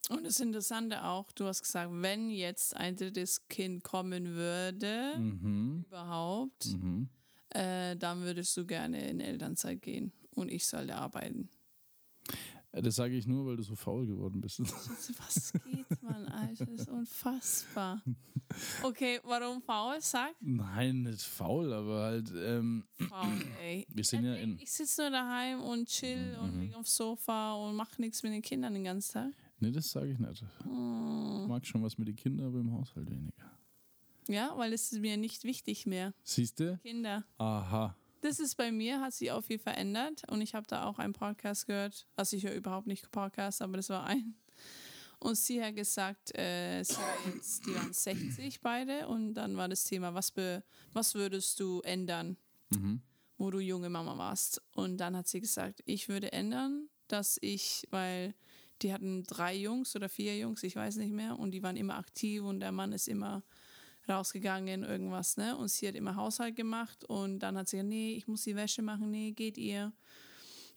Und 0.10 0.24
das 0.26 0.40
Interessante 0.40 1.04
auch, 1.04 1.32
du 1.34 1.46
hast 1.46 1.62
gesagt, 1.64 1.92
wenn 1.94 2.30
jetzt 2.30 2.76
ein 2.78 2.96
drittes 2.96 3.46
Kind 3.50 3.84
kommen 3.84 4.28
würde, 4.36 5.14
Mhm. 5.18 5.84
überhaupt, 5.88 6.68
Mhm. 6.74 7.10
äh, 7.50 7.96
dann 7.98 8.22
würdest 8.22 8.56
du 8.56 8.66
gerne 8.66 9.10
in 9.10 9.20
Elternzeit 9.20 9.82
gehen 9.82 10.14
und 10.36 10.50
ich 10.50 10.66
sollte 10.66 10.96
arbeiten. 10.96 11.50
Äh, 12.72 12.82
Das 12.82 12.96
sage 12.96 13.16
ich 13.18 13.26
nur, 13.28 13.46
weil 13.48 13.58
du 13.58 13.64
so 13.64 13.76
faul 13.76 14.06
geworden 14.06 14.40
bist. 14.40 14.60
Was 15.20 15.52
geht, 15.54 16.04
Mann, 16.04 16.26
Alter? 16.28 16.66
Das 16.68 16.82
ist 16.82 16.90
unfassbar. 16.90 18.02
Okay, 18.84 19.20
warum 19.24 19.62
faul? 19.62 19.98
Sag 20.00 20.36
Nein, 20.40 21.02
nicht 21.04 21.22
faul, 21.24 21.74
aber 21.74 22.04
halt, 22.04 22.32
ähm, 22.36 22.86
faul, 23.10 23.28
ey. 23.62 23.86
wir 23.90 24.04
sind 24.06 24.24
ja 24.24 24.36
in. 24.36 24.58
Ich 24.60 24.72
sitze 24.72 25.02
nur 25.02 25.12
daheim 25.12 25.62
und 25.62 25.90
chill 25.90 26.38
und 26.42 26.60
liege 26.62 26.78
aufs 26.78 26.96
Sofa 26.96 27.56
und 27.56 27.76
mache 27.76 28.00
nichts 28.02 28.24
mit 28.24 28.32
den 28.32 28.42
Kindern 28.42 28.74
den 28.74 28.84
ganzen 28.86 29.12
Tag. 29.14 29.34
Nee, 29.60 29.72
das 29.72 29.90
sage 29.92 30.12
ich 30.12 30.20
nicht. 30.20 30.44
Ich 30.60 30.66
mag 31.48 31.66
schon 31.66 31.84
was 31.84 31.98
mit 31.98 32.08
den 32.08 32.16
Kindern, 32.16 32.48
aber 32.48 32.60
im 32.60 32.72
Haushalt 32.72 33.10
weniger. 33.10 33.52
Ja, 34.28 34.54
weil 34.58 34.74
es 34.74 34.92
ist 34.92 35.00
mir 35.00 35.18
nicht 35.18 35.44
wichtig 35.46 35.86
mehr. 35.86 36.14
Siehst 36.24 36.60
du? 36.60 36.78
Kinder. 36.80 37.24
Aha. 37.38 37.96
Das 38.22 38.40
ist 38.40 38.56
bei 38.56 38.72
mir, 38.72 39.00
hat 39.00 39.14
sich 39.14 39.32
auch 39.32 39.44
viel 39.44 39.60
verändert 39.60 40.24
und 40.30 40.42
ich 40.42 40.54
habe 40.54 40.68
da 40.68 40.86
auch 40.86 41.00
einen 41.00 41.14
Podcast 41.14 41.66
gehört. 41.68 42.08
Also 42.16 42.36
ich 42.36 42.44
höre 42.44 42.56
überhaupt 42.56 42.88
nicht 42.88 43.10
Podcast, 43.12 43.62
aber 43.62 43.78
das 43.78 43.90
war 43.90 44.06
ein. 44.06 44.36
Und 45.20 45.36
sie 45.38 45.64
hat 45.64 45.76
gesagt, 45.76 46.38
äh, 46.38 46.84
sie 46.84 46.96
war 46.96 47.34
jetzt, 47.34 47.66
die 47.66 47.74
waren 47.74 47.94
60 47.94 48.62
beide 48.62 49.08
und 49.08 49.34
dann 49.34 49.58
war 49.58 49.68
das 49.68 49.84
Thema, 49.84 50.14
was, 50.14 50.32
be, 50.32 50.64
was 50.94 51.16
würdest 51.16 51.60
du 51.60 51.82
ändern, 51.82 52.38
wo 53.38 53.50
du 53.50 53.60
junge 53.60 53.90
Mama 53.90 54.18
warst. 54.18 54.62
Und 54.74 54.98
dann 54.98 55.16
hat 55.16 55.28
sie 55.28 55.40
gesagt, 55.42 55.82
ich 55.86 56.10
würde 56.10 56.32
ändern, 56.34 56.90
dass 57.08 57.38
ich, 57.42 57.88
weil 57.90 58.36
die 58.82 58.94
hatten 58.94 59.24
drei 59.24 59.56
Jungs 59.56 59.96
oder 59.96 60.10
vier 60.10 60.38
Jungs, 60.38 60.64
ich 60.64 60.76
weiß 60.76 60.98
nicht 60.98 61.14
mehr, 61.14 61.38
und 61.38 61.52
die 61.52 61.64
waren 61.64 61.78
immer 61.78 61.98
aktiv 61.98 62.44
und 62.44 62.60
der 62.60 62.72
Mann 62.72 62.92
ist 62.92 63.08
immer 63.08 63.44
rausgegangen, 64.08 64.84
irgendwas, 64.84 65.38
ne? 65.38 65.56
Und 65.58 65.70
sie 65.70 65.88
hat 65.88 65.96
immer 65.96 66.16
Haushalt 66.16 66.56
gemacht 66.56 67.04
und 67.06 67.40
dann 67.40 67.58
hat 67.58 67.68
sie 67.68 67.78
gesagt, 67.78 67.90
nee, 67.90 68.14
ich 68.14 68.28
muss 68.28 68.44
die 68.44 68.56
Wäsche 68.56 68.82
machen, 68.82 69.12
nee, 69.12 69.32
geht 69.32 69.58
ihr. 69.58 69.92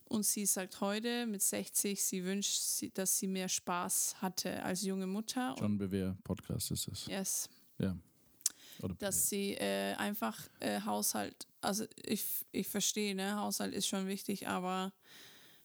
Und 0.04 0.24
sie 0.24 0.44
sagt 0.44 0.80
heute 0.80 1.26
mit 1.26 1.40
60, 1.40 2.02
sie 2.02 2.24
wünscht, 2.24 2.90
dass 2.94 3.16
sie 3.16 3.28
mehr 3.28 3.48
Spaß 3.48 4.16
hatte 4.20 4.60
als 4.64 4.82
junge 4.82 5.06
Mutter. 5.06 5.54
John 5.58 5.78
Bewehr 5.78 6.16
Podcast 6.24 6.72
ist 6.72 6.88
es. 6.88 7.06
Yes, 7.06 7.48
Ja. 7.78 7.96
Oder 8.82 8.94
dass 8.94 9.28
sie 9.28 9.52
äh, 9.52 9.94
einfach 9.94 10.48
äh, 10.58 10.80
Haushalt, 10.80 11.46
also 11.60 11.84
ich, 12.02 12.24
ich 12.50 12.66
verstehe, 12.66 13.14
ne, 13.14 13.36
Haushalt 13.36 13.74
ist 13.74 13.86
schon 13.86 14.06
wichtig, 14.08 14.48
aber 14.48 14.92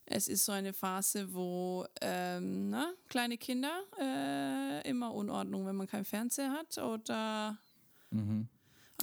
es 0.06 0.28
ist 0.28 0.46
so 0.46 0.52
eine 0.52 0.74
Phase, 0.74 1.34
wo 1.34 1.86
ähm, 2.02 2.70
ne, 2.70 2.94
kleine 3.10 3.38
Kinder 3.38 3.82
äh, 4.00 4.88
immer 4.90 5.14
Unordnung, 5.14 5.66
wenn 5.66 5.76
man 5.76 5.88
keinen 5.88 6.06
Fernseher 6.06 6.52
hat 6.52 6.78
oder 6.78 7.58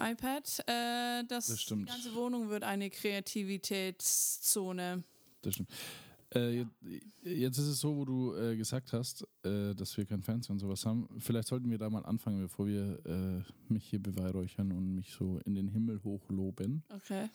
iPad, 0.01 0.65
äh, 0.69 1.25
Das 1.29 1.61
stimmt. 1.61 1.89
die 1.89 1.93
ganze 1.93 2.15
Wohnung 2.15 2.49
wird 2.49 2.63
eine 2.65 2.89
Kreativitätszone. 2.91 5.03
Das 5.43 5.55
stimmt. 5.55 5.69
Äh, 6.35 6.61
jetzt, 6.61 6.71
jetzt 7.23 7.59
ist 7.59 7.67
es 7.67 7.81
so, 7.81 7.95
wo 7.95 8.07
du 8.07 8.35
äh, 8.35 8.57
gesagt 8.57 8.95
hast, 8.95 9.23
äh, 9.45 9.75
dass 9.75 9.95
wir 9.99 10.07
kein 10.07 10.23
Fernseher 10.23 10.53
und 10.53 10.61
sowas 10.61 10.87
haben. 10.87 11.07
Vielleicht 11.19 11.49
sollten 11.49 11.71
wir 11.71 11.77
da 11.77 11.91
mal 11.91 12.07
anfangen, 12.07 12.41
bevor 12.41 12.67
wir 12.67 13.05
äh, 13.05 13.43
mich 13.71 13.85
hier 13.85 14.03
beweihräuchern 14.03 14.73
und 14.73 14.95
mich 14.95 15.13
so 15.13 15.41
in 15.45 15.55
den 15.55 15.69
Himmel 15.69 16.03
hochloben. 16.03 16.83
Okay. 16.89 17.29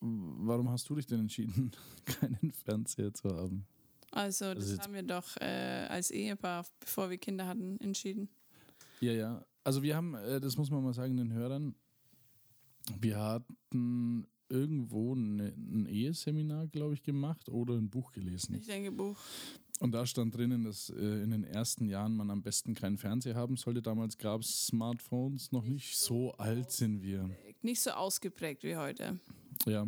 Warum 0.00 0.70
hast 0.70 0.88
du 0.88 0.94
dich 0.94 1.06
denn 1.06 1.20
entschieden, 1.20 1.72
keinen 2.04 2.52
Fernseher 2.64 3.12
zu 3.12 3.28
haben? 3.30 3.66
Also, 4.10 4.54
das 4.54 4.70
jetzt- 4.70 4.82
haben 4.82 4.94
wir 4.94 5.02
doch 5.02 5.36
äh, 5.38 5.86
als 5.88 6.10
Ehepaar, 6.10 6.64
bevor 6.80 7.10
wir 7.10 7.18
Kinder 7.18 7.46
hatten, 7.46 7.78
entschieden. 7.80 8.28
Ja, 9.00 9.12
ja. 9.12 9.44
Also 9.64 9.82
wir 9.82 9.94
haben, 9.96 10.14
äh, 10.14 10.40
das 10.40 10.56
muss 10.56 10.70
man 10.70 10.82
mal 10.82 10.94
sagen, 10.94 11.16
den 11.16 11.32
Hörern, 11.32 11.74
wir 13.00 13.18
hatten 13.18 14.26
irgendwo 14.48 15.14
ne, 15.14 15.52
ein 15.56 15.86
Eheseminar, 15.86 16.68
glaube 16.68 16.94
ich, 16.94 17.02
gemacht 17.02 17.48
oder 17.50 17.74
ein 17.74 17.90
Buch 17.90 18.12
gelesen. 18.12 18.54
Ich 18.54 18.66
denke, 18.66 18.90
Buch. 18.92 19.16
Und 19.80 19.92
da 19.92 20.06
stand 20.06 20.34
drinnen, 20.34 20.64
dass 20.64 20.88
äh, 20.90 21.22
in 21.22 21.30
den 21.30 21.44
ersten 21.44 21.86
Jahren 21.86 22.16
man 22.16 22.30
am 22.30 22.42
besten 22.42 22.74
keinen 22.74 22.96
Fernseher 22.96 23.34
haben 23.34 23.56
sollte. 23.56 23.82
Damals 23.82 24.16
gab 24.16 24.40
es 24.40 24.66
Smartphones 24.66 25.52
noch 25.52 25.64
nicht. 25.66 25.96
So 25.98 26.32
alt 26.32 26.70
sind 26.72 27.02
wir. 27.02 27.28
Nicht 27.62 27.80
so 27.82 27.90
ausgeprägt 27.90 28.64
wie 28.64 28.76
heute. 28.76 29.20
Ja. 29.66 29.86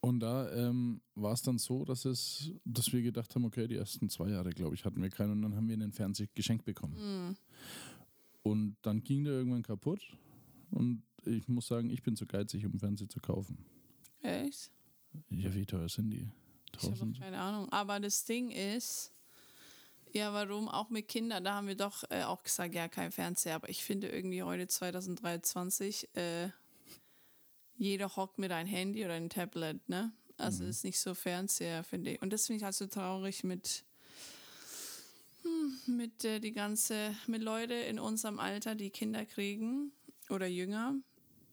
Und 0.00 0.20
da 0.20 0.50
ähm, 0.52 1.00
war 1.14 1.32
es 1.32 1.42
dann 1.42 1.58
so, 1.58 1.84
dass 1.84 2.04
es, 2.04 2.50
dass 2.64 2.92
wir 2.92 3.02
gedacht 3.02 3.34
haben, 3.34 3.44
okay, 3.44 3.68
die 3.68 3.76
ersten 3.76 4.08
zwei 4.08 4.30
Jahre, 4.30 4.50
glaube 4.50 4.74
ich, 4.74 4.84
hatten 4.84 5.00
wir 5.00 5.10
keinen 5.10 5.32
und 5.32 5.42
dann 5.42 5.54
haben 5.54 5.68
wir 5.68 5.74
einen 5.74 5.92
Fernseher 5.92 6.28
geschenkt 6.34 6.64
bekommen. 6.64 7.36
Und 8.42 8.76
dann 8.82 9.04
ging 9.04 9.24
der 9.24 9.34
irgendwann 9.34 9.62
kaputt 9.62 10.00
und 10.70 11.04
ich 11.24 11.46
muss 11.46 11.68
sagen, 11.68 11.90
ich 11.90 12.02
bin 12.02 12.16
zu 12.16 12.26
geizig, 12.26 12.66
um 12.66 12.78
Fernseher 12.80 13.08
zu 13.08 13.20
kaufen. 13.20 13.64
Echt? 14.22 14.72
Ja, 15.30 15.54
wie 15.54 15.66
teuer 15.66 15.88
sind 15.88 16.10
die? 16.10 16.28
Ich 16.74 16.82
habe 16.82 16.94
Tausend? 16.94 17.20
keine 17.20 17.38
Ahnung. 17.38 17.68
Aber 17.70 18.00
das 18.00 18.24
Ding 18.24 18.50
ist, 18.50 19.12
ja, 20.12 20.32
warum 20.32 20.68
auch 20.68 20.90
mit 20.90 21.08
Kindern? 21.08 21.44
Da 21.44 21.54
haben 21.54 21.68
wir 21.68 21.76
doch 21.76 22.04
äh, 22.10 22.22
auch 22.24 22.42
gesagt, 22.42 22.74
ja, 22.74 22.88
kein 22.88 23.12
Fernseher. 23.12 23.54
Aber 23.54 23.68
ich 23.68 23.84
finde 23.84 24.08
irgendwie 24.08 24.42
heute 24.42 24.66
2023, 24.66 26.08
äh, 26.16 26.48
jeder 27.82 28.14
hockt 28.14 28.38
mit 28.38 28.52
einem 28.52 28.68
Handy 28.68 29.04
oder 29.04 29.14
einem 29.14 29.28
Tablet, 29.28 29.88
ne? 29.88 30.12
Also 30.38 30.64
ist 30.64 30.84
nicht 30.84 30.98
so 30.98 31.14
Fernseher, 31.14 31.84
finde 31.84 32.12
ich. 32.12 32.22
Und 32.22 32.32
das 32.32 32.46
finde 32.46 32.58
ich 32.58 32.64
halt 32.64 32.74
so 32.74 32.86
traurig 32.86 33.44
mit, 33.44 33.84
hm, 35.42 35.96
mit 35.96 36.24
äh, 36.24 36.40
die 36.40 36.52
ganze, 36.52 37.14
mit 37.26 37.42
Leute 37.42 37.74
in 37.74 37.98
unserem 37.98 38.38
Alter, 38.38 38.74
die 38.74 38.90
Kinder 38.90 39.24
kriegen 39.24 39.92
oder 40.30 40.46
jünger, 40.46 40.94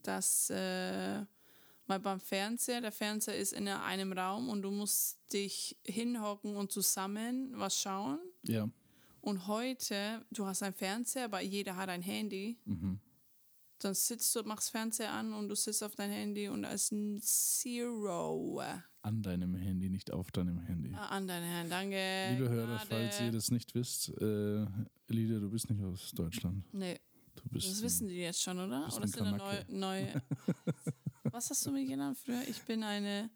dass 0.04 0.50
äh, 0.50 1.26
weil 1.88 2.00
beim 2.00 2.20
Fernseher, 2.20 2.82
der 2.82 2.92
Fernseher 2.92 3.36
ist 3.36 3.52
in 3.52 3.68
einem 3.68 4.14
Raum 4.14 4.50
und 4.50 4.62
du 4.62 4.70
musst 4.70 5.18
dich 5.34 5.76
hinhocken 5.84 6.56
und 6.56 6.72
zusammen 6.72 7.52
was 7.56 7.82
schauen. 7.82 8.20
Ja. 8.44 8.70
Und 9.22 9.48
heute, 9.48 10.24
du 10.30 10.46
hast 10.46 10.62
einen 10.62 10.76
Fernseher, 10.76 11.26
aber 11.26 11.42
jeder 11.42 11.76
hat 11.76 11.90
ein 11.90 12.04
Handy. 12.04 12.58
Dann 13.80 13.94
sitzt 13.94 14.36
du, 14.36 14.44
machst 14.44 14.72
Fernseher 14.72 15.12
an 15.12 15.34
und 15.34 15.48
du 15.50 15.56
sitzt 15.56 15.84
auf 15.84 15.96
dein 15.96 16.12
Handy 16.12 16.50
und 16.50 16.66
ein 16.66 17.20
Zero 17.22 18.62
An 19.02 19.24
deinem 19.24 19.56
Handy, 19.56 19.90
nicht 19.90 20.12
auf 20.12 20.32
deinem 20.32 20.60
Handy. 20.60 20.94
Ah, 20.94 21.08
an 21.08 21.28
deine 21.28 21.50
Hand. 21.50 21.72
Danke. 21.72 22.32
Liebe 22.32 22.50
Hörer, 22.50 22.68
Gnade. 22.68 22.86
falls 22.90 23.22
ihr 23.22 23.32
das 23.32 23.52
nicht 23.52 23.74
wisst, 23.76 24.10
äh, 24.22 24.66
Lidia, 25.08 25.40
du 25.40 25.50
bist 25.50 25.70
nicht 25.70 25.82
aus 25.82 26.12
Deutschland. 26.12 26.64
Nee, 26.74 27.00
Du 27.36 27.50
bist 27.50 27.70
das 27.70 27.82
wissen 27.82 28.08
die 28.10 28.16
jetzt 28.16 28.42
schon, 28.42 28.60
oder? 28.60 28.86
Oder 28.94 29.08
sind 29.08 29.26
da 29.26 29.32
neue, 29.32 29.66
neue. 29.70 30.22
Was 31.24 31.50
hast 31.50 31.66
du 31.66 31.72
mir 31.72 31.86
genannt 31.86 32.18
früher? 32.18 32.42
Ich 32.48 32.62
bin 32.64 32.84
eine 32.84 33.30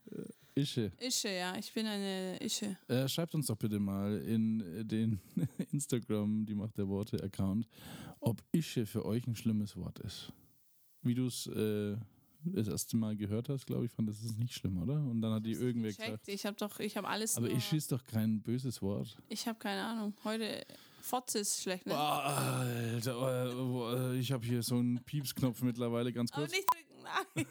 Ische. 0.56 0.92
Ische, 1.00 1.30
ja. 1.30 1.58
Ich 1.58 1.74
bin 1.74 1.86
eine 1.88 2.38
Ische. 2.42 2.78
Äh, 2.88 3.08
schreibt 3.08 3.34
uns 3.36 3.48
doch 3.48 3.58
bitte 3.58 3.80
mal 3.80 4.20
in 4.20 4.88
den 4.88 5.20
Instagram, 5.72 6.46
die 6.46 6.56
Macht 6.56 6.78
der 6.78 6.88
Worte 6.88 7.22
Account, 7.24 7.68
ob 8.20 8.42
Ische 8.52 8.86
für 8.86 9.06
euch 9.06 9.26
ein 9.28 9.36
schlimmes 9.36 9.76
Wort 9.76 10.00
ist. 10.00 10.32
Wie 11.02 11.16
du 11.16 11.28
es 11.28 11.48
äh, 11.48 11.98
das 12.46 12.68
erste 12.68 12.98
Mal 12.98 13.16
gehört 13.16 13.50
hast, 13.50 13.66
glaube 13.66 13.86
ich, 13.86 13.92
fand 13.92 14.10
das 14.10 14.22
ist 14.22 14.38
nicht 14.38 14.54
schlimm, 14.54 14.82
oder? 14.82 14.96
Und 14.96 15.22
dann 15.22 15.34
hat 15.34 15.46
die 15.46 15.54
irgendwer 15.54 15.92
gesagt. 15.92 16.28
Ich 16.28 16.46
habe 16.46 16.56
doch, 16.58 16.80
ich 16.80 16.98
habe 16.98 17.08
alles. 17.08 17.38
Aber 17.38 17.50
Ische 17.50 17.76
ist 17.76 17.92
doch 17.92 18.04
kein 18.04 18.42
böses 18.42 18.82
Wort. 18.82 19.18
Ich 19.30 19.48
habe 19.48 19.58
keine 19.58 19.84
Ahnung. 19.84 20.14
Heute 20.24 20.64
Fotze 21.02 21.40
ist 21.40 21.62
schlecht, 21.62 21.86
ne? 21.86 21.94
Boah, 21.94 22.24
Alter, 22.24 23.46
äh, 23.46 24.16
äh, 24.16 24.20
ich 24.20 24.32
habe 24.32 24.46
hier 24.46 24.64
so 24.64 24.78
einen 24.78 25.04
Piepsknopf 25.04 25.62
mittlerweile, 25.62 26.14
ganz 26.14 26.32
Aber 26.32 26.44
kurz. 26.44 26.54
nicht 26.54 26.66
drücken, 26.70 26.93
nein. 27.04 27.46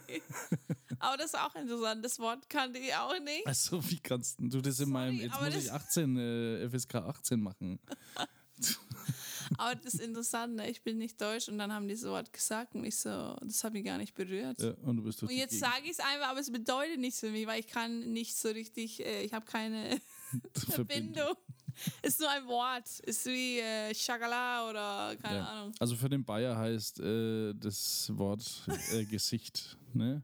Aber 0.99 1.17
das 1.17 1.27
ist 1.27 1.39
auch 1.39 1.55
interessant. 1.55 2.05
Das 2.05 2.19
Wort 2.19 2.49
kannte 2.49 2.79
ich 2.79 2.95
auch 2.95 3.19
nicht. 3.21 3.47
Also, 3.47 3.83
wie 3.91 3.99
kannst 3.99 4.37
du 4.39 4.61
das 4.61 4.81
in 4.81 4.91
meinem. 4.91 5.17
Jetzt 5.17 5.41
muss 5.41 5.55
ich 5.55 5.73
18, 5.73 6.17
äh, 6.17 6.69
FSK 6.69 6.97
18 6.97 7.41
machen. 7.41 7.79
Aber 9.59 9.75
das 9.75 9.95
ist 9.95 10.01
interessant, 10.01 10.55
ne? 10.55 10.71
Ich 10.71 10.83
bin 10.83 10.99
nicht 10.99 11.21
deutsch 11.21 11.49
und 11.49 11.59
dann 11.59 11.73
haben 11.73 11.89
die 11.89 11.97
so 11.97 12.13
was 12.13 12.31
gesagt 12.31 12.75
und 12.75 12.85
ich 12.85 12.97
so, 12.97 13.37
das 13.43 13.65
hat 13.65 13.73
mich 13.73 13.85
gar 13.85 13.99
nicht 13.99 14.15
berührt. 14.15 14.61
Ja, 14.61 14.73
und 14.83 14.97
du 14.97 15.03
bist 15.03 15.23
Und 15.23 15.31
jetzt 15.31 15.59
sage 15.59 15.85
ich 15.85 15.91
es 15.91 16.01
einfach, 16.01 16.29
aber 16.29 16.41
es 16.41 16.51
bedeutet 16.51 16.99
nichts 16.99 17.21
für 17.21 17.31
mich, 17.31 17.47
weil 17.47 17.61
ich 17.61 17.67
kann 17.67 18.13
nicht 18.13 18.37
so 18.37 18.49
richtig, 18.49 19.05
äh, 19.05 19.23
ich 19.23 19.33
habe 19.33 19.45
keine. 19.45 20.01
Verbindung. 20.55 21.35
Ist 22.03 22.21
nur 22.21 22.31
ein 22.31 22.47
Wort. 22.47 22.89
Ist 23.01 23.27
wie 23.27 23.59
äh, 23.61 23.95
Shagala 23.95 24.69
oder 24.71 25.17
keine 25.17 25.39
Ja. 25.39 25.45
Ahnung. 25.47 25.75
Also 25.79 25.97
für 25.97 26.09
den 26.09 26.25
Bayer 26.25 26.57
heißt 26.57 27.01
äh, 27.01 27.55
das 27.55 28.11
Wort 28.17 28.45
äh, 28.93 29.05
Gesicht, 29.05 29.77
ne? 29.93 30.23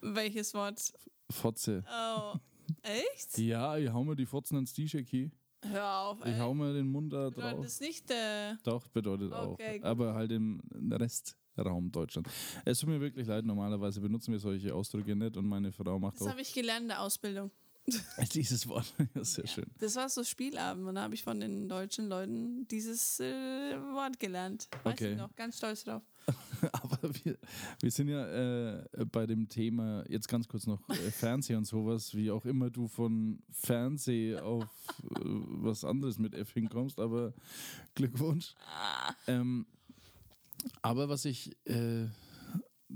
Welches 0.00 0.52
Wort? 0.54 0.92
Fotze. 1.30 1.82
Oh, 1.90 2.34
echt? 2.82 3.38
Ja, 3.38 3.76
ich 3.78 3.90
hau 3.92 4.04
mir 4.04 4.16
die 4.16 4.26
Fotzen 4.26 4.58
ins 4.58 4.72
T-Shirt. 4.72 5.06
Ich 5.12 5.30
Hör 5.70 5.98
auf, 6.00 6.24
ey. 6.24 6.38
hau 6.38 6.52
mir 6.52 6.74
den 6.74 6.88
Mund 6.88 7.12
da 7.12 7.30
Bedeutet 7.30 7.52
drauf. 7.56 7.64
das 7.64 7.80
nicht 7.80 8.10
äh, 8.10 8.54
Doch, 8.64 8.86
bedeutet 8.88 9.32
Okay, 9.32 9.68
auch. 9.70 9.72
gut. 9.76 9.84
Aber 9.84 10.14
halt 10.14 10.30
im 10.32 10.60
Restraum 10.90 11.90
Deutschland. 11.90 12.28
Es 12.66 12.80
tut 12.80 12.90
mir 12.90 13.00
wirklich 13.00 13.26
leid, 13.26 13.46
normalerweise 13.46 14.00
benutzen 14.00 14.32
wir 14.32 14.38
solche 14.40 14.74
Ausdrücke 14.74 15.16
nicht 15.16 15.36
und 15.38 15.46
meine 15.46 15.72
Frau 15.72 15.98
macht 15.98 16.16
Das 16.16 16.22
auch 16.26 16.30
habe 16.32 16.42
ich 16.42 16.52
gelernt 16.52 16.82
in 16.82 16.88
der 16.88 17.00
Ausbildung. 17.00 17.50
dieses 18.34 18.66
Wort. 18.68 18.92
Ja, 19.14 19.24
sehr 19.24 19.46
schön. 19.46 19.66
Das 19.78 19.94
war 19.96 20.08
so 20.08 20.24
Spielabend 20.24 20.86
und 20.88 20.94
da 20.96 21.02
habe 21.02 21.14
ich 21.14 21.22
von 21.22 21.38
den 21.40 21.68
deutschen 21.68 22.08
Leuten 22.08 22.66
dieses 22.68 23.20
äh, 23.20 23.76
Wort 23.92 24.18
gelernt. 24.18 24.68
Weiß 24.82 24.94
Okay. 24.94 25.12
ich 25.12 25.18
noch, 25.18 25.34
ganz 25.36 25.58
stolz 25.58 25.84
drauf. 25.84 26.02
Aber 26.72 26.98
wir, 27.22 27.36
wir 27.80 27.90
sind 27.90 28.08
ja 28.08 28.26
äh, 28.26 28.84
bei 29.12 29.26
dem 29.26 29.48
Thema, 29.48 30.04
jetzt 30.08 30.26
ganz 30.28 30.48
kurz 30.48 30.66
noch 30.66 30.80
äh, 30.88 30.94
Fernseh 31.10 31.54
und 31.54 31.66
sowas, 31.66 32.14
wie 32.14 32.30
auch 32.30 32.46
immer 32.46 32.70
du 32.70 32.88
von 32.88 33.42
Fernseh 33.50 34.36
auf 34.38 34.64
äh, 34.64 35.20
was 35.20 35.84
anderes 35.84 36.18
mit 36.18 36.34
F 36.34 36.52
hinkommst, 36.52 36.98
aber 36.98 37.34
Glückwunsch. 37.94 38.54
Ähm, 39.26 39.66
aber 40.80 41.10
was 41.10 41.26
ich 41.26 41.54
äh, 41.66 42.06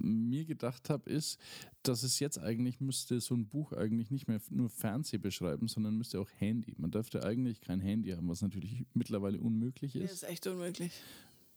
mir 0.09 0.45
gedacht 0.45 0.91
habe, 0.91 1.09
ist, 1.11 1.39
dass 1.83 2.03
es 2.03 2.19
jetzt 2.21 2.39
eigentlich 2.39 2.81
müsste 2.81 3.21
so 3.21 3.35
ein 3.35 3.47
Buch 3.47 3.73
eigentlich 3.73 4.11
nicht 4.11 4.27
mehr 4.29 4.41
nur 4.51 4.69
Fernseh 4.71 5.19
beschreiben, 5.19 5.69
sondern 5.69 5.97
müsste 5.97 6.21
auch 6.21 6.29
Handy. 6.39 6.75
Man 6.79 6.91
dürfte 6.91 7.25
eigentlich 7.25 7.61
kein 7.61 7.81
Handy 7.81 8.11
haben, 8.11 8.29
was 8.29 8.43
natürlich 8.43 8.85
mittlerweile 8.95 9.39
unmöglich 9.41 9.93
Das 9.93 10.03
ist. 10.03 10.13
ist 10.13 10.23
echt 10.25 10.47
unmöglich. 10.47 10.93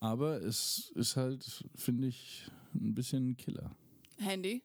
Aber 0.00 0.40
es 0.42 0.90
ist 0.94 1.16
halt, 1.16 1.64
finde 1.76 2.08
ich, 2.08 2.50
ein 2.74 2.94
bisschen 2.94 3.30
ein 3.30 3.36
Killer. 3.36 3.74
Handy? 4.18 4.62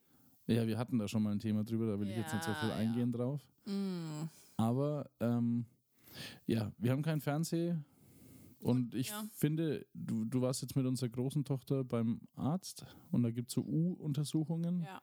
Ja, 0.48 0.66
wir 0.66 0.78
hatten 0.78 0.98
da 0.98 1.08
schon 1.08 1.24
mal 1.24 1.32
ein 1.32 1.40
Thema 1.40 1.64
drüber, 1.64 1.88
da 1.88 2.00
will 2.00 2.10
ich 2.10 2.16
jetzt 2.18 2.34
nicht 2.34 2.44
so 2.44 2.52
Ja, 2.52 2.56
viel 2.60 2.70
ja. 2.70 2.76
eingehen 2.76 3.12
drauf. 3.12 3.42
Mm. 3.66 4.24
Aber 4.56 5.10
ähm, 5.20 5.66
ja, 6.48 6.72
wir 6.78 6.92
haben 6.92 7.02
keinen 7.04 7.22
Fernseher. 7.22 7.84
Und 8.60 8.96
ich 8.96 9.10
ja. 9.10 9.24
finde, 9.34 9.86
du, 9.94 10.26
du 10.26 10.42
warst 10.42 10.62
jetzt 10.62 10.76
mit 10.76 10.86
unserer 10.86 11.10
großen 11.10 11.46
Tochter 11.46 11.84
beim 11.84 12.22
Arzt 12.36 12.86
und 13.12 13.24
da 13.24 13.32
gibt 13.32 13.50
es 13.50 13.56
so 13.56 13.62
U-Untersuchungen. 13.62 14.82
Ja. 14.82 15.02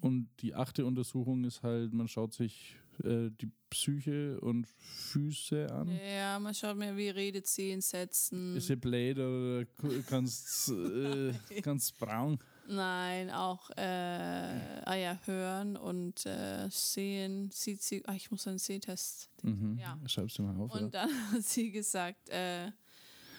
Und 0.00 0.28
die 0.40 0.54
achte 0.54 0.86
Untersuchung 0.86 1.44
ist 1.44 1.62
halt, 1.62 1.92
man 1.92 2.06
schaut 2.06 2.32
sich 2.32 2.76
äh, 3.02 3.30
die 3.30 3.50
Psyche 3.68 4.40
und 4.40 4.66
Füße 4.66 5.72
an. 5.72 5.90
Ja, 6.08 6.38
man 6.38 6.54
schaut 6.54 6.76
mir 6.76 6.96
wie 6.96 7.08
Redezehen 7.08 7.80
setzen. 7.80 8.56
Ist 8.56 8.68
sie 8.68 8.76
blöd 8.76 9.18
oder 9.18 9.64
ganz, 10.08 10.72
äh, 10.72 11.32
ganz 11.62 11.90
braun? 11.92 12.38
Nein, 12.70 13.30
auch 13.30 13.70
äh, 13.70 13.82
ah 13.82 14.94
ja, 14.94 15.18
hören 15.24 15.78
und 15.78 16.26
äh, 16.26 16.68
sehen. 16.70 17.50
Sieht 17.50 17.82
sie, 17.82 18.02
ah, 18.06 18.12
ich 18.12 18.30
muss 18.30 18.46
einen 18.46 18.58
Sehtest. 18.58 19.30
Mhm. 19.42 19.78
Ja. 19.80 19.98
Schreibst 20.06 20.36
du 20.36 20.42
mal 20.42 20.54
auf. 20.60 20.70
Und 20.72 20.92
dann 20.92 21.08
hat 21.32 21.42
sie 21.44 21.70
gesagt, 21.70 22.28
äh, 22.28 22.66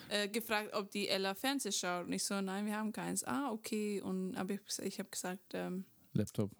äh, 0.08 0.28
gefragt, 0.28 0.74
ob 0.74 0.90
die 0.90 1.08
Ella 1.08 1.34
Fernseh 1.34 1.70
schaut. 1.70 2.06
Und 2.06 2.12
ich 2.12 2.24
so, 2.24 2.40
nein, 2.40 2.66
wir 2.66 2.76
haben 2.76 2.90
keins. 2.90 3.22
Ah, 3.22 3.52
okay. 3.52 4.00
Und 4.00 4.34
aber 4.34 4.54
ich, 4.54 4.60
ich 4.82 4.98
habe 4.98 5.08
gesagt, 5.08 5.54
ähm, 5.54 5.84
Laptop. 6.12 6.50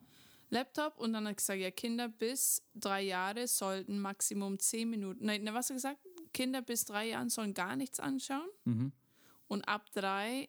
Laptop. 0.51 0.97
Und 0.99 1.13
dann 1.13 1.27
hat 1.27 1.39
gesagt, 1.39 1.59
ja, 1.59 1.73
Kinder 1.73 2.09
bis 2.09 2.63
drei 2.77 3.03
Jahre 3.03 3.49
sollten 3.49 3.99
Maximum 3.99 4.61
zehn 4.61 4.89
Minuten. 4.89 5.25
Nein, 5.25 5.43
ne, 5.43 5.53
was 5.53 5.67
hat 5.67 5.73
er 5.73 5.75
gesagt? 5.75 6.01
Kinder 6.33 6.63
bis 6.63 6.85
drei 6.85 7.09
Jahren 7.09 7.31
sollen 7.31 7.53
gar 7.53 7.75
nichts 7.75 7.99
anschauen. 7.99 8.49
Mhm. 8.65 8.93
Und 9.49 9.63
ab 9.63 9.91
drei 9.93 10.49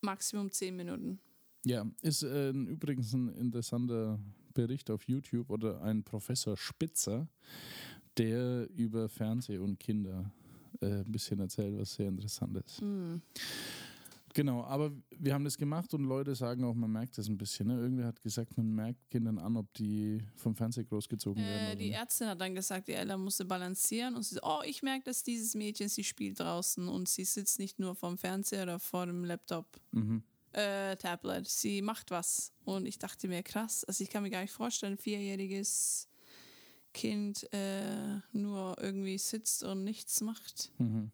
Maximum 0.00 0.52
zehn 0.52 0.76
Minuten. 0.76 1.20
Ja, 1.66 1.84
ist 2.00 2.22
äh, 2.22 2.50
übrigens 2.50 3.12
ein 3.12 3.28
interessanter 3.30 4.20
Bericht 4.54 4.88
auf 4.88 5.02
YouTube 5.02 5.50
oder 5.50 5.82
ein 5.82 6.04
Professor 6.04 6.56
Spitzer, 6.56 7.26
der 8.16 8.70
über 8.70 9.08
Fernseh 9.08 9.58
und 9.58 9.80
Kinder 9.80 10.30
äh, 10.80 11.00
ein 11.00 11.10
bisschen 11.10 11.40
erzählt, 11.40 11.76
was 11.76 11.94
sehr 11.94 12.06
interessant 12.06 12.56
ist. 12.56 12.80
Hm. 12.80 13.20
Genau, 14.32 14.62
aber 14.62 14.92
wir 15.18 15.34
haben 15.34 15.42
das 15.42 15.58
gemacht 15.58 15.92
und 15.92 16.04
Leute 16.04 16.36
sagen 16.36 16.62
auch, 16.62 16.74
man 16.74 16.92
merkt 16.92 17.18
das 17.18 17.26
ein 17.26 17.36
bisschen. 17.36 17.66
Ne? 17.66 17.80
Irgendwer 17.80 18.06
hat 18.06 18.22
gesagt, 18.22 18.56
man 18.56 18.72
merkt 18.72 19.10
Kindern 19.10 19.38
an, 19.38 19.56
ob 19.56 19.72
die 19.74 20.22
vom 20.36 20.54
Fernseher 20.54 20.84
großgezogen 20.84 21.42
werden. 21.42 21.64
Äh, 21.64 21.66
oder 21.70 21.76
die. 21.76 21.90
Ärztin 21.90 22.28
hat 22.28 22.40
dann 22.40 22.54
gesagt, 22.54 22.86
die 22.86 22.92
Ella 22.92 23.16
musste 23.16 23.44
balancieren 23.44 24.14
und 24.14 24.22
sie 24.22 24.36
so, 24.36 24.40
oh, 24.44 24.60
ich 24.64 24.84
merke, 24.84 25.06
dass 25.06 25.24
dieses 25.24 25.56
Mädchen, 25.56 25.88
sie 25.88 26.04
spielt 26.04 26.38
draußen 26.38 26.86
und 26.86 27.08
sie 27.08 27.24
sitzt 27.24 27.58
nicht 27.58 27.80
nur 27.80 27.96
vorm 27.96 28.18
Fernseher 28.18 28.62
oder 28.62 28.78
vor 28.78 29.06
dem 29.06 29.24
Laptop, 29.24 29.80
Mhm. 29.90 30.22
Äh, 30.56 30.96
Tablet, 30.96 31.48
sie 31.48 31.82
macht 31.82 32.10
was. 32.10 32.52
Und 32.64 32.86
ich 32.86 32.98
dachte 32.98 33.28
mir, 33.28 33.42
krass, 33.42 33.84
also 33.84 34.02
ich 34.02 34.10
kann 34.10 34.22
mir 34.22 34.30
gar 34.30 34.42
nicht 34.42 34.52
vorstellen, 34.52 34.94
ein 34.94 34.98
vierjähriges 34.98 36.08
Kind 36.92 37.46
äh, 37.52 38.20
nur 38.32 38.76
irgendwie 38.80 39.18
sitzt 39.18 39.62
und 39.62 39.84
nichts 39.84 40.20
macht. 40.22 40.72
Mhm. 40.78 41.10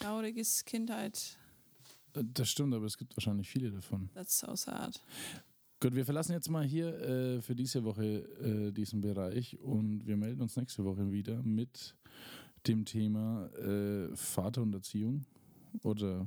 Trauriges 0.00 0.64
Kindheit, 0.64 1.38
Das 2.14 2.48
stimmt, 2.48 2.74
aber 2.74 2.86
es 2.86 2.96
gibt 2.96 3.16
wahrscheinlich 3.16 3.48
viele 3.48 3.70
davon. 3.70 4.08
that's 4.14 4.38
so 4.40 4.54
sad. 4.56 5.00
Gut, 5.80 5.94
wir 5.94 6.04
verlassen 6.06 6.32
jetzt 6.32 6.48
mal 6.48 6.64
hier 6.64 6.98
äh, 7.00 7.42
für 7.42 7.54
diese 7.54 7.84
Woche 7.84 8.04
äh, 8.40 8.72
diesen 8.72 9.02
Bereich 9.02 9.58
und 9.60 10.06
wir 10.06 10.16
melden 10.16 10.40
uns 10.40 10.56
nächste 10.56 10.84
Woche 10.84 11.12
wieder 11.12 11.42
mit 11.42 11.94
dem 12.66 12.86
Thema 12.86 13.48
äh, 13.56 14.16
Vater 14.16 14.62
und 14.62 14.72
Erziehung 14.74 15.26
oder 15.82 16.26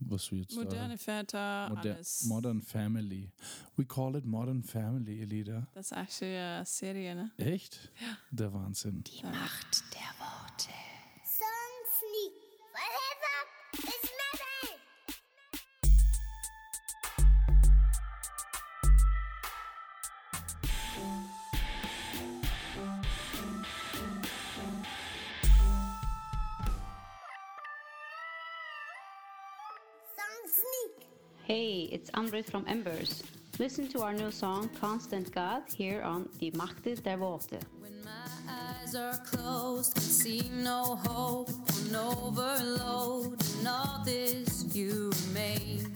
was 0.00 0.26
du 0.26 0.36
jetzt 0.36 0.54
Moderne 0.54 0.96
Väter, 0.98 1.68
Moder 1.70 1.94
alles. 1.94 2.24
Modern 2.24 2.62
Family. 2.62 3.30
We 3.76 3.84
call 3.84 4.16
it 4.16 4.24
Modern 4.24 4.62
Family, 4.62 5.20
Elida. 5.22 5.66
Das 5.74 5.90
ist 5.90 5.96
actually 5.96 6.36
eine 6.36 6.64
Serie, 6.64 7.14
ne? 7.14 7.30
Echt? 7.36 7.90
Ja. 8.00 8.16
Der 8.30 8.52
Wahnsinn. 8.52 9.04
Macht 9.22 9.84
der 9.94 9.97
Hey, 31.58 31.88
it's 31.90 32.08
Amrit 32.12 32.48
from 32.48 32.64
Embers. 32.68 33.24
Listen 33.58 33.88
to 33.88 34.02
our 34.02 34.12
new 34.12 34.30
song 34.30 34.70
Constant 34.80 35.34
God 35.34 35.62
here 35.76 36.02
on 36.02 36.28
Die 36.40 36.52
Machte 36.52 36.94
der 37.02 37.18
Worte. 37.18 37.58
When 37.80 38.00
my 38.04 38.30
eyes 38.48 38.94
are 38.94 39.18
closed, 39.26 39.98
see 39.98 40.48
no 40.52 40.94
hope, 41.04 41.50
on 41.50 41.96
overload, 41.96 43.42
and 43.58 43.66
all 43.66 44.02
this 44.04 44.72
you 44.72 45.10
remain. 45.26 45.92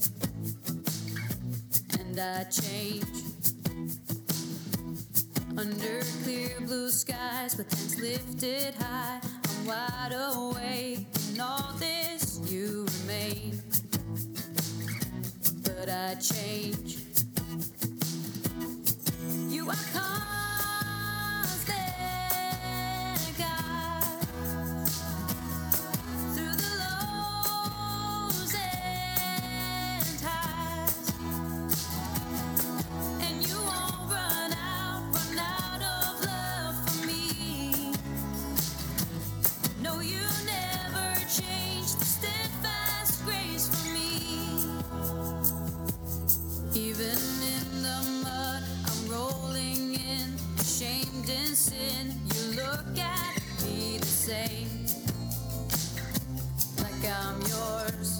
And 2.00 2.18
I 2.18 2.42
change 2.50 3.06
under 5.56 6.02
clear 6.24 6.60
blue 6.66 6.90
skies, 6.90 7.56
with 7.56 7.72
hands 7.72 8.00
lifted 8.00 8.74
high. 8.82 9.20
I'm 9.22 9.66
wide 9.66 10.12
awake, 10.12 11.06
and 11.30 11.40
all 11.40 11.72
this 11.78 12.40
you 12.50 12.84
remain. 13.06 13.71
But 15.84 15.90
I 15.90 16.14
change. 16.14 16.96
You 19.48 19.68
are 19.68 19.74
constant, 19.74 20.31
same, 54.32 54.86
like 56.78 57.04
I'm 57.20 57.38
yours. 57.52 58.10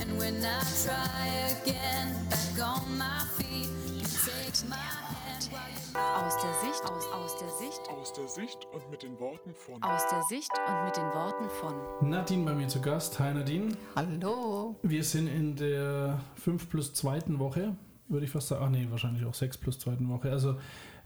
And 0.00 0.10
when 0.20 0.36
I 0.44 0.62
try 0.84 1.26
again, 1.56 2.08
back 2.30 2.56
on 2.72 2.86
my 2.96 3.20
feet, 3.36 3.70
you 3.96 4.06
take 4.28 4.58
my 4.68 4.76
hand 4.76 5.48
while 5.50 5.70
you 5.74 6.24
Aus 6.24 6.36
der 6.44 6.54
Sicht, 6.62 6.82
aus, 6.84 7.04
aus 7.12 7.32
der 7.38 7.50
Sicht, 7.60 7.80
Aus 7.90 8.12
der 8.12 8.28
Sicht 8.28 8.66
und 8.72 8.88
mit 8.90 9.02
den 9.02 9.18
Worten 9.18 9.52
von 9.54 9.82
aus 9.82 10.02
der 10.08 10.22
Sicht 10.28 10.52
und 10.68 10.84
mit 10.84 10.96
den 10.96 11.10
Worten 11.12 11.50
von 11.60 11.74
Nadine 12.08 12.44
bei 12.44 12.54
mir 12.54 12.68
zu 12.68 12.80
Gast. 12.80 13.18
Hi 13.18 13.34
Nadine. 13.34 13.76
Hallo. 13.96 14.76
Wir 14.82 15.02
sind 15.02 15.26
in 15.26 15.56
der 15.56 16.20
5 16.36 16.68
plus 16.68 16.94
2. 16.94 17.38
Woche 17.38 17.74
würde 18.08 18.24
ich 18.24 18.30
fast 18.30 18.48
sagen. 18.48 18.64
Ach 18.64 18.70
nee, 18.70 18.86
wahrscheinlich 18.90 19.24
auch 19.24 19.34
sechs 19.34 19.58
plus 19.58 19.78
zweiten 19.78 20.08
Woche. 20.08 20.30
Also 20.30 20.56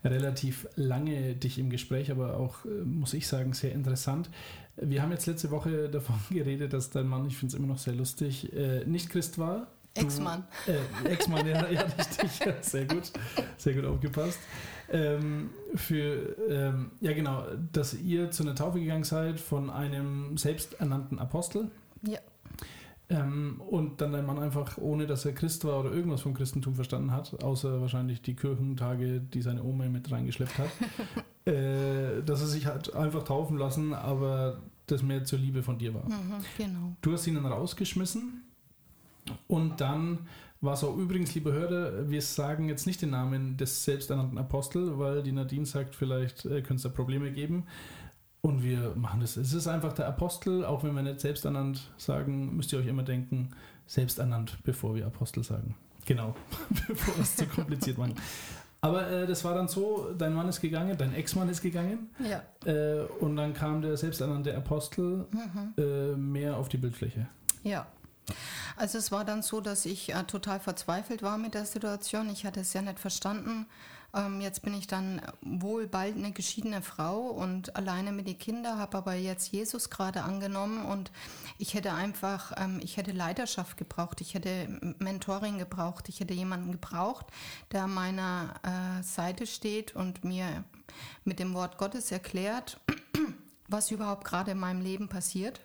relativ 0.04 0.66
lange 0.76 1.34
dich 1.34 1.58
im 1.58 1.70
Gespräch, 1.70 2.10
aber 2.10 2.36
auch, 2.36 2.64
äh, 2.64 2.84
muss 2.84 3.14
ich 3.14 3.26
sagen, 3.26 3.52
sehr 3.52 3.72
interessant. 3.72 4.30
Wir 4.76 5.02
haben 5.02 5.12
jetzt 5.12 5.26
letzte 5.26 5.50
Woche 5.50 5.88
davon 5.92 6.16
geredet, 6.30 6.72
dass 6.72 6.90
dein 6.90 7.06
Mann, 7.06 7.26
ich 7.26 7.36
finde 7.36 7.54
es 7.54 7.58
immer 7.58 7.68
noch 7.68 7.78
sehr 7.78 7.94
lustig, 7.94 8.52
äh, 8.52 8.84
nicht 8.84 9.10
Christ 9.10 9.38
war. 9.38 9.68
Ex-Mann. 9.94 10.44
Äh, 10.68 11.08
Ex-Mann, 11.08 11.46
ja, 11.46 11.68
ja, 11.68 11.82
richtig. 11.82 12.46
Ja, 12.46 12.54
sehr 12.62 12.84
gut. 12.86 13.10
Sehr 13.56 13.74
gut 13.74 13.84
aufgepasst. 13.84 14.38
Ähm, 14.88 15.50
für, 15.74 16.36
ähm, 16.48 16.92
ja 17.00 17.12
genau, 17.12 17.44
dass 17.72 17.94
ihr 17.94 18.30
zu 18.30 18.44
einer 18.44 18.54
Taufe 18.54 18.78
gegangen 18.78 19.04
seid 19.04 19.40
von 19.40 19.68
einem 19.68 20.36
selbsternannten 20.36 21.18
Apostel. 21.18 21.70
Ja. 22.02 22.20
Ähm, 23.10 23.60
und 23.68 24.00
dann 24.00 24.12
dein 24.12 24.24
Mann 24.24 24.38
einfach, 24.38 24.78
ohne 24.78 25.08
dass 25.08 25.24
er 25.24 25.32
Christ 25.32 25.64
war 25.64 25.80
oder 25.80 25.90
irgendwas 25.90 26.20
vom 26.20 26.32
Christentum 26.32 26.76
verstanden 26.76 27.10
hat, 27.10 27.42
außer 27.42 27.80
wahrscheinlich 27.80 28.22
die 28.22 28.36
Kirchentage, 28.36 29.20
die 29.20 29.42
seine 29.42 29.64
Oma 29.64 29.86
mit 29.86 30.10
reingeschleppt 30.12 30.58
hat, 30.58 30.70
äh, 31.52 32.22
dass 32.24 32.40
er 32.40 32.46
sich 32.46 32.66
hat 32.66 32.94
einfach 32.94 33.24
taufen 33.24 33.58
lassen, 33.58 33.94
aber 33.94 34.62
das 34.86 35.02
mehr 35.02 35.24
zur 35.24 35.40
Liebe 35.40 35.64
von 35.64 35.76
dir 35.76 35.92
war. 35.92 36.04
Mhm, 36.04 36.44
genau. 36.56 36.92
Du 37.02 37.12
hast 37.12 37.26
ihn 37.26 37.34
dann 37.34 37.46
rausgeschmissen 37.46 38.44
und 39.48 39.80
dann 39.80 40.20
war 40.60 40.74
es 40.74 40.84
auch 40.84 40.96
übrigens, 40.96 41.34
liebe 41.34 41.52
Hörer, 41.52 42.10
wir 42.10 42.22
sagen 42.22 42.68
jetzt 42.68 42.86
nicht 42.86 43.02
den 43.02 43.10
Namen 43.10 43.56
des 43.56 43.84
selbsternannten 43.84 44.38
Apostel, 44.38 44.98
weil 44.98 45.22
die 45.22 45.32
Nadine 45.32 45.66
sagt, 45.66 45.96
vielleicht 45.96 46.44
äh, 46.44 46.60
könnte 46.60 46.74
es 46.74 46.82
da 46.82 46.90
Probleme 46.90 47.32
geben. 47.32 47.64
Und 48.42 48.62
wir 48.62 48.94
machen 48.96 49.20
das. 49.20 49.36
Es 49.36 49.52
ist 49.52 49.66
einfach 49.66 49.92
der 49.92 50.06
Apostel, 50.08 50.64
auch 50.64 50.82
wenn 50.82 50.94
wir 50.94 51.02
nicht 51.02 51.20
selbsternannt 51.20 51.90
sagen, 51.98 52.56
müsst 52.56 52.72
ihr 52.72 52.78
euch 52.78 52.86
immer 52.86 53.02
denken, 53.02 53.50
selbsternannt, 53.86 54.58
bevor 54.64 54.94
wir 54.94 55.06
Apostel 55.06 55.44
sagen. 55.44 55.74
Genau, 56.06 56.34
bevor 56.88 57.16
wir 57.16 57.22
es 57.22 57.36
zu 57.36 57.46
kompliziert 57.46 57.98
machen. 57.98 58.14
Aber 58.80 59.10
äh, 59.10 59.26
das 59.26 59.44
war 59.44 59.54
dann 59.54 59.68
so, 59.68 60.14
dein 60.16 60.32
Mann 60.32 60.48
ist 60.48 60.60
gegangen, 60.62 60.96
dein 60.96 61.14
Ex-Mann 61.14 61.50
ist 61.50 61.60
gegangen 61.60 62.08
Ja. 62.18 62.42
äh, 62.64 63.02
und 63.20 63.36
dann 63.36 63.52
kam 63.52 63.82
der 63.82 63.96
selbsternannte 63.98 64.56
Apostel 64.56 65.26
äh, 65.76 66.16
mehr 66.16 66.56
auf 66.56 66.70
die 66.70 66.78
Bildfläche. 66.78 67.26
Ja. 67.62 67.86
Also 68.76 68.96
es 68.96 69.12
war 69.12 69.24
dann 69.26 69.42
so, 69.42 69.60
dass 69.60 69.84
ich 69.84 70.14
äh, 70.14 70.22
total 70.24 70.60
verzweifelt 70.60 71.22
war 71.22 71.36
mit 71.36 71.52
der 71.52 71.66
Situation. 71.66 72.30
Ich 72.30 72.46
hatte 72.46 72.60
es 72.60 72.72
ja 72.72 72.80
nicht 72.80 72.98
verstanden. 72.98 73.66
Ähm, 74.14 74.40
jetzt 74.40 74.62
bin 74.62 74.74
ich 74.74 74.86
dann 74.86 75.20
wohl 75.40 75.86
bald 75.86 76.16
eine 76.16 76.32
geschiedene 76.32 76.82
Frau 76.82 77.20
und 77.20 77.76
alleine 77.76 78.12
mit 78.12 78.26
den 78.26 78.38
Kindern, 78.38 78.78
habe 78.78 78.98
aber 78.98 79.14
jetzt 79.14 79.52
Jesus 79.52 79.90
gerade 79.90 80.22
angenommen 80.22 80.84
und 80.84 81.12
ich 81.58 81.74
hätte 81.74 81.92
einfach, 81.92 82.52
ähm, 82.56 82.80
ich 82.82 82.96
hätte 82.96 83.12
Leidenschaft 83.12 83.76
gebraucht, 83.76 84.20
ich 84.20 84.34
hätte 84.34 84.68
Mentoring 84.98 85.58
gebraucht, 85.58 86.08
ich 86.08 86.20
hätte 86.20 86.34
jemanden 86.34 86.72
gebraucht, 86.72 87.26
der 87.70 87.84
an 87.84 87.94
meiner 87.94 88.54
äh, 88.62 89.02
Seite 89.02 89.46
steht 89.46 89.94
und 89.94 90.24
mir 90.24 90.64
mit 91.24 91.38
dem 91.38 91.54
Wort 91.54 91.78
Gottes 91.78 92.10
erklärt, 92.10 92.80
was 93.68 93.90
überhaupt 93.92 94.24
gerade 94.24 94.52
in 94.52 94.58
meinem 94.58 94.80
Leben 94.80 95.08
passiert. 95.08 95.60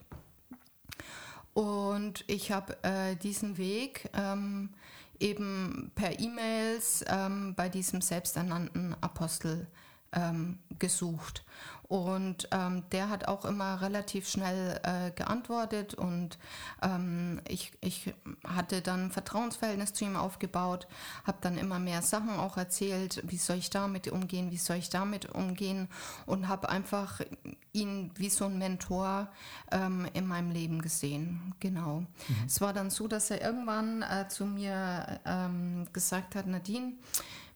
Und 1.55 2.25
ich 2.27 2.51
habe 2.51 2.77
äh, 2.83 3.15
diesen 3.15 3.57
Weg 3.57 4.09
ähm, 4.13 4.71
eben 5.19 5.91
per 5.95 6.19
E-Mails 6.19 7.03
ähm, 7.07 7.53
bei 7.55 7.69
diesem 7.69 8.01
selbsternannten 8.01 8.95
Apostel 9.01 9.67
ähm, 10.15 10.59
gesucht. 10.79 11.43
Und 11.87 12.47
ähm, 12.51 12.83
der 12.91 13.09
hat 13.09 13.27
auch 13.27 13.45
immer 13.45 13.79
relativ 13.81 14.27
schnell 14.27 14.79
äh, 14.81 15.11
geantwortet 15.11 15.93
und 15.93 16.39
ähm, 16.81 17.41
ich, 17.47 17.73
ich 17.79 18.11
hatte 18.43 18.81
dann 18.81 19.05
ein 19.05 19.11
Vertrauensverhältnis 19.11 19.93
zu 19.93 20.05
ihm 20.05 20.15
aufgebaut, 20.15 20.87
habe 21.25 21.37
dann 21.41 21.59
immer 21.59 21.77
mehr 21.77 22.01
Sachen 22.01 22.31
auch 22.31 22.57
erzählt, 22.57 23.21
wie 23.27 23.37
soll 23.37 23.57
ich 23.57 23.69
damit 23.69 24.07
umgehen, 24.07 24.49
wie 24.49 24.57
soll 24.57 24.77
ich 24.77 24.89
damit 24.89 25.27
umgehen 25.27 25.87
und 26.25 26.47
habe 26.47 26.69
einfach 26.69 27.21
ihn 27.71 28.09
wie 28.15 28.29
so 28.29 28.45
ein 28.45 28.57
Mentor 28.57 29.27
ähm, 29.71 30.07
in 30.13 30.25
meinem 30.25 30.49
Leben 30.49 30.81
gesehen. 30.81 31.53
Genau. 31.59 32.03
Es 32.47 32.61
war 32.61 32.73
dann 32.73 32.89
so, 32.89 33.07
dass 33.07 33.29
er 33.29 33.41
irgendwann 33.41 34.01
äh, 34.01 34.27
zu 34.27 34.45
mir 34.47 35.19
ähm, 35.23 35.87
gesagt 35.93 36.33
hat, 36.33 36.47
Nadine, 36.47 36.93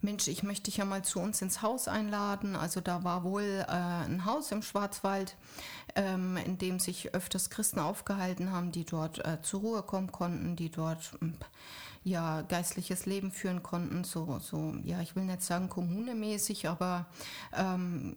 Mensch, 0.01 0.29
ich 0.29 0.43
möchte 0.43 0.65
dich 0.65 0.77
ja 0.77 0.85
mal 0.85 1.03
zu 1.03 1.19
uns 1.19 1.41
ins 1.41 1.61
Haus 1.61 1.89
einladen. 1.89 2.55
Also 2.55 2.79
da 2.79 3.03
war 3.03 3.23
wohl 3.23 3.65
äh, 3.67 3.71
ein 3.71 4.23
Haus 4.23 4.51
im 4.51 4.61
Schwarzwald, 4.61 5.35
ähm, 5.95 6.37
in 6.37 6.57
dem 6.57 6.79
sich 6.79 7.13
öfters 7.13 7.49
Christen 7.49 7.79
aufgehalten 7.79 8.51
haben, 8.51 8.71
die 8.71 8.85
dort 8.85 9.25
äh, 9.25 9.41
zur 9.41 9.59
Ruhe 9.59 9.83
kommen 9.83 10.11
konnten, 10.11 10.55
die 10.55 10.69
dort 10.69 11.17
ähm, 11.21 11.35
ja 12.05 12.43
geistliches 12.43 13.05
Leben 13.05 13.31
führen 13.31 13.61
konnten. 13.61 14.05
So, 14.05 14.39
so 14.39 14.73
ja, 14.83 15.01
ich 15.01 15.17
will 15.17 15.25
nicht 15.25 15.41
sagen 15.41 15.67
kommunemäßig, 15.67 16.69
aber 16.69 17.07
ähm, 17.53 18.15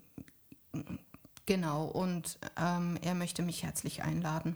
genau. 1.47 1.87
Und 1.87 2.39
ähm, 2.57 2.97
er 3.03 3.16
möchte 3.16 3.43
mich 3.43 3.64
herzlich 3.64 4.05
einladen. 4.05 4.55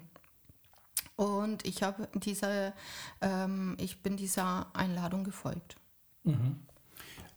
Und 1.16 1.66
ich 1.66 1.82
habe 1.82 2.08
diese, 2.14 2.72
ähm, 3.20 3.74
ich 3.80 4.02
bin 4.02 4.16
dieser 4.16 4.66
Einladung 4.74 5.24
gefolgt. 5.24 5.76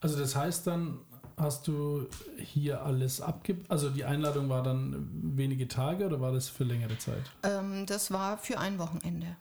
Also 0.01 0.17
das 0.17 0.35
heißt 0.35 0.67
dann, 0.67 0.99
hast 1.37 1.67
du 1.67 2.07
hier 2.37 2.83
alles 2.83 3.21
abge... 3.21 3.57
Also 3.67 3.89
die 3.89 4.05
Einladung 4.05 4.49
war 4.49 4.63
dann 4.63 5.09
wenige 5.37 5.67
Tage 5.67 6.05
oder 6.05 6.19
war 6.21 6.31
das 6.31 6.49
für 6.49 6.63
längere 6.63 6.97
Zeit? 6.97 7.23
Ähm, 7.43 7.85
das 7.85 8.11
war 8.11 8.37
für 8.37 8.59
ein 8.59 8.77
Wochenende. 8.79 9.35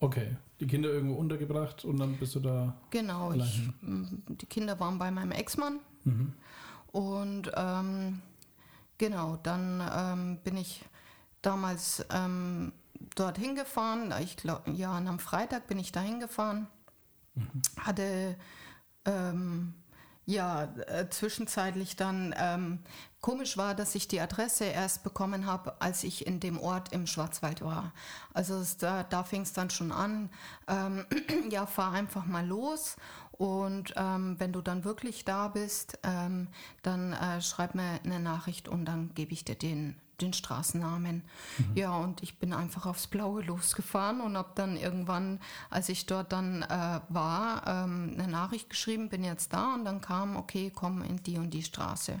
Okay, 0.00 0.36
die 0.60 0.66
Kinder 0.66 0.88
irgendwo 0.88 1.16
untergebracht 1.16 1.84
und 1.84 1.98
dann 1.98 2.16
bist 2.16 2.34
du 2.34 2.40
da... 2.40 2.74
Genau, 2.90 3.32
ich, 3.32 3.68
m, 3.82 4.22
die 4.28 4.46
Kinder 4.46 4.78
waren 4.80 4.98
bei 4.98 5.10
meinem 5.10 5.32
Ex-Mann 5.32 5.80
Mhm. 6.04 6.32
und 6.92 7.52
ähm, 7.54 8.22
genau, 8.96 9.36
dann 9.42 9.82
ähm, 9.94 10.38
bin 10.42 10.56
ich 10.56 10.82
damals 11.42 12.02
ähm, 12.10 12.72
dorthin 13.16 13.54
gefahren. 13.54 14.14
Ich 14.22 14.38
glaube, 14.38 14.70
ja, 14.70 14.96
und 14.96 15.06
am 15.08 15.18
Freitag 15.18 15.66
bin 15.66 15.78
ich 15.78 15.92
dahin 15.92 16.20
gefahren, 16.20 16.68
hatte 17.78 18.34
ähm, 19.04 19.74
ja 20.30 20.64
äh, 20.86 21.08
zwischenzeitlich 21.08 21.96
dann 21.96 22.34
ähm, 22.38 22.78
komisch 23.20 23.56
war, 23.56 23.74
dass 23.74 23.94
ich 23.94 24.08
die 24.08 24.20
Adresse 24.20 24.64
erst 24.64 25.02
bekommen 25.02 25.46
habe, 25.46 25.80
als 25.80 26.04
ich 26.04 26.26
in 26.26 26.40
dem 26.40 26.58
Ort 26.58 26.92
im 26.92 27.06
Schwarzwald 27.06 27.62
war. 27.62 27.92
Also 28.32 28.56
es, 28.56 28.76
da, 28.76 29.02
da 29.02 29.24
fing 29.24 29.42
es 29.42 29.52
dann 29.52 29.70
schon 29.70 29.92
an. 29.92 30.30
Ähm, 30.68 31.04
ja, 31.50 31.66
fahr 31.66 31.92
einfach 31.92 32.26
mal 32.26 32.46
los. 32.46 32.96
Und 33.32 33.94
ähm, 33.96 34.36
wenn 34.38 34.52
du 34.52 34.60
dann 34.60 34.84
wirklich 34.84 35.24
da 35.24 35.48
bist, 35.48 35.98
ähm, 36.02 36.48
dann 36.82 37.12
äh, 37.12 37.40
schreib 37.40 37.74
mir 37.74 38.00
eine 38.04 38.20
Nachricht 38.20 38.68
und 38.68 38.84
dann 38.84 39.14
gebe 39.14 39.32
ich 39.32 39.44
dir 39.44 39.54
den, 39.54 39.96
den 40.22 40.32
Straßennamen. 40.32 41.22
Ja, 41.74 41.96
und 41.96 42.22
ich 42.22 42.38
bin 42.38 42.52
einfach 42.52 42.86
aufs 42.86 43.06
Blaue 43.06 43.42
losgefahren 43.42 44.20
und 44.20 44.36
habe 44.36 44.52
dann 44.54 44.76
irgendwann, 44.76 45.40
als 45.68 45.88
ich 45.88 46.06
dort 46.06 46.32
dann 46.32 46.62
äh, 46.62 47.00
war, 47.08 47.66
ähm, 47.66 48.16
eine 48.18 48.28
Nachricht 48.28 48.70
geschrieben, 48.70 49.08
bin 49.08 49.24
jetzt 49.24 49.52
da 49.52 49.74
und 49.74 49.84
dann 49.84 50.00
kam, 50.00 50.36
okay, 50.36 50.72
komm 50.74 51.02
in 51.02 51.22
die 51.22 51.38
und 51.38 51.50
die 51.50 51.62
Straße. 51.62 52.20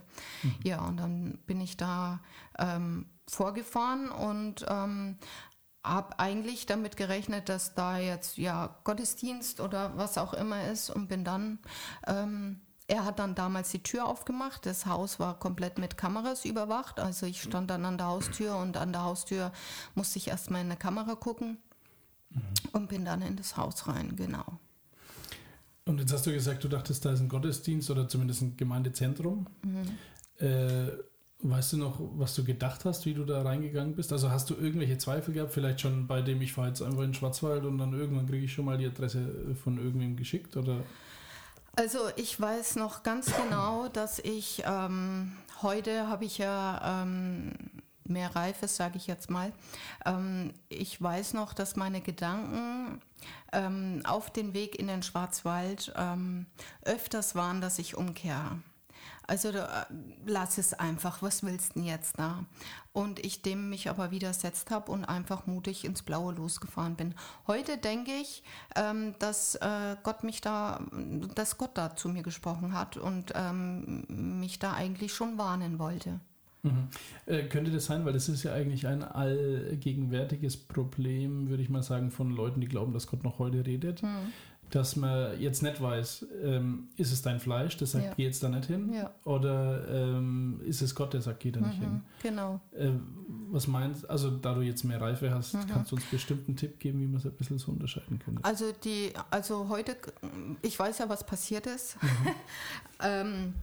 Ja, 0.62 0.80
und 0.84 0.96
dann 0.96 1.38
bin 1.46 1.60
ich 1.60 1.76
da 1.76 2.20
ähm, 2.58 3.06
vorgefahren 3.28 4.10
und 4.10 4.64
ähm, 4.68 5.18
habe 5.84 6.18
eigentlich 6.18 6.66
damit 6.66 6.96
gerechnet, 6.96 7.48
dass 7.48 7.74
da 7.74 7.98
jetzt 7.98 8.36
ja 8.36 8.76
Gottesdienst 8.84 9.60
oder 9.60 9.96
was 9.96 10.18
auch 10.18 10.34
immer 10.34 10.68
ist 10.68 10.90
und 10.90 11.08
bin 11.08 11.24
dann, 11.24 11.58
ähm, 12.06 12.60
er 12.90 13.04
hat 13.04 13.20
dann 13.20 13.36
damals 13.36 13.70
die 13.70 13.82
Tür 13.82 14.06
aufgemacht, 14.06 14.66
das 14.66 14.84
Haus 14.84 15.20
war 15.20 15.38
komplett 15.38 15.78
mit 15.78 15.96
Kameras 15.96 16.44
überwacht, 16.44 16.98
also 16.98 17.24
ich 17.24 17.40
stand 17.40 17.70
dann 17.70 17.84
an 17.84 17.98
der 17.98 18.08
Haustür 18.08 18.56
und 18.56 18.76
an 18.76 18.92
der 18.92 19.04
Haustür 19.04 19.52
musste 19.94 20.18
ich 20.18 20.26
erstmal 20.26 20.62
in 20.62 20.66
eine 20.66 20.76
Kamera 20.76 21.14
gucken 21.14 21.58
und 22.72 22.88
bin 22.88 23.04
dann 23.04 23.22
in 23.22 23.36
das 23.36 23.56
Haus 23.56 23.86
rein, 23.86 24.16
genau. 24.16 24.44
Und 25.84 26.00
jetzt 26.00 26.12
hast 26.12 26.26
du 26.26 26.32
gesagt, 26.32 26.64
du 26.64 26.68
dachtest, 26.68 27.04
da 27.04 27.12
ist 27.12 27.20
ein 27.20 27.28
Gottesdienst 27.28 27.90
oder 27.90 28.08
zumindest 28.08 28.42
ein 28.42 28.56
Gemeindezentrum. 28.56 29.46
Äh, 30.38 30.88
weißt 31.42 31.74
du 31.74 31.76
noch, 31.78 32.00
was 32.16 32.34
du 32.34 32.44
gedacht 32.44 32.84
hast, 32.84 33.06
wie 33.06 33.14
du 33.14 33.24
da 33.24 33.42
reingegangen 33.42 33.94
bist? 33.94 34.12
Also 34.12 34.30
hast 34.30 34.50
du 34.50 34.54
irgendwelche 34.54 34.98
Zweifel 34.98 35.32
gehabt? 35.32 35.52
Vielleicht 35.52 35.80
schon 35.80 36.06
bei 36.08 36.22
dem, 36.22 36.42
ich 36.42 36.52
fahre 36.52 36.68
jetzt 36.68 36.82
einfach 36.82 37.00
in 37.00 37.08
den 37.08 37.14
Schwarzwald 37.14 37.64
und 37.64 37.78
dann 37.78 37.92
irgendwann 37.92 38.26
kriege 38.26 38.44
ich 38.44 38.52
schon 38.52 38.64
mal 38.64 38.78
die 38.78 38.86
Adresse 38.86 39.54
von 39.62 39.78
irgendwem 39.78 40.16
geschickt? 40.16 40.56
Oder? 40.56 40.82
Also 41.76 41.98
ich 42.16 42.38
weiß 42.40 42.76
noch 42.76 43.02
ganz 43.02 43.32
genau, 43.34 43.88
dass 43.88 44.18
ich 44.18 44.62
ähm, 44.66 45.36
heute 45.62 46.08
habe 46.08 46.24
ich 46.24 46.38
ja 46.38 47.02
ähm, 47.02 47.52
mehr 48.04 48.34
Reifes, 48.34 48.76
sage 48.76 48.96
ich 48.96 49.06
jetzt 49.06 49.30
mal. 49.30 49.52
Ähm, 50.04 50.52
ich 50.68 51.00
weiß 51.00 51.34
noch, 51.34 51.54
dass 51.54 51.76
meine 51.76 52.00
Gedanken 52.00 53.00
ähm, 53.52 54.02
auf 54.04 54.30
den 54.30 54.52
Weg 54.52 54.78
in 54.78 54.88
den 54.88 55.02
Schwarzwald 55.02 55.92
ähm, 55.96 56.46
öfters 56.82 57.34
waren, 57.34 57.60
dass 57.60 57.78
ich 57.78 57.96
umkehre. 57.96 58.58
Also 59.30 59.50
äh, 59.50 59.64
lass 60.26 60.58
es 60.58 60.74
einfach, 60.74 61.22
was 61.22 61.44
willst 61.44 61.70
du 61.70 61.74
denn 61.74 61.84
jetzt 61.84 62.18
da? 62.18 62.44
Und 62.92 63.24
ich 63.24 63.42
dem 63.42 63.70
mich 63.70 63.88
aber 63.88 64.10
widersetzt 64.10 64.72
habe 64.72 64.90
und 64.90 65.04
einfach 65.04 65.46
mutig 65.46 65.84
ins 65.84 66.02
Blaue 66.02 66.34
losgefahren 66.34 66.96
bin. 66.96 67.14
Heute 67.46 67.78
denke 67.78 68.10
ich, 68.10 68.42
ähm, 68.74 69.14
dass 69.20 69.54
äh, 69.54 69.94
Gott 70.02 70.24
mich 70.24 70.40
da, 70.40 70.80
dass 71.36 71.58
Gott 71.58 71.78
da 71.78 71.94
zu 71.94 72.08
mir 72.08 72.24
gesprochen 72.24 72.74
hat 72.74 72.96
und 72.96 73.32
ähm, 73.36 74.04
mich 74.08 74.58
da 74.58 74.72
eigentlich 74.72 75.14
schon 75.14 75.38
warnen 75.38 75.78
wollte. 75.78 76.18
Mhm. 76.64 76.88
Äh, 77.26 77.44
könnte 77.44 77.70
das 77.70 77.86
sein, 77.86 78.04
weil 78.04 78.12
das 78.12 78.28
ist 78.28 78.42
ja 78.42 78.52
eigentlich 78.52 78.88
ein 78.88 79.04
allgegenwärtiges 79.04 80.56
Problem, 80.56 81.48
würde 81.48 81.62
ich 81.62 81.70
mal 81.70 81.84
sagen, 81.84 82.10
von 82.10 82.34
Leuten, 82.34 82.60
die 82.60 82.68
glauben, 82.68 82.92
dass 82.92 83.06
Gott 83.06 83.22
noch 83.22 83.38
heute 83.38 83.64
redet. 83.64 84.02
Mhm. 84.02 84.32
Dass 84.70 84.94
man 84.96 85.40
jetzt 85.40 85.62
nicht 85.62 85.80
weiß, 85.82 86.26
ähm, 86.44 86.88
ist 86.96 87.10
es 87.12 87.22
dein 87.22 87.40
Fleisch, 87.40 87.76
der 87.76 87.86
sagt, 87.88 88.04
Ja. 88.04 88.14
geh 88.14 88.22
jetzt 88.24 88.42
da 88.42 88.48
nicht 88.48 88.66
hin? 88.66 88.92
Ja. 88.92 89.10
Oder 89.24 89.88
ähm, 89.88 90.60
ist 90.64 90.80
es 90.80 90.94
Gott, 90.94 91.12
der 91.12 91.22
sagt, 91.22 91.40
geh 91.40 91.50
da 91.50 91.60
nicht 91.60 91.78
hin? 91.80 91.90
Mhm, 91.94 92.02
genau. 92.22 92.60
Äh, 92.72 92.90
was 93.50 93.66
meinst 93.66 94.08
also 94.08 94.30
da 94.30 94.54
du 94.54 94.60
jetzt 94.60 94.84
mehr 94.84 95.00
Reife 95.00 95.34
hast, 95.34 95.54
Mhm. 95.54 95.66
kannst 95.68 95.90
du 95.90 95.96
uns 95.96 96.04
bestimmt 96.04 96.46
einen 96.46 96.56
Tipp 96.56 96.78
geben, 96.78 97.00
wie 97.00 97.06
man 97.06 97.16
es 97.16 97.26
ein 97.26 97.32
bisschen 97.32 97.58
so 97.58 97.72
unterscheiden 97.72 98.18
könnte? 98.20 98.44
Also 98.44 98.66
die, 98.84 99.12
also 99.30 99.68
heute, 99.68 99.96
ich 100.62 100.78
weiß 100.78 100.98
ja, 100.98 101.08
was 101.08 101.24
passiert 101.26 101.66
ist. 101.66 101.96
ähm, 103.02 103.54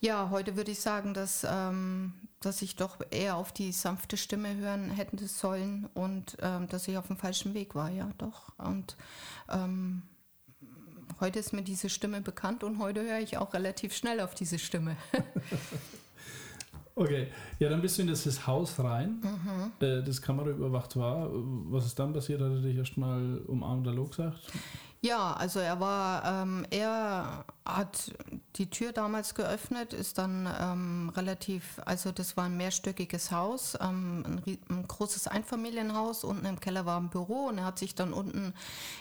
ja, 0.00 0.30
heute 0.30 0.56
würde 0.56 0.70
ich 0.70 0.80
sagen, 0.80 1.14
dass, 1.14 1.44
ähm, 1.48 2.12
dass 2.40 2.62
ich 2.62 2.76
doch 2.76 2.98
eher 3.10 3.36
auf 3.36 3.52
die 3.52 3.72
sanfte 3.72 4.16
Stimme 4.16 4.54
hören 4.56 4.90
hätte 4.90 5.26
sollen 5.26 5.88
und 5.94 6.36
ähm, 6.40 6.68
dass 6.68 6.86
ich 6.86 6.96
auf 6.98 7.06
dem 7.08 7.16
falschen 7.16 7.54
Weg 7.54 7.74
war, 7.74 7.90
ja, 7.90 8.10
doch. 8.18 8.52
Und 8.58 8.96
ähm, 9.48 10.02
heute 11.20 11.38
ist 11.38 11.52
mir 11.52 11.62
diese 11.62 11.88
Stimme 11.88 12.20
bekannt 12.20 12.64
und 12.64 12.78
heute 12.78 13.02
höre 13.02 13.18
ich 13.20 13.36
auch 13.38 13.54
relativ 13.54 13.94
schnell 13.94 14.20
auf 14.20 14.34
diese 14.34 14.58
Stimme. 14.58 14.96
Okay, 16.98 17.26
ja, 17.58 17.68
dann 17.68 17.82
bist 17.82 17.98
du 17.98 18.02
in 18.02 18.08
das 18.08 18.46
Haus 18.46 18.78
rein, 18.82 19.20
Mhm. 19.22 19.86
äh, 19.86 20.02
das 20.02 20.22
kameraüberwacht 20.22 20.96
war. 20.96 21.28
Was 21.30 21.84
ist 21.84 21.98
dann 21.98 22.14
passiert? 22.14 22.40
Hat 22.40 22.50
er 22.50 22.60
dich 22.62 22.74
erstmal 22.74 23.36
umarmt, 23.46 23.86
Hallo 23.86 24.04
gesagt? 24.06 24.38
Ja, 25.06 25.34
also 25.34 25.60
er 25.60 25.78
war, 25.78 26.24
ähm, 26.24 26.66
er 26.70 27.44
hat 27.64 28.12
die 28.56 28.68
Tür 28.70 28.90
damals 28.90 29.36
geöffnet, 29.36 29.92
ist 29.92 30.18
dann 30.18 30.52
ähm, 30.60 31.12
relativ, 31.14 31.80
also 31.84 32.10
das 32.10 32.36
war 32.36 32.46
ein 32.46 32.56
mehrstöckiges 32.56 33.30
Haus, 33.30 33.78
ähm, 33.80 34.24
ein, 34.26 34.58
ein 34.68 34.88
großes 34.88 35.28
Einfamilienhaus, 35.28 36.24
unten 36.24 36.44
im 36.44 36.58
Keller 36.58 36.86
war 36.86 36.98
ein 36.98 37.08
Büro 37.10 37.46
und 37.46 37.58
er 37.58 37.66
hat 37.66 37.78
sich 37.78 37.94
dann 37.94 38.12
unten 38.12 38.52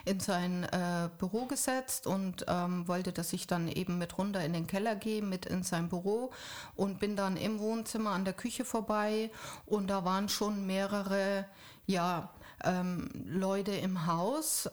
in 0.05 0.19
sein 0.19 0.65
äh, 0.65 1.09
Büro 1.17 1.47
gesetzt 1.47 2.05
und 2.05 2.45
ähm, 2.47 2.87
wollte, 2.87 3.11
dass 3.11 3.33
ich 3.33 3.47
dann 3.47 3.67
eben 3.67 3.97
mit 3.97 4.15
runter 4.19 4.45
in 4.45 4.53
den 4.53 4.67
Keller 4.67 4.95
gehe, 4.95 5.23
mit 5.23 5.47
in 5.47 5.63
sein 5.63 5.89
Büro 5.89 6.29
und 6.75 6.99
bin 6.99 7.15
dann 7.15 7.35
im 7.35 7.57
Wohnzimmer 7.57 8.11
an 8.11 8.25
der 8.25 8.35
Küche 8.35 8.63
vorbei 8.63 9.31
und 9.65 9.87
da 9.87 10.05
waren 10.05 10.29
schon 10.29 10.67
mehrere, 10.67 11.45
ja, 11.87 12.29
ähm, 12.63 13.09
Leute 13.25 13.71
im 13.71 14.05
Haus. 14.05 14.69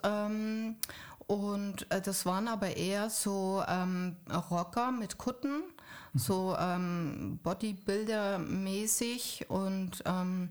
Und 1.26 1.90
äh, 1.90 2.00
das 2.00 2.26
waren 2.26 2.48
aber 2.48 2.76
eher 2.76 3.10
so 3.10 3.62
ähm, 3.66 4.16
Rocker 4.50 4.92
mit 4.92 5.18
Kutten, 5.18 5.62
so 6.14 6.56
ähm, 6.58 7.38
Bodybuilder-mäßig 7.42 9.46
und 9.48 10.02
ähm, 10.04 10.50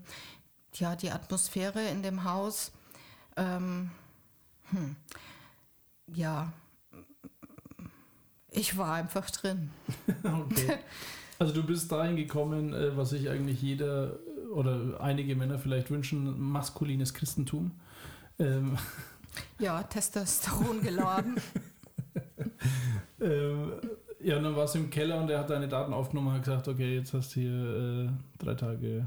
ja, 0.74 0.96
die 0.96 1.10
Atmosphäre 1.10 1.86
in 1.88 2.02
dem 2.02 2.24
Haus, 2.24 2.72
ähm, 3.36 3.90
hm, 4.70 4.96
ja, 6.14 6.52
ich 8.50 8.76
war 8.76 8.94
einfach 8.94 9.30
drin. 9.30 9.70
Okay. 10.24 10.78
Also 11.38 11.54
du 11.54 11.64
bist 11.64 11.90
dahin 11.90 12.14
gekommen, 12.14 12.72
äh, 12.72 12.96
was 12.96 13.10
sich 13.10 13.28
eigentlich 13.28 13.60
jeder 13.60 14.12
äh, 14.12 14.46
oder 14.52 15.00
einige 15.00 15.34
Männer 15.34 15.58
vielleicht 15.58 15.90
wünschen, 15.90 16.40
maskulines 16.40 17.14
Christentum. 17.14 17.72
Ähm, 18.38 18.78
Ja, 19.62 19.80
Testosteron 19.80 20.82
geladen. 20.82 21.36
ähm, 23.20 23.74
ja, 24.20 24.36
und 24.36 24.42
dann 24.42 24.56
warst 24.56 24.74
du 24.74 24.80
im 24.80 24.90
Keller 24.90 25.20
und 25.20 25.30
er 25.30 25.38
hat 25.38 25.50
deine 25.50 25.68
Daten 25.68 25.92
aufgenommen 25.92 26.26
und 26.26 26.34
hat 26.34 26.44
gesagt, 26.44 26.66
okay, 26.66 26.96
jetzt 26.96 27.14
hast 27.14 27.36
du 27.36 27.40
hier 27.40 27.52
äh, 27.52 28.08
drei 28.44 28.54
Tage, 28.54 29.06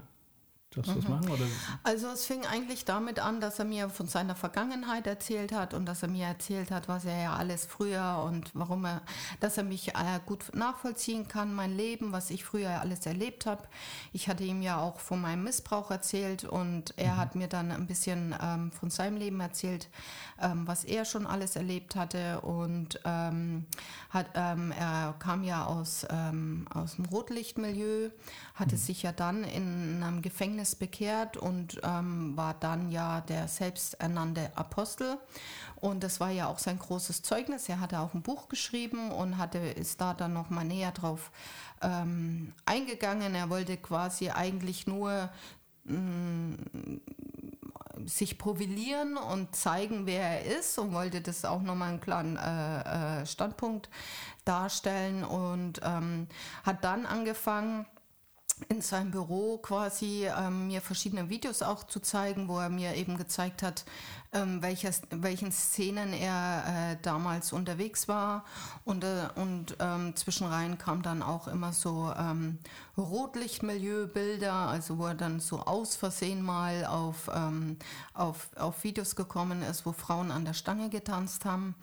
darfst 0.76 0.92
du 0.92 1.00
das 1.00 1.10
machen? 1.10 1.30
Oder? 1.30 1.46
Also 1.84 2.08
es 2.08 2.26
fing 2.26 2.46
eigentlich 2.46 2.86
damit 2.86 3.20
an, 3.20 3.42
dass 3.42 3.60
er 3.60 3.66
mir 3.66 3.90
von 3.90 4.08
seiner 4.08 4.36
Vergangenheit 4.36 5.08
erzählt 5.08 5.52
hat 5.52 5.74
und 5.74 5.86
dass 5.86 6.04
er 6.04 6.10
mir 6.10 6.26
erzählt 6.26 6.72
hat, 6.72 6.88
was 6.88 7.06
er 7.06 7.22
ja 7.22 7.34
alles 7.36 7.66
früher 7.66 8.24
und 8.26 8.52
warum 8.54 8.86
er, 8.86 9.02
dass 9.40 9.58
er 9.58 9.64
mich 9.64 9.90
äh, 9.90 10.20
gut 10.26 10.54
nachvollziehen 10.54 11.28
kann, 11.28 11.54
mein 11.54 11.76
Leben, 11.76 12.12
was 12.12 12.30
ich 12.30 12.46
früher 12.46 12.82
alles 12.82 13.06
erlebt 13.06 13.46
habe. 13.46 13.64
Ich 14.14 14.28
hatte 14.28 14.44
ihm 14.44 14.62
ja 14.62 14.80
auch 14.80 15.00
von 15.00 15.22
meinem 15.22 15.44
Missbrauch 15.44 15.92
erzählt 15.92 16.44
und 16.44 16.94
er 16.98 17.18
hat 17.18 17.36
mir 17.36 17.48
dann 17.48 17.72
ein 17.72 17.88
bisschen 17.88 18.36
ähm, 18.42 18.72
von 18.72 18.90
seinem 18.90 19.18
Leben 19.18 19.40
erzählt, 19.40 19.90
ähm, 20.42 20.68
was 20.68 20.84
er 20.84 21.06
schon 21.06 21.26
alles 21.26 21.56
erlebt 21.56 21.96
hatte 21.96 22.42
und 22.42 23.00
ähm, 23.06 23.66
hat, 24.10 24.28
ähm, 24.36 24.72
er 24.78 25.16
kam 25.20 25.44
ja 25.44 25.66
aus, 25.66 26.06
ähm, 26.10 26.68
aus 26.74 26.96
dem 26.96 27.06
Rotlichtmilieu, 27.06 28.10
hatte 28.56 28.78
sich 28.78 29.04
ja 29.04 29.12
dann 29.12 29.44
in 29.44 30.02
einem 30.02 30.22
Gefängnis 30.22 30.76
bekehrt 30.76 31.38
und 31.38 31.80
ähm, 31.84 32.36
war 32.38 32.54
dann 32.54 32.90
ja 32.90 33.22
der 33.22 33.48
selbsternannte 33.48 34.56
Apostel. 34.56 35.18
Und 35.76 36.04
das 36.04 36.20
war 36.20 36.32
ja 36.32 36.48
auch 36.48 36.60
sein 36.60 36.80
großes 36.80 37.22
Zeugnis. 37.22 37.68
Er 37.68 37.82
hatte 37.82 38.00
auch 38.00 38.14
ein 38.14 38.22
Buch 38.22 38.48
geschrieben 38.48 39.12
und 39.12 39.38
hatte, 39.38 39.60
ist 39.60 40.00
da 40.00 40.14
dann 40.14 40.34
nochmal 40.34 40.66
näher 40.66 40.92
drauf 40.92 41.32
ähm, 41.82 42.54
eingegangen. 42.66 43.36
Er 43.36 43.50
wollte 43.50 43.78
quasi 43.78 44.30
eigentlich 44.30 44.88
nur 44.88 45.30
sich 48.06 48.38
profilieren 48.38 49.18
und 49.18 49.56
zeigen, 49.56 50.06
wer 50.06 50.22
er 50.22 50.58
ist 50.58 50.78
und 50.78 50.94
wollte 50.94 51.22
das 51.22 51.46
auch 51.46 51.62
nochmal 51.62 51.90
einen 51.90 52.02
klaren 52.02 52.38
äh, 52.38 53.22
äh, 53.22 53.26
Standpunkt 53.26 53.90
darstellen 54.44 55.24
und 55.24 55.82
ähm, 55.84 56.28
hat 56.64 56.84
dann 56.84 57.06
angefangen, 57.06 57.86
in 58.70 58.82
seinem 58.82 59.12
Büro 59.12 59.58
quasi 59.58 60.28
ähm, 60.28 60.68
mir 60.68 60.82
verschiedene 60.82 61.30
Videos 61.30 61.62
auch 61.62 61.84
zu 61.84 62.00
zeigen, 62.00 62.48
wo 62.48 62.60
er 62.60 62.70
mir 62.70 62.96
eben 62.96 63.18
gezeigt 63.18 63.62
hat, 63.62 63.84
ähm, 64.32 64.62
welches, 64.62 65.02
welchen 65.10 65.52
Szenen 65.52 66.14
er 66.14 66.64
äh, 66.68 66.98
damals 67.02 67.52
unterwegs 67.52 68.08
war. 68.08 68.46
Und, 68.86 69.04
äh, 69.04 69.28
und 69.36 69.76
ähm, 69.80 70.16
zwischenrein 70.16 70.78
kam 70.78 71.02
dann 71.02 71.22
auch 71.22 71.48
immer 71.48 71.74
so 71.74 72.14
ähm, 72.18 72.60
Rotlichtmilieubilder, 72.98 74.54
also 74.54 74.98
wo 74.98 75.08
er 75.08 75.16
dann 75.16 75.40
so 75.40 75.60
aus 75.60 75.96
Versehen 75.96 76.42
mal 76.42 76.86
auf, 76.86 77.30
ähm, 77.34 77.78
auf, 78.14 78.50
auf 78.56 78.84
Videos 78.84 79.16
gekommen 79.16 79.64
ist, 79.64 79.86
wo 79.86 79.92
Frauen 79.92 80.32
an 80.32 80.46
der 80.46 80.54
Stange 80.54 80.90
getanzt 80.90 81.44
haben. 81.44 81.76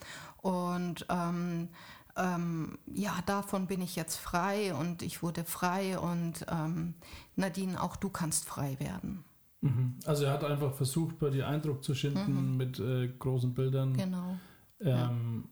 Und 0.43 1.07
ähm, 1.09 1.69
ähm, 2.17 2.79
ja, 2.93 3.15
davon 3.27 3.67
bin 3.67 3.81
ich 3.81 3.97
jetzt 3.97 4.17
frei 4.17 4.75
und 4.75 5.03
ich 5.03 5.23
wurde 5.23 5.45
frei 5.45 5.99
und 5.99 6.45
ähm, 6.51 6.95
Nadine, 7.37 7.83
auch 7.83 7.97
du 7.97 8.09
kannst 8.11 8.47
frei 8.47 8.77
werden. 8.79 9.25
Mhm. 9.61 9.95
Also 10.07 10.25
er 10.25 10.33
hat 10.33 10.45
einfach 10.45 10.75
versucht, 10.75 11.19
bei 11.19 11.31
dir 11.31 11.47
Eindruck 11.49 11.85
zu 11.85 11.95
schinden 11.95 12.53
Mhm. 12.53 12.57
mit 12.57 12.79
äh, 12.81 13.09
großen 13.09 13.55
Bildern. 13.55 13.95
Genau. 13.95 14.37
Ähm, 14.81 15.45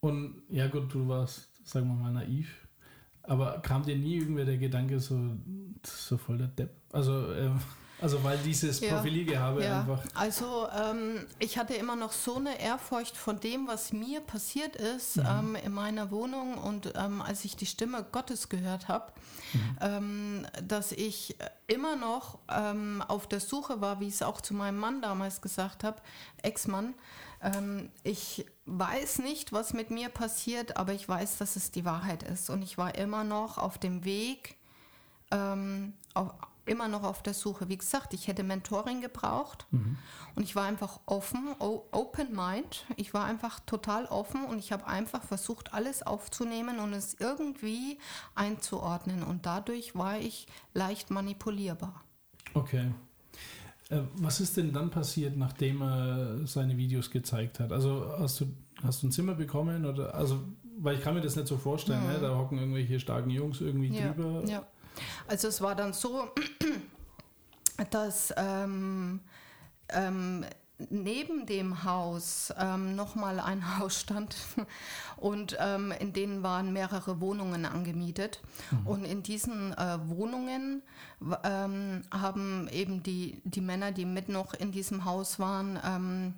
Und 0.00 0.42
ja 0.48 0.66
gut, 0.68 0.92
du 0.94 1.06
warst, 1.08 1.48
sagen 1.64 1.88
wir 1.88 1.94
mal, 1.94 2.12
naiv. 2.12 2.48
Aber 3.24 3.60
kam 3.60 3.84
dir 3.84 3.96
nie 3.96 4.16
irgendwer 4.16 4.44
der 4.44 4.58
Gedanke, 4.58 4.98
so, 4.98 5.36
so 5.84 6.16
voll 6.16 6.38
der 6.38 6.48
Depp? 6.48 6.70
Also, 6.92 7.32
ähm, 7.34 7.60
also 8.02 8.22
weil 8.24 8.38
dieses 8.38 8.80
Ja. 8.80 8.94
Profiliergehabe 8.96 9.64
Ja, 9.64 9.80
einfach. 9.80 10.02
also 10.14 10.68
ähm, 10.76 11.24
ich 11.38 11.56
hatte 11.58 11.74
immer 11.74 11.96
noch 11.96 12.12
so 12.12 12.36
eine 12.36 12.60
Ehrfurcht 12.60 13.16
von 13.16 13.40
dem, 13.40 13.66
was 13.68 13.92
mir 13.92 14.20
passiert 14.20 14.76
ist 14.76 15.16
Mhm. 15.16 15.26
ähm, 15.28 15.56
in 15.64 15.72
meiner 15.72 16.10
Wohnung 16.10 16.58
und 16.58 16.92
ähm, 16.96 17.22
als 17.22 17.44
ich 17.44 17.56
die 17.56 17.66
Stimme 17.66 18.04
Gottes 18.12 18.48
gehört 18.48 18.88
habe, 18.88 19.12
ähm, 19.80 20.46
dass 20.66 20.92
ich 20.92 21.36
immer 21.66 21.96
noch 21.96 22.38
ähm, 22.50 23.02
auf 23.06 23.26
der 23.26 23.40
Suche 23.40 23.80
war, 23.80 24.00
wie 24.00 24.08
ich 24.08 24.14
es 24.14 24.22
auch 24.22 24.40
zu 24.40 24.52
meinem 24.54 24.78
Mann 24.78 25.00
damals 25.02 25.40
gesagt 25.40 25.84
habe, 25.84 26.00
Ex-Mann. 26.42 26.94
Ähm, 27.42 27.90
ich 28.02 28.46
weiß 28.66 29.18
nicht, 29.20 29.52
was 29.52 29.72
mit 29.72 29.90
mir 29.90 30.08
passiert, 30.08 30.76
aber 30.76 30.92
ich 30.92 31.08
weiß, 31.08 31.38
dass 31.38 31.56
es 31.56 31.70
die 31.70 31.84
Wahrheit 31.84 32.22
ist 32.22 32.50
und 32.50 32.62
ich 32.62 32.78
war 32.78 32.94
immer 32.94 33.24
noch 33.24 33.58
auf 33.58 33.78
dem 33.78 34.04
Weg, 34.04 34.56
auf, 36.14 36.30
immer 36.66 36.88
noch 36.88 37.02
auf 37.02 37.22
der 37.22 37.34
Suche. 37.34 37.68
Wie 37.68 37.76
gesagt, 37.76 38.14
ich 38.14 38.28
hätte 38.28 38.42
Mentoring 38.42 39.00
gebraucht 39.00 39.66
und 39.70 40.42
ich 40.42 40.54
war 40.54 40.64
einfach 40.64 41.00
offen, 41.06 41.54
open 41.58 42.34
mind. 42.34 42.84
Ich 42.96 43.12
war 43.14 43.24
einfach 43.24 43.60
total 43.60 44.06
offen 44.06 44.44
und 44.44 44.58
ich 44.58 44.72
habe 44.72 44.86
einfach 44.86 45.22
versucht, 45.24 45.74
alles 45.74 46.02
aufzunehmen 46.02 46.78
und 46.78 46.92
es 46.92 47.14
irgendwie 47.18 47.98
einzuordnen 48.34 49.22
und 49.22 49.46
dadurch 49.46 49.94
war 49.94 50.18
ich 50.18 50.46
leicht 50.74 51.10
manipulierbar. 51.10 52.02
Okay. 52.54 52.92
Äh, 53.90 54.00
was 54.16 54.40
ist 54.40 54.56
denn 54.56 54.72
dann 54.72 54.90
passiert, 54.90 55.36
nachdem 55.36 55.82
er 55.82 56.46
seine 56.46 56.76
Videos 56.76 57.10
gezeigt 57.10 57.60
hat? 57.60 57.72
Also 57.72 58.12
hast 58.18 58.40
du, 58.40 58.46
hast 58.82 59.02
du 59.02 59.08
ein 59.08 59.12
Zimmer 59.12 59.34
bekommen 59.34 59.84
oder 59.84 60.14
also 60.14 60.42
weil 60.78 60.96
ich 60.96 61.02
kann 61.02 61.14
mir 61.14 61.20
das 61.20 61.36
nicht 61.36 61.48
so 61.48 61.58
vorstellen, 61.58 62.06
ne? 62.06 62.18
da 62.18 62.36
hocken 62.36 62.58
irgendwelche 62.58 62.98
starken 62.98 63.30
Jungs 63.30 63.60
irgendwie 63.60 63.88
Ja, 63.88 64.12
drüber. 64.12 64.42
ja. 64.48 64.64
Also 65.28 65.48
es 65.48 65.60
war 65.60 65.74
dann 65.74 65.92
so, 65.92 66.30
dass 67.90 68.32
ähm, 68.36 69.20
ähm, 69.88 70.44
neben 70.90 71.46
dem 71.46 71.84
Haus 71.84 72.52
ähm, 72.58 72.94
nochmal 72.96 73.40
ein 73.40 73.78
Haus 73.78 74.00
stand 74.00 74.36
und 75.16 75.56
ähm, 75.60 75.92
in 75.98 76.12
denen 76.12 76.42
waren 76.42 76.72
mehrere 76.72 77.20
Wohnungen 77.20 77.64
angemietet. 77.64 78.40
Und 78.84 79.04
in 79.04 79.22
diesen 79.22 79.72
äh, 79.74 79.98
Wohnungen 80.08 80.82
ähm, 81.44 82.02
haben 82.12 82.68
eben 82.68 83.02
die, 83.02 83.40
die 83.44 83.60
Männer, 83.60 83.92
die 83.92 84.04
mit 84.04 84.28
noch 84.28 84.54
in 84.54 84.72
diesem 84.72 85.04
Haus 85.04 85.38
waren, 85.38 85.78
ähm, 85.84 86.34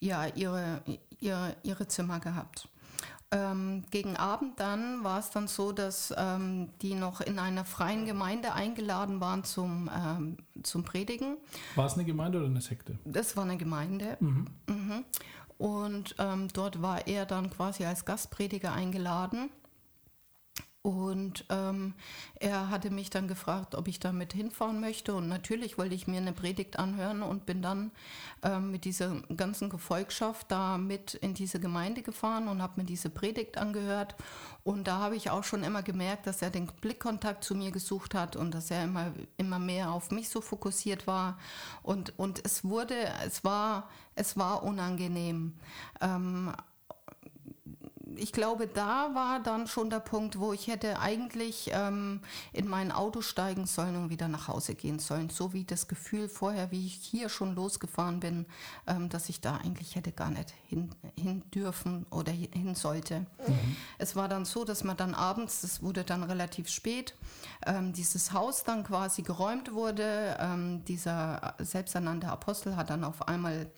ja, 0.00 0.26
ihre, 0.26 0.82
ihre, 1.18 1.56
ihre 1.62 1.88
Zimmer 1.88 2.20
gehabt. 2.20 2.68
Ähm, 3.32 3.84
gegen 3.92 4.16
Abend 4.16 4.58
dann 4.58 5.04
war 5.04 5.20
es 5.20 5.30
dann 5.30 5.46
so, 5.46 5.70
dass 5.70 6.12
ähm, 6.16 6.70
die 6.82 6.94
noch 6.94 7.20
in 7.20 7.38
einer 7.38 7.64
freien 7.64 8.04
Gemeinde 8.04 8.54
eingeladen 8.54 9.20
waren 9.20 9.44
zum, 9.44 9.88
ähm, 9.96 10.36
zum 10.64 10.82
Predigen. 10.82 11.36
War 11.76 11.86
es 11.86 11.94
eine 11.94 12.04
Gemeinde 12.04 12.38
oder 12.38 12.48
eine 12.48 12.60
Sekte? 12.60 12.98
Das 13.04 13.36
war 13.36 13.44
eine 13.44 13.56
Gemeinde. 13.56 14.16
Mhm. 14.18 14.46
Und 15.58 16.16
ähm, 16.18 16.48
dort 16.52 16.82
war 16.82 17.06
er 17.06 17.26
dann 17.26 17.50
quasi 17.50 17.84
als 17.84 18.04
Gastprediger 18.04 18.72
eingeladen. 18.72 19.50
Und 20.82 21.44
ähm, 21.50 21.92
er 22.36 22.70
hatte 22.70 22.90
mich 22.90 23.10
dann 23.10 23.28
gefragt, 23.28 23.74
ob 23.74 23.86
ich 23.86 24.00
da 24.00 24.12
mit 24.12 24.32
hinfahren 24.32 24.80
möchte. 24.80 25.14
Und 25.14 25.28
natürlich 25.28 25.76
wollte 25.76 25.94
ich 25.94 26.06
mir 26.06 26.16
eine 26.18 26.32
Predigt 26.32 26.78
anhören 26.78 27.22
und 27.22 27.44
bin 27.44 27.60
dann 27.60 27.90
ähm, 28.42 28.70
mit 28.70 28.86
dieser 28.86 29.20
ganzen 29.36 29.68
Gefolgschaft 29.68 30.50
da 30.50 30.78
mit 30.78 31.12
in 31.14 31.34
diese 31.34 31.60
Gemeinde 31.60 32.00
gefahren 32.00 32.48
und 32.48 32.62
habe 32.62 32.80
mir 32.80 32.86
diese 32.86 33.10
Predigt 33.10 33.58
angehört. 33.58 34.16
Und 34.64 34.84
da 34.88 35.00
habe 35.00 35.16
ich 35.16 35.28
auch 35.28 35.44
schon 35.44 35.64
immer 35.64 35.82
gemerkt, 35.82 36.26
dass 36.26 36.40
er 36.40 36.48
den 36.48 36.66
Blickkontakt 36.66 37.44
zu 37.44 37.54
mir 37.54 37.72
gesucht 37.72 38.14
hat 38.14 38.34
und 38.36 38.54
dass 38.54 38.70
er 38.70 38.84
immer, 38.84 39.12
immer 39.36 39.58
mehr 39.58 39.92
auf 39.92 40.10
mich 40.10 40.30
so 40.30 40.40
fokussiert 40.40 41.06
war. 41.06 41.38
Und, 41.82 42.18
und 42.18 42.42
es 42.46 42.64
wurde, 42.64 42.96
es 43.26 43.44
war, 43.44 43.90
es 44.14 44.38
war 44.38 44.62
unangenehm. 44.62 45.56
Ähm, 46.00 46.54
ich 48.16 48.32
glaube, 48.32 48.66
da 48.66 49.14
war 49.14 49.40
dann 49.40 49.66
schon 49.66 49.90
der 49.90 50.00
Punkt, 50.00 50.38
wo 50.38 50.52
ich 50.52 50.66
hätte 50.68 50.98
eigentlich 51.00 51.70
ähm, 51.72 52.20
in 52.52 52.68
mein 52.68 52.92
Auto 52.92 53.20
steigen 53.22 53.66
sollen 53.66 53.96
und 53.96 54.10
wieder 54.10 54.28
nach 54.28 54.48
Hause 54.48 54.74
gehen 54.74 54.98
sollen. 54.98 55.30
So 55.30 55.52
wie 55.52 55.64
das 55.64 55.88
Gefühl 55.88 56.28
vorher, 56.28 56.70
wie 56.70 56.86
ich 56.86 56.94
hier 56.94 57.28
schon 57.28 57.54
losgefahren 57.54 58.20
bin, 58.20 58.46
ähm, 58.86 59.08
dass 59.08 59.28
ich 59.28 59.40
da 59.40 59.56
eigentlich 59.56 59.96
hätte 59.96 60.12
gar 60.12 60.30
nicht 60.30 60.54
hin, 60.66 60.90
hin 61.16 61.42
dürfen 61.54 62.06
oder 62.10 62.32
hi- 62.32 62.50
hin 62.52 62.74
sollte. 62.74 63.26
Es 63.98 64.16
war 64.16 64.28
dann 64.28 64.44
so, 64.44 64.64
dass 64.64 64.84
man 64.84 64.96
dann 64.96 65.14
abends, 65.14 65.60
das 65.62 65.82
wurde 65.82 66.04
dann 66.04 66.22
relativ 66.22 66.68
spät, 66.68 67.14
ähm, 67.66 67.92
dieses 67.92 68.32
Haus 68.32 68.64
dann 68.64 68.84
quasi 68.84 69.22
geräumt 69.22 69.72
wurde. 69.72 70.36
Ähm, 70.40 70.84
dieser 70.84 71.54
selbsternannte 71.58 72.28
Apostel 72.28 72.76
hat 72.76 72.90
dann 72.90 73.04
auf 73.04 73.28
einmal 73.28 73.70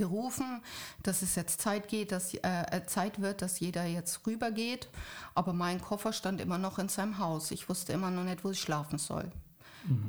gerufen, 0.00 0.62
dass 1.02 1.20
es 1.20 1.34
jetzt 1.34 1.60
Zeit 1.60 1.88
geht, 1.88 2.10
dass 2.10 2.32
äh, 2.32 2.86
Zeit 2.86 3.20
wird, 3.20 3.42
dass 3.42 3.60
jeder 3.60 3.84
jetzt 3.84 4.26
rübergeht. 4.26 4.88
Aber 5.34 5.52
mein 5.52 5.78
Koffer 5.78 6.14
stand 6.14 6.40
immer 6.40 6.56
noch 6.56 6.78
in 6.78 6.88
seinem 6.88 7.18
Haus. 7.18 7.50
Ich 7.50 7.68
wusste 7.68 7.92
immer 7.92 8.10
noch 8.10 8.24
nicht, 8.24 8.42
wo 8.42 8.50
ich 8.50 8.60
schlafen 8.60 8.98
soll. 8.98 9.30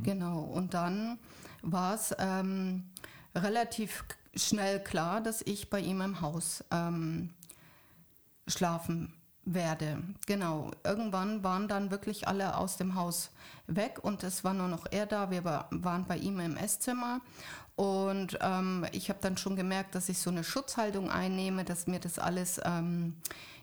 Genau. 0.03 0.39
Und 0.39 0.73
dann 0.73 1.19
war 1.61 1.95
es 1.95 2.15
ähm, 2.19 2.89
relativ 3.35 4.05
schnell 4.35 4.81
klar, 4.81 5.19
dass 5.21 5.41
ich 5.41 5.69
bei 5.69 5.79
ihm 5.79 6.01
im 6.01 6.21
Haus 6.21 6.63
ähm, 6.71 7.31
schlafen 8.47 9.13
werde. 9.43 10.03
Genau. 10.25 10.71
Irgendwann 10.83 11.43
waren 11.43 11.67
dann 11.67 11.91
wirklich 11.91 12.27
alle 12.27 12.57
aus 12.57 12.77
dem 12.77 12.95
Haus 12.95 13.31
weg 13.67 13.99
und 14.01 14.23
es 14.23 14.43
war 14.43 14.53
nur 14.53 14.67
noch 14.67 14.85
er 14.91 15.05
da. 15.05 15.31
Wir 15.31 15.43
war, 15.43 15.67
waren 15.71 16.05
bei 16.05 16.17
ihm 16.17 16.39
im 16.39 16.57
Esszimmer 16.57 17.21
und 17.81 18.37
ähm, 18.41 18.85
ich 18.91 19.09
habe 19.09 19.17
dann 19.23 19.37
schon 19.37 19.55
gemerkt, 19.55 19.95
dass 19.95 20.07
ich 20.07 20.19
so 20.19 20.29
eine 20.29 20.43
Schutzhaltung 20.43 21.09
einnehme, 21.09 21.65
dass 21.65 21.87
mir 21.87 21.99
das 21.99 22.19
alles 22.19 22.61
ähm, 22.63 23.15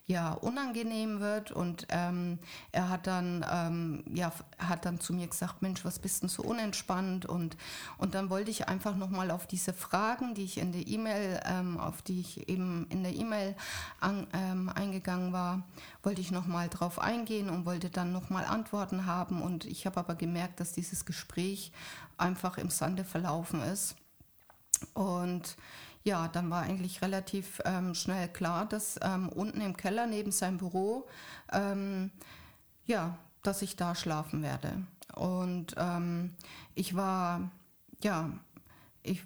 ja 0.07 0.33
unangenehm 0.33 1.21
wird. 1.21 1.53
Und 1.53 1.87
ähm, 1.91 2.41
er 2.73 2.89
hat 2.89 3.07
dann 3.07 3.47
ähm, 3.49 4.03
ja 4.13 4.33
hat 4.59 4.87
dann 4.87 4.99
zu 4.99 5.13
mir 5.13 5.29
gesagt 5.29 5.63
Mensch 5.63 5.85
was 5.85 6.01
bist 6.01 6.23
denn 6.23 6.29
so 6.29 6.43
unentspannt? 6.43 7.27
Und 7.27 7.57
und 7.97 8.17
dann 8.17 8.29
wollte 8.29 8.51
ich 8.51 8.67
einfach 8.67 8.97
noch 8.97 9.11
mal 9.11 9.31
auf 9.31 9.47
diese 9.47 9.73
Fragen 9.73 10.35
die 10.35 10.43
ich 10.43 10.59
in 10.59 10.73
der 10.73 10.89
E-Mail 10.89 11.39
ähm, 11.45 11.79
auf 11.79 12.03
die 12.03 12.19
ich 12.19 12.49
eben 12.49 12.89
in 12.91 13.05
der 13.05 13.15
E-Mail 13.15 13.55
ähm, 14.03 14.69
eingegangen 14.69 15.33
war 15.33 15.63
wollte 16.03 16.21
ich 16.21 16.33
noch 16.33 16.49
drauf 16.71 16.99
eingehen 16.99 17.51
und 17.51 17.67
wollte 17.67 17.89
dann 17.89 18.11
noch 18.11 18.31
mal 18.31 18.45
Antworten 18.45 19.07
haben. 19.07 19.43
Und 19.43 19.65
ich 19.65 19.87
habe 19.87 20.01
aber 20.01 20.17
gemerkt 20.17 20.59
dass 20.59 20.73
dieses 20.73 21.05
Gespräch 21.05 21.71
einfach 22.17 22.59
im 22.59 22.71
Sande 22.71 23.05
verlaufen 23.05 23.63
ist 23.63 23.95
und 24.95 25.57
ja, 26.05 26.29
dann 26.29 26.51
war 26.51 26.63
eigentlich 26.63 27.03
relativ 27.03 27.61
ähm, 27.65 27.95
schnell 27.95 28.29
klar, 28.29 28.67
dass 28.67 28.99
ähm, 29.03 29.29
unten 29.29 29.61
im 29.61 29.77
Keller 29.77 30.07
neben 30.07 30.33
seinem 30.33 30.59
Büro, 30.59 31.07
ähm, 31.53 32.11
ja, 32.87 33.19
dass 33.43 33.63
ich 33.63 33.77
da 33.77 33.95
schlafen 33.95 34.43
werde. 34.43 34.85
Und 35.15 35.75
ähm, 35.77 36.35
ich 36.75 36.95
war, 36.95 37.51
ja, 38.03 38.31
ich, 39.03 39.23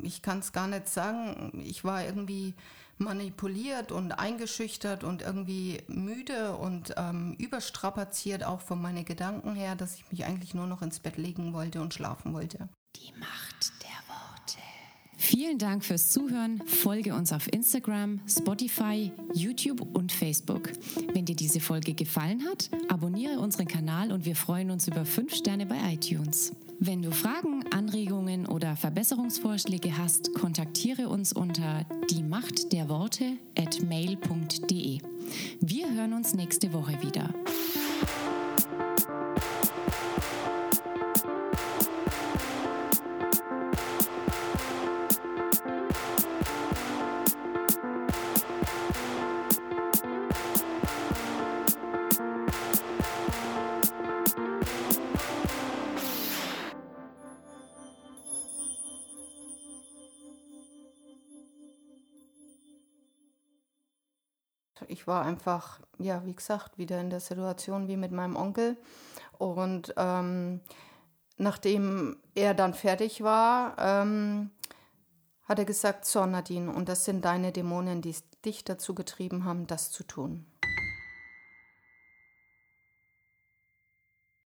ich 0.00 0.22
kann 0.22 0.40
es 0.40 0.52
gar 0.52 0.68
nicht 0.68 0.88
sagen, 0.88 1.60
ich 1.64 1.84
war 1.84 2.04
irgendwie 2.04 2.54
manipuliert 2.98 3.92
und 3.92 4.12
eingeschüchtert 4.12 5.04
und 5.04 5.22
irgendwie 5.22 5.82
müde 5.86 6.56
und 6.56 6.94
ähm, 6.96 7.34
überstrapaziert 7.38 8.44
auch 8.44 8.60
von 8.60 8.82
meinen 8.82 9.04
Gedanken 9.04 9.54
her, 9.54 9.76
dass 9.76 9.94
ich 9.94 10.10
mich 10.10 10.24
eigentlich 10.24 10.54
nur 10.54 10.66
noch 10.66 10.82
ins 10.82 10.98
Bett 11.00 11.16
legen 11.16 11.52
wollte 11.52 11.80
und 11.80 11.94
schlafen 11.94 12.34
wollte. 12.34 12.68
Die 12.96 13.12
Macht. 13.18 13.77
Vielen 15.20 15.58
Dank 15.58 15.84
fürs 15.84 16.10
Zuhören. 16.10 16.62
Folge 16.64 17.12
uns 17.12 17.32
auf 17.32 17.52
Instagram, 17.52 18.20
Spotify, 18.26 19.10
YouTube 19.34 19.84
und 19.92 20.12
Facebook. 20.12 20.70
Wenn 21.12 21.24
dir 21.24 21.34
diese 21.34 21.58
Folge 21.58 21.92
gefallen 21.92 22.44
hat, 22.48 22.70
abonniere 22.88 23.40
unseren 23.40 23.66
Kanal 23.66 24.12
und 24.12 24.24
wir 24.24 24.36
freuen 24.36 24.70
uns 24.70 24.86
über 24.86 25.04
5 25.04 25.34
Sterne 25.34 25.66
bei 25.66 25.76
iTunes. 25.92 26.52
Wenn 26.78 27.02
du 27.02 27.10
Fragen, 27.10 27.64
Anregungen 27.72 28.46
oder 28.46 28.76
Verbesserungsvorschläge 28.76 29.98
hast, 29.98 30.32
kontaktiere 30.34 31.08
uns 31.08 31.32
unter 31.32 31.84
die 32.08 32.22
Macht 32.22 32.72
der 32.72 32.88
Worte 32.88 33.32
at 33.58 33.82
mail.de. 33.82 35.00
Wir 35.60 35.92
hören 35.94 36.12
uns 36.12 36.34
nächste 36.34 36.72
Woche 36.72 36.96
wieder. 37.02 37.34
Ich 64.98 65.06
war 65.06 65.24
einfach, 65.24 65.78
ja, 66.00 66.24
wie 66.24 66.34
gesagt, 66.34 66.76
wieder 66.76 67.00
in 67.00 67.08
der 67.08 67.20
Situation 67.20 67.86
wie 67.86 67.96
mit 67.96 68.10
meinem 68.10 68.34
Onkel. 68.34 68.76
Und 69.38 69.94
ähm, 69.96 70.60
nachdem 71.36 72.16
er 72.34 72.52
dann 72.52 72.74
fertig 72.74 73.22
war, 73.22 73.76
ähm, 73.78 74.50
hat 75.44 75.60
er 75.60 75.64
gesagt, 75.64 76.04
so 76.04 76.26
Nadine, 76.26 76.72
und 76.72 76.88
das 76.88 77.04
sind 77.04 77.24
deine 77.24 77.52
Dämonen, 77.52 78.02
die 78.02 78.16
dich 78.44 78.64
dazu 78.64 78.92
getrieben 78.92 79.44
haben, 79.44 79.68
das 79.68 79.92
zu 79.92 80.02
tun. 80.02 80.44